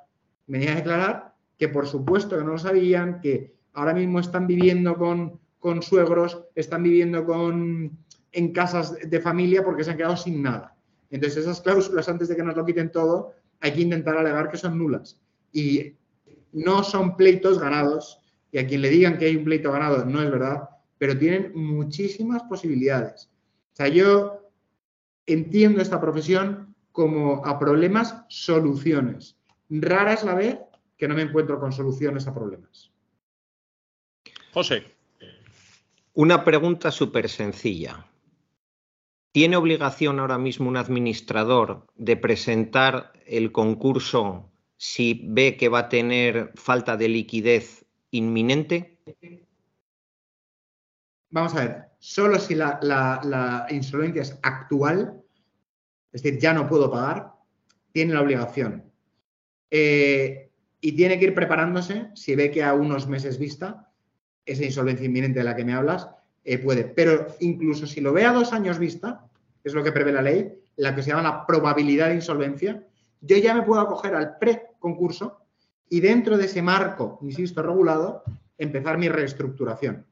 Venir 0.47 0.71
a 0.71 0.77
declarar 0.77 1.35
que 1.59 1.69
por 1.69 1.87
supuesto 1.87 2.39
que 2.39 2.45
no 2.45 2.53
lo 2.53 2.59
sabían, 2.59 3.21
que 3.21 3.55
ahora 3.75 3.93
mismo 3.93 4.21
están 4.21 4.47
viviendo 4.47 4.97
con, 4.97 5.39
con 5.59 5.83
suegros, 5.83 6.45
están 6.55 6.83
viviendo 6.83 7.27
con, 7.27 8.06
en 8.37 8.53
casas 8.53 8.95
de 9.03 9.21
familia 9.21 9.65
porque 9.65 9.83
se 9.83 9.91
han 9.91 9.97
quedado 9.97 10.17
sin 10.17 10.43
nada. 10.43 10.77
Entonces 11.11 11.39
esas 11.45 11.63
cláusulas, 11.63 12.07
antes 12.09 12.29
de 12.29 12.37
que 12.37 12.43
nos 12.43 12.55
lo 12.55 12.67
quiten 12.67 12.93
todo, 12.93 13.33
hay 13.61 13.73
que 13.73 13.81
intentar 13.81 14.15
alegar 14.17 14.51
que 14.51 14.59
son 14.59 14.77
nulas. 14.77 15.19
Y 15.53 15.95
no 16.53 16.85
son 16.85 17.17
pleitos 17.17 17.59
ganados, 17.59 18.21
y 18.53 18.59
a 18.59 18.67
quien 18.67 18.83
le 18.83 18.91
digan 18.91 19.17
que 19.17 19.25
hay 19.27 19.37
un 19.37 19.45
pleito 19.45 19.73
ganado 19.73 20.05
no 20.05 20.23
es 20.23 20.31
verdad, 20.31 20.69
pero 20.99 21.19
tienen 21.19 21.53
muchísimas 21.55 22.43
posibilidades. 22.43 23.31
O 23.73 23.77
sea, 23.77 23.89
yo 23.89 24.51
entiendo 25.25 25.81
esta 25.81 26.01
profesión 26.01 26.75
como 26.93 27.45
a 27.47 27.59
problemas 27.59 28.23
soluciones. 28.29 29.39
Rara 29.71 30.13
es 30.13 30.25
la 30.25 30.35
vez 30.35 30.59
que 30.99 31.09
no 31.09 31.15
me 31.15 31.23
encuentro 31.23 31.59
con 31.59 31.73
soluciones 31.73 32.27
a 32.27 32.35
problemas. 32.35 32.91
José. 34.53 34.85
Una 36.15 36.45
pregunta 36.45 36.91
súper 36.91 37.29
sencilla. 37.29 38.07
¿Tiene 39.37 39.59
obligación 39.59 40.19
ahora 40.19 40.39
mismo 40.39 40.67
un 40.67 40.79
administrador 40.79 41.87
de 41.95 42.17
presentar 42.17 43.13
el 43.27 43.53
concurso 43.53 44.51
si 44.79 45.27
ve 45.29 45.59
que 45.59 45.69
va 45.69 45.81
a 45.81 45.89
tener 45.91 46.53
falta 46.55 46.97
de 46.97 47.11
liquidez 47.11 47.85
inminente? 48.11 48.99
Vamos 51.29 51.55
a 51.55 51.61
ver, 51.61 51.85
solo 51.99 52.39
si 52.39 52.55
la, 52.55 53.67
insolvencia 53.69 54.23
es 54.23 54.39
actual, 54.43 55.23
es 56.13 56.23
decir, 56.23 56.41
ya 56.41 56.55
no 56.55 56.67
puedo 56.67 56.91
pagar, 56.91 57.35
tiene 57.93 58.15
la 58.15 58.23
obligación. 58.23 58.91
Eh, 59.71 60.51
y 60.81 60.93
tiene 60.93 61.19
que 61.19 61.27
ir 61.27 61.35
preparándose, 61.35 62.09
si 62.15 62.35
ve 62.37 62.51
que 62.51 62.65
a 62.65 62.73
unos 62.73 63.07
meses 63.07 63.39
vista, 63.39 63.93
esa 64.47 64.65
insolvencia 64.65 65.05
inminente 65.05 65.41
de 65.41 65.45
la 65.45 65.55
que 65.55 65.67
me 65.67 65.75
hablas, 65.75 66.09
eh, 66.43 66.59
puede. 66.59 66.85
Pero 66.85 67.27
incluso 67.41 67.87
si 67.87 68.01
lo 68.01 68.13
ve 68.13 68.25
a 68.25 68.33
dos 68.33 68.53
años 68.53 68.79
vista, 68.79 69.26
es 69.69 69.75
lo 69.75 69.83
que 69.83 69.93
prevé 69.93 70.13
la 70.13 70.23
ley, 70.23 70.53
la 70.77 70.95
que 70.95 71.03
se 71.03 71.11
llama 71.11 71.23
la 71.23 71.47
probabilidad 71.47 72.09
de 72.09 72.17
insolvencia, 72.17 72.85
yo 73.21 73.37
ya 73.39 73.55
me 73.55 73.63
puedo 73.63 73.81
acoger 73.81 74.15
al 74.15 74.39
pre-concurso 74.39 75.41
y 75.89 76.01
dentro 76.01 76.37
de 76.37 76.45
ese 76.45 76.63
marco, 76.63 77.19
insisto, 77.23 77.63
regulado, 77.63 78.23
empezar 78.59 78.99
mi 78.99 79.09
reestructuración. 79.09 80.07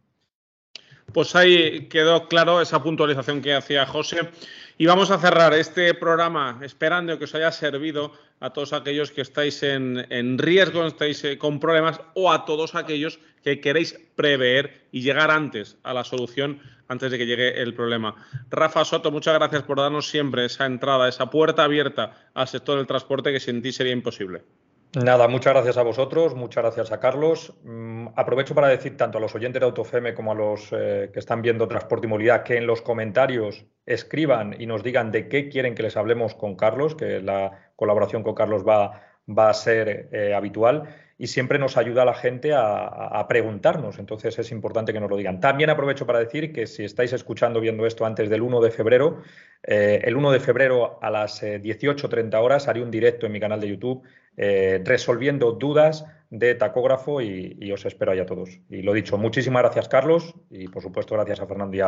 Pues 1.13 1.37
ahí 1.37 1.89
quedó 1.89 2.27
claro 2.29 2.61
esa 2.61 2.83
puntualización 2.83 3.41
que 3.41 3.55
hacía 3.55 3.87
José. 3.87 4.31
Y 4.77 4.87
vamos 4.87 5.13
a 5.13 5.19
cerrar 5.19 5.55
este 5.55 5.95
programa 5.95 6.59
esperando 6.63 7.17
que 7.17 7.25
os 7.25 7.35
haya 7.37 7.53
servido 7.53 8.13
a 8.41 8.51
todos 8.51 8.73
aquellos 8.73 9.13
que 9.13 9.21
estáis 9.21 9.63
en, 9.63 10.37
riesgo, 10.39 10.85
estáis 10.85 11.23
eh, 11.23 11.39
con 11.39 11.61
problemas 11.61 12.01
o 12.15 12.33
a 12.33 12.45
todos 12.45 12.75
aquellos 12.75 13.21
que 13.45 13.61
queréis 13.61 13.97
prever 14.17 14.89
y 14.91 15.03
llegar 15.03 15.31
antes 15.31 15.77
a 15.85 15.95
la 15.95 16.03
solución, 16.03 16.61
antes 16.89 17.13
de 17.13 17.19
que 17.19 17.27
llegue 17.27 17.63
el 17.63 17.75
problema. 17.75 18.17
Rafa 18.51 18.85
Soto, 18.85 19.13
muchas 19.13 19.35
gracias 19.35 19.63
por 19.63 19.79
darnos 19.79 20.09
siempre 20.09 20.45
esa 20.45 20.67
entrada, 20.67 21.09
esa 21.09 21.31
puerta 21.31 21.63
abierta 21.63 22.31
al 22.35 22.49
sector 22.49 22.77
del 22.77 22.89
transporte 22.89 23.33
que 23.33 23.39
sin 23.39 23.63
ti 23.63 23.71
sería 23.71 23.93
imposible. 23.93 24.43
Nada, 24.97 25.27
muchas 25.27 25.55
gracias 25.55 25.77
a 25.77 25.83
vosotros, 25.83 26.37
muchas 26.37 26.63
gracias 26.63 26.93
a 26.93 27.01
Carlos. 27.01 27.53
Mm, 27.65 28.09
aprovecho 28.15 28.55
para 28.55 28.69
decir 28.69 28.97
tanto 28.97 29.19
a 29.19 29.21
los 29.21 29.35
oyentes 29.35 29.59
de 29.59 29.67
AutoFeme 29.67 30.15
como 30.15 30.31
a 30.31 30.35
los 30.37 30.69
eh, 30.71 31.11
que 31.13 31.19
están 31.19 31.43
viendo 31.43 31.67
Transporte 31.67 32.07
y 32.07 32.11
Movilidad 32.11 32.45
que 32.45 32.59
en 32.59 32.67
los 32.67 32.81
comentarios 32.81 33.67
escriban 33.87 34.55
y 34.57 34.67
nos 34.67 34.85
digan 34.85 35.11
de 35.11 35.29
qué 35.29 35.49
quieren 35.49 35.75
que 35.75 35.83
les 35.83 35.97
hablemos 35.97 36.37
con 36.37 36.55
Carlos, 36.55 36.95
que 36.95 37.21
la 37.21 37.73
colaboración 37.75 38.23
con 38.23 38.37
Carlos 38.37 38.65
va, 38.65 39.03
va 39.29 39.51
a 39.51 39.55
ser 39.55 40.11
eh, 40.13 40.33
habitual 40.33 40.85
y 41.19 41.27
siempre 41.27 41.59
nos 41.59 41.77
ayuda 41.77 42.03
a 42.03 42.05
la 42.05 42.15
gente 42.15 42.53
a, 42.55 43.27
preguntarnos. 43.29 43.99
Entonces 43.99 44.39
es 44.39 44.53
importante 44.53 44.93
que 44.93 45.01
nos 45.01 45.11
lo 45.11 45.17
digan. 45.17 45.41
También 45.41 45.71
aprovecho 45.71 46.07
para 46.07 46.19
decir 46.21 46.53
que 46.53 46.67
si 46.67 46.85
estáis 46.85 47.13
escuchando, 47.13 47.61
viendo 47.61 47.87
esto 47.87 48.05
antes 48.05 48.29
del 48.29 48.43
1 48.43 48.61
de 48.61 48.71
febrero, 48.71 49.23
eh, 49.63 50.03
el 50.05 50.17
1 50.17 50.33
de 50.33 50.41
febrero 50.41 50.99
a 51.03 51.11
las 51.11 51.43
18.30 51.43 52.35
horas 52.41 52.69
haré 52.69 52.83
un 52.83 52.91
directo 52.91 53.27
en 53.27 53.33
mi 53.33 53.41
canal 53.41 53.61
de 53.61 53.69
YouTube 53.69 54.05
eh, 54.37 54.83
resolviendo 54.85 55.53
dudas 55.53 56.05
de 56.31 56.55
tacógrafo 56.57 57.21
y, 57.21 57.71
os 57.73 57.85
espero 57.85 58.13
ahí 58.13 58.19
a 58.19 58.27
todos. 58.27 58.51
Y 58.69 58.83
lo 58.83 58.93
dicho, 58.93 59.17
muchísimas 59.17 59.63
gracias 59.63 59.89
Carlos 59.89 60.35
y 60.51 60.67
por 60.69 60.83
supuesto 60.83 61.15
gracias 61.15 61.41
a 61.41 61.47
Fernando 61.47 61.77
y 61.77 61.81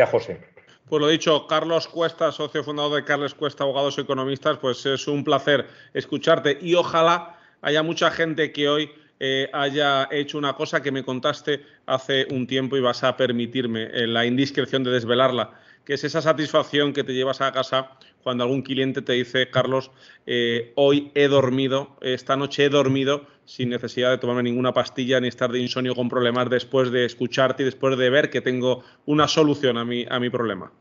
a, 0.00 0.06
José. 0.06 0.40
Pues 0.88 1.00
lo 1.00 1.08
dicho, 1.08 1.46
Carlos 1.46 1.88
Cuesta, 1.88 2.32
socio 2.32 2.64
fundador 2.64 2.96
de 2.96 3.04
Carles 3.04 3.34
Cuesta, 3.34 3.64
abogados 3.64 3.96
y 3.98 4.02
economistas, 4.02 4.58
pues 4.58 4.84
es 4.86 5.06
un 5.06 5.24
placer 5.24 5.66
escucharte 5.92 6.58
y 6.60 6.74
ojalá 6.74 7.38
haya 7.60 7.82
mucha 7.82 8.10
gente 8.10 8.52
que 8.52 8.68
hoy 8.68 8.90
eh, 9.20 9.48
haya 9.52 10.08
hecho 10.10 10.38
una 10.38 10.54
cosa 10.54 10.82
que 10.82 10.90
me 10.90 11.04
contaste 11.04 11.64
hace 11.86 12.26
un 12.30 12.46
tiempo 12.46 12.76
y 12.76 12.80
vas 12.80 13.04
a 13.04 13.16
permitirme 13.16 13.84
eh, 13.84 14.06
la 14.06 14.26
indiscreción 14.26 14.82
de 14.82 14.90
desvelarla, 14.90 15.52
que 15.84 15.94
es 15.94 16.04
esa 16.04 16.20
satisfacción 16.20 16.92
que 16.92 17.04
te 17.04 17.14
llevas 17.14 17.40
a 17.40 17.52
casa 17.52 17.92
cuando 18.24 18.42
algún 18.42 18.62
cliente 18.62 19.02
te 19.02 19.12
dice, 19.12 19.50
Carlos, 19.50 19.92
eh, 20.26 20.72
hoy 20.74 21.12
he 21.14 21.28
dormido, 21.28 21.96
esta 22.00 22.36
noche 22.36 22.64
he 22.64 22.68
dormido 22.70 23.26
sin 23.44 23.68
necesidad 23.68 24.10
de 24.10 24.18
tomarme 24.18 24.42
ninguna 24.42 24.72
pastilla 24.72 25.20
ni 25.20 25.28
estar 25.28 25.52
de 25.52 25.60
insomnio 25.60 25.94
con 25.94 26.08
problemas 26.08 26.48
después 26.48 26.90
de 26.90 27.04
escucharte 27.04 27.62
y 27.62 27.66
después 27.66 27.96
de 27.98 28.08
ver 28.08 28.30
que 28.30 28.40
tengo 28.40 28.82
una 29.04 29.28
solución 29.28 29.76
a 29.76 29.84
mi, 29.84 30.06
a 30.08 30.18
mi 30.18 30.30
problema. 30.30 30.72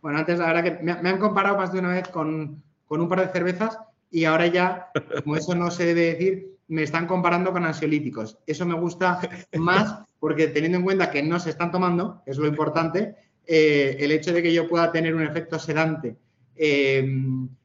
Bueno, 0.00 0.18
antes 0.18 0.38
la 0.38 0.46
verdad 0.46 0.62
que 0.62 0.82
me, 0.82 0.92
han 0.92 1.18
comparado 1.18 1.56
más 1.56 1.72
de 1.72 1.80
una 1.80 1.88
vez 1.88 2.08
con, 2.08 2.62
un 2.88 3.08
par 3.08 3.26
de 3.26 3.32
cervezas 3.32 3.76
y 4.10 4.24
ahora 4.24 4.46
ya, 4.46 4.90
como 5.24 5.36
eso 5.36 5.54
no 5.56 5.72
se 5.72 5.86
debe 5.86 6.12
decir, 6.12 6.56
me 6.68 6.84
están 6.84 7.06
comparando 7.06 7.50
con 7.50 7.64
ansiolíticos. 7.64 8.38
Eso 8.46 8.64
me 8.64 8.74
gusta 8.74 9.20
más 9.58 9.98
porque 10.20 10.46
teniendo 10.46 10.78
en 10.78 10.84
cuenta 10.84 11.10
que 11.10 11.22
no 11.22 11.40
se 11.40 11.50
están 11.50 11.72
tomando, 11.72 12.22
es 12.26 12.38
lo 12.38 12.46
importante, 12.46 13.16
eh, 13.44 13.96
el 13.98 14.12
hecho 14.12 14.32
de 14.32 14.40
que 14.40 14.52
yo 14.52 14.68
pueda 14.68 14.92
tener 14.92 15.16
un 15.16 15.22
efecto 15.22 15.58
sedante 15.58 16.16
eh, 16.56 17.06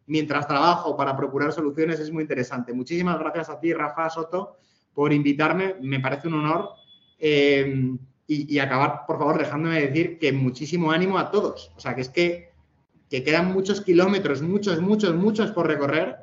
mientras 0.05 0.47
trabajo 0.47 0.95
para 0.95 1.15
procurar 1.15 1.51
soluciones 1.51 1.99
es 1.99 2.11
muy 2.11 2.23
interesante. 2.23 2.73
Muchísimas 2.73 3.19
gracias 3.19 3.49
a 3.49 3.59
ti, 3.59 3.73
Rafa 3.73 4.09
Soto, 4.09 4.57
por 4.93 5.13
invitarme. 5.13 5.75
Me 5.81 5.99
parece 5.99 6.27
un 6.27 6.35
honor. 6.35 6.69
Eh, 7.19 7.97
y, 8.29 8.59
acabar, 8.59 9.05
por 9.07 9.17
favor, 9.17 9.37
dejándome 9.37 9.79
decir 9.81 10.19
que 10.19 10.33
muchísimo 10.33 10.91
ánimo 10.91 11.17
a 11.17 11.31
todos. 11.31 11.71
O 11.77 11.79
sea, 11.79 11.95
que 11.95 12.01
es 12.01 12.09
que, 12.09 12.51
quedan 13.09 13.53
muchos 13.53 13.79
kilómetros, 13.79 14.41
muchos, 14.41 14.81
muchos, 14.81 15.15
muchos 15.15 15.51
por 15.51 15.65
recorrer 15.65 16.17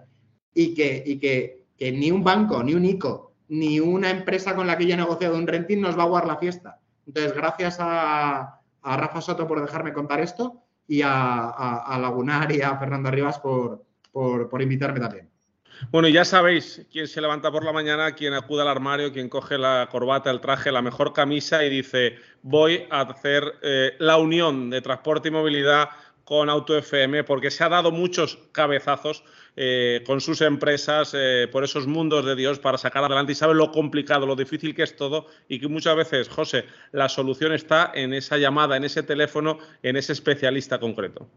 y 0.52 0.74
que, 0.74 1.64
ni 1.80 2.10
un 2.10 2.22
banco, 2.22 2.62
ni 2.62 2.74
un 2.74 2.84
ICO, 2.84 3.32
ni 3.48 3.80
una 3.80 4.10
empresa 4.10 4.54
con 4.54 4.66
la 4.66 4.76
que 4.76 4.86
yo 4.86 4.94
he 4.94 4.98
negociado 4.98 5.38
un 5.38 5.46
renting 5.46 5.80
nos 5.80 5.98
va 5.98 6.02
a 6.02 6.08
guardar 6.08 6.34
la 6.34 6.38
fiesta. 6.38 6.78
Entonces, 7.06 7.34
gracias 7.34 7.78
a, 7.80 8.60
Rafa 8.82 9.22
Soto 9.22 9.46
por 9.46 9.62
dejarme 9.62 9.94
contar 9.94 10.20
esto 10.20 10.63
y 10.86 11.02
a, 11.02 11.98
Lagunar 12.00 12.52
y 12.52 12.60
a 12.62 12.76
Fernando 12.76 13.10
Rivas 13.10 13.38
por, 13.38 13.84
por 14.12 14.62
invitarme 14.62 15.00
también. 15.00 15.34
Bueno, 15.90 16.08
ya 16.08 16.24
sabéis 16.24 16.86
quién 16.90 17.06
se 17.08 17.20
levanta 17.20 17.50
por 17.50 17.64
la 17.64 17.72
mañana, 17.72 18.12
quién 18.12 18.32
acude 18.34 18.62
al 18.62 18.68
armario, 18.68 19.12
quién 19.12 19.28
coge 19.28 19.58
la 19.58 19.88
corbata, 19.90 20.30
el 20.30 20.40
traje, 20.40 20.70
la 20.70 20.82
mejor 20.82 21.12
camisa 21.12 21.64
y 21.64 21.70
dice, 21.70 22.16
voy 22.42 22.86
a 22.90 23.02
hacer 23.02 23.54
eh, 23.62 23.94
la 23.98 24.16
unión 24.16 24.70
de 24.70 24.80
transporte 24.80 25.28
y 25.28 25.32
movilidad 25.32 25.90
con 26.24 26.48
Auto 26.48 26.76
FM, 26.76 27.24
porque 27.24 27.50
se 27.50 27.64
ha 27.64 27.68
dado 27.68 27.90
muchos 27.90 28.38
cabezazos 28.52 29.24
eh, 29.56 30.02
con 30.06 30.20
sus 30.20 30.40
empresas 30.40 31.12
eh, 31.14 31.48
por 31.50 31.62
esos 31.64 31.86
mundos 31.86 32.24
de 32.24 32.34
Dios 32.34 32.58
para 32.58 32.78
sacar 32.78 33.04
adelante 33.04 33.32
y 33.32 33.34
sabe 33.34 33.54
lo 33.54 33.70
complicado, 33.70 34.26
lo 34.26 34.36
difícil 34.36 34.74
que 34.74 34.82
es 34.82 34.96
todo 34.96 35.26
y 35.48 35.60
que 35.60 35.68
muchas 35.68 35.96
veces, 35.96 36.28
José, 36.28 36.64
la 36.92 37.08
solución 37.08 37.52
está 37.52 37.92
en 37.94 38.14
esa 38.14 38.36
llamada, 38.36 38.76
en 38.76 38.84
ese 38.84 39.02
teléfono, 39.02 39.58
en 39.82 39.96
ese 39.96 40.12
especialista 40.12 40.80
concreto. 40.80 41.28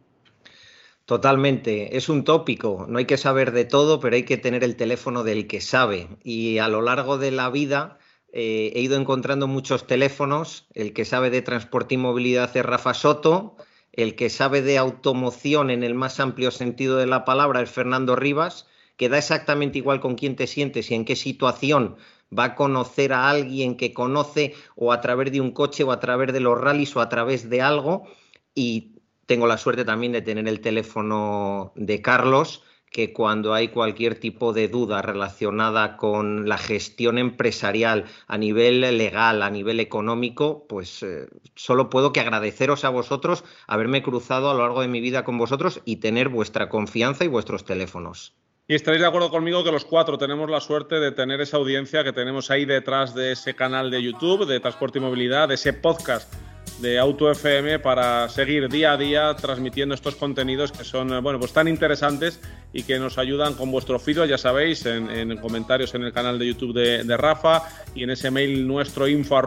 Totalmente, 1.05 1.95
es 1.95 2.09
un 2.09 2.25
tópico, 2.25 2.85
no 2.89 2.97
hay 2.97 3.05
que 3.05 3.17
saber 3.17 3.51
de 3.53 3.63
todo, 3.63 4.01
pero 4.01 4.15
hay 4.15 4.23
que 4.23 4.35
tener 4.35 4.63
el 4.63 4.75
teléfono 4.75 5.23
del 5.23 5.47
que 5.47 5.61
sabe. 5.61 6.09
Y 6.21 6.57
a 6.57 6.67
lo 6.67 6.81
largo 6.81 7.17
de 7.17 7.31
la 7.31 7.49
vida 7.49 7.97
eh, 8.33 8.73
he 8.75 8.81
ido 8.81 8.97
encontrando 8.99 9.47
muchos 9.47 9.87
teléfonos, 9.87 10.67
el 10.73 10.91
que 10.91 11.05
sabe 11.05 11.29
de 11.29 11.41
transporte 11.41 11.95
y 11.95 11.97
movilidad 11.97 12.55
es 12.57 12.65
Rafa 12.65 12.93
Soto, 12.93 13.55
el 13.97 14.15
que 14.15 14.29
sabe 14.29 14.61
de 14.61 14.77
automoción 14.77 15.69
en 15.71 15.83
el 15.83 15.95
más 15.95 16.19
amplio 16.19 16.51
sentido 16.51 16.97
de 16.97 17.07
la 17.07 17.25
palabra 17.25 17.61
es 17.61 17.71
Fernando 17.71 18.15
Rivas, 18.15 18.67
que 18.95 19.09
da 19.09 19.17
exactamente 19.17 19.79
igual 19.79 19.99
con 19.99 20.15
quién 20.15 20.35
te 20.35 20.47
sientes 20.47 20.89
y 20.91 20.95
en 20.95 21.03
qué 21.03 21.15
situación 21.15 21.97
va 22.37 22.45
a 22.45 22.55
conocer 22.55 23.11
a 23.11 23.29
alguien 23.29 23.75
que 23.75 23.93
conoce 23.93 24.53
o 24.75 24.93
a 24.93 25.01
través 25.01 25.31
de 25.31 25.41
un 25.41 25.51
coche 25.51 25.83
o 25.83 25.91
a 25.91 25.99
través 25.99 26.31
de 26.31 26.39
los 26.39 26.59
rallies 26.59 26.95
o 26.95 27.01
a 27.01 27.09
través 27.09 27.49
de 27.49 27.61
algo. 27.61 28.07
Y 28.53 28.99
tengo 29.25 29.47
la 29.47 29.57
suerte 29.57 29.83
también 29.83 30.11
de 30.11 30.21
tener 30.21 30.47
el 30.47 30.61
teléfono 30.61 31.73
de 31.75 32.01
Carlos, 32.01 32.63
que 32.97 33.13
cuando 33.13 33.53
hay 33.53 33.67
cualquier 33.67 34.19
tipo 34.19 34.53
de 34.53 34.69
duda 34.69 35.03
relacionada 35.03 35.97
con 35.97 36.49
la 36.49 36.57
gestión 36.57 37.19
empresarial 37.19 38.05
a 38.25 38.39
nivel 38.39 38.81
legal, 38.81 39.43
a 39.43 39.51
nivel 39.51 39.79
económico, 39.79 40.65
pues 40.67 41.03
eh, 41.03 41.27
solo 41.53 41.91
puedo 41.91 42.11
que 42.11 42.21
agradeceros 42.21 42.85
a 42.85 42.89
vosotros 42.89 43.43
haberme 43.67 44.01
cruzado 44.01 44.49
a 44.49 44.55
lo 44.55 44.63
largo 44.63 44.81
de 44.81 44.87
mi 44.87 44.99
vida 44.99 45.23
con 45.23 45.37
vosotros 45.37 45.79
y 45.85 45.97
tener 45.97 46.29
vuestra 46.29 46.69
confianza 46.69 47.23
y 47.23 47.27
vuestros 47.27 47.65
teléfonos. 47.65 48.33
Y 48.67 48.73
estaréis 48.73 49.01
de 49.01 49.07
acuerdo 49.07 49.29
conmigo 49.29 49.63
que 49.63 49.71
los 49.71 49.85
cuatro 49.85 50.17
tenemos 50.17 50.49
la 50.49 50.59
suerte 50.59 50.99
de 50.99 51.11
tener 51.11 51.39
esa 51.39 51.57
audiencia 51.57 52.03
que 52.03 52.13
tenemos 52.13 52.49
ahí 52.49 52.65
detrás 52.65 53.13
de 53.13 53.33
ese 53.33 53.53
canal 53.53 53.91
de 53.91 54.01
YouTube, 54.01 54.47
de 54.47 54.59
Transporte 54.59 54.97
y 54.97 55.01
Movilidad, 55.01 55.49
de 55.49 55.53
ese 55.53 55.71
podcast 55.71 56.33
de 56.79 56.99
Auto 56.99 57.31
FM 57.31 57.79
para 57.79 58.29
seguir 58.29 58.69
día 58.69 58.91
a 58.91 58.97
día 58.97 59.35
transmitiendo 59.35 59.95
estos 59.95 60.15
contenidos 60.15 60.71
que 60.71 60.83
son 60.83 61.11
eh, 61.11 61.19
bueno 61.21 61.39
pues 61.39 61.53
tan 61.53 61.67
interesantes 61.67 62.39
y 62.73 62.83
que 62.83 62.99
nos 62.99 63.17
ayudan 63.17 63.55
con 63.55 63.71
vuestro 63.71 63.97
feedback, 63.99 64.29
ya 64.29 64.37
sabéis, 64.37 64.85
en, 64.85 65.35
comentarios 65.37 65.95
en 65.95 66.03
el 66.03 66.13
canal 66.13 66.37
de 66.37 66.47
YouTube 66.47 66.73
de, 66.73 67.17
Rafa 67.17 67.63
y 67.95 68.03
en 68.03 68.11
ese 68.11 68.29
mail 68.29 68.67
nuestro 68.67 69.07
info 69.07 69.37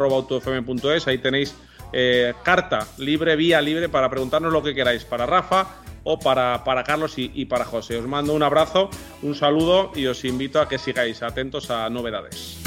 ahí 1.07 1.19
tenéis 1.19 1.55
eh, 1.93 2.35
carta 2.43 2.87
libre, 2.99 3.37
vía 3.37 3.61
libre 3.61 3.89
para 3.89 4.09
preguntarnos 4.09 4.53
lo 4.53 4.63
que 4.63 4.75
queráis 4.75 5.05
para 5.05 5.27
Rafa 5.27 5.77
o 6.03 6.19
para, 6.19 6.65
para 6.65 6.83
Carlos 6.83 7.15
y 7.17 7.45
para 7.45 7.65
José. 7.65 7.99
Os 7.99 8.07
mando 8.07 8.33
un 8.33 8.43
abrazo, 8.43 8.89
un 9.23 9.35
saludo 9.35 9.93
y 9.95 10.07
os 10.07 10.25
invito 10.25 10.61
a 10.61 10.69
que 10.69 10.79
sigáis 10.79 11.23
atentos 11.23 11.71
a 11.71 11.91
novedades. 11.91 12.59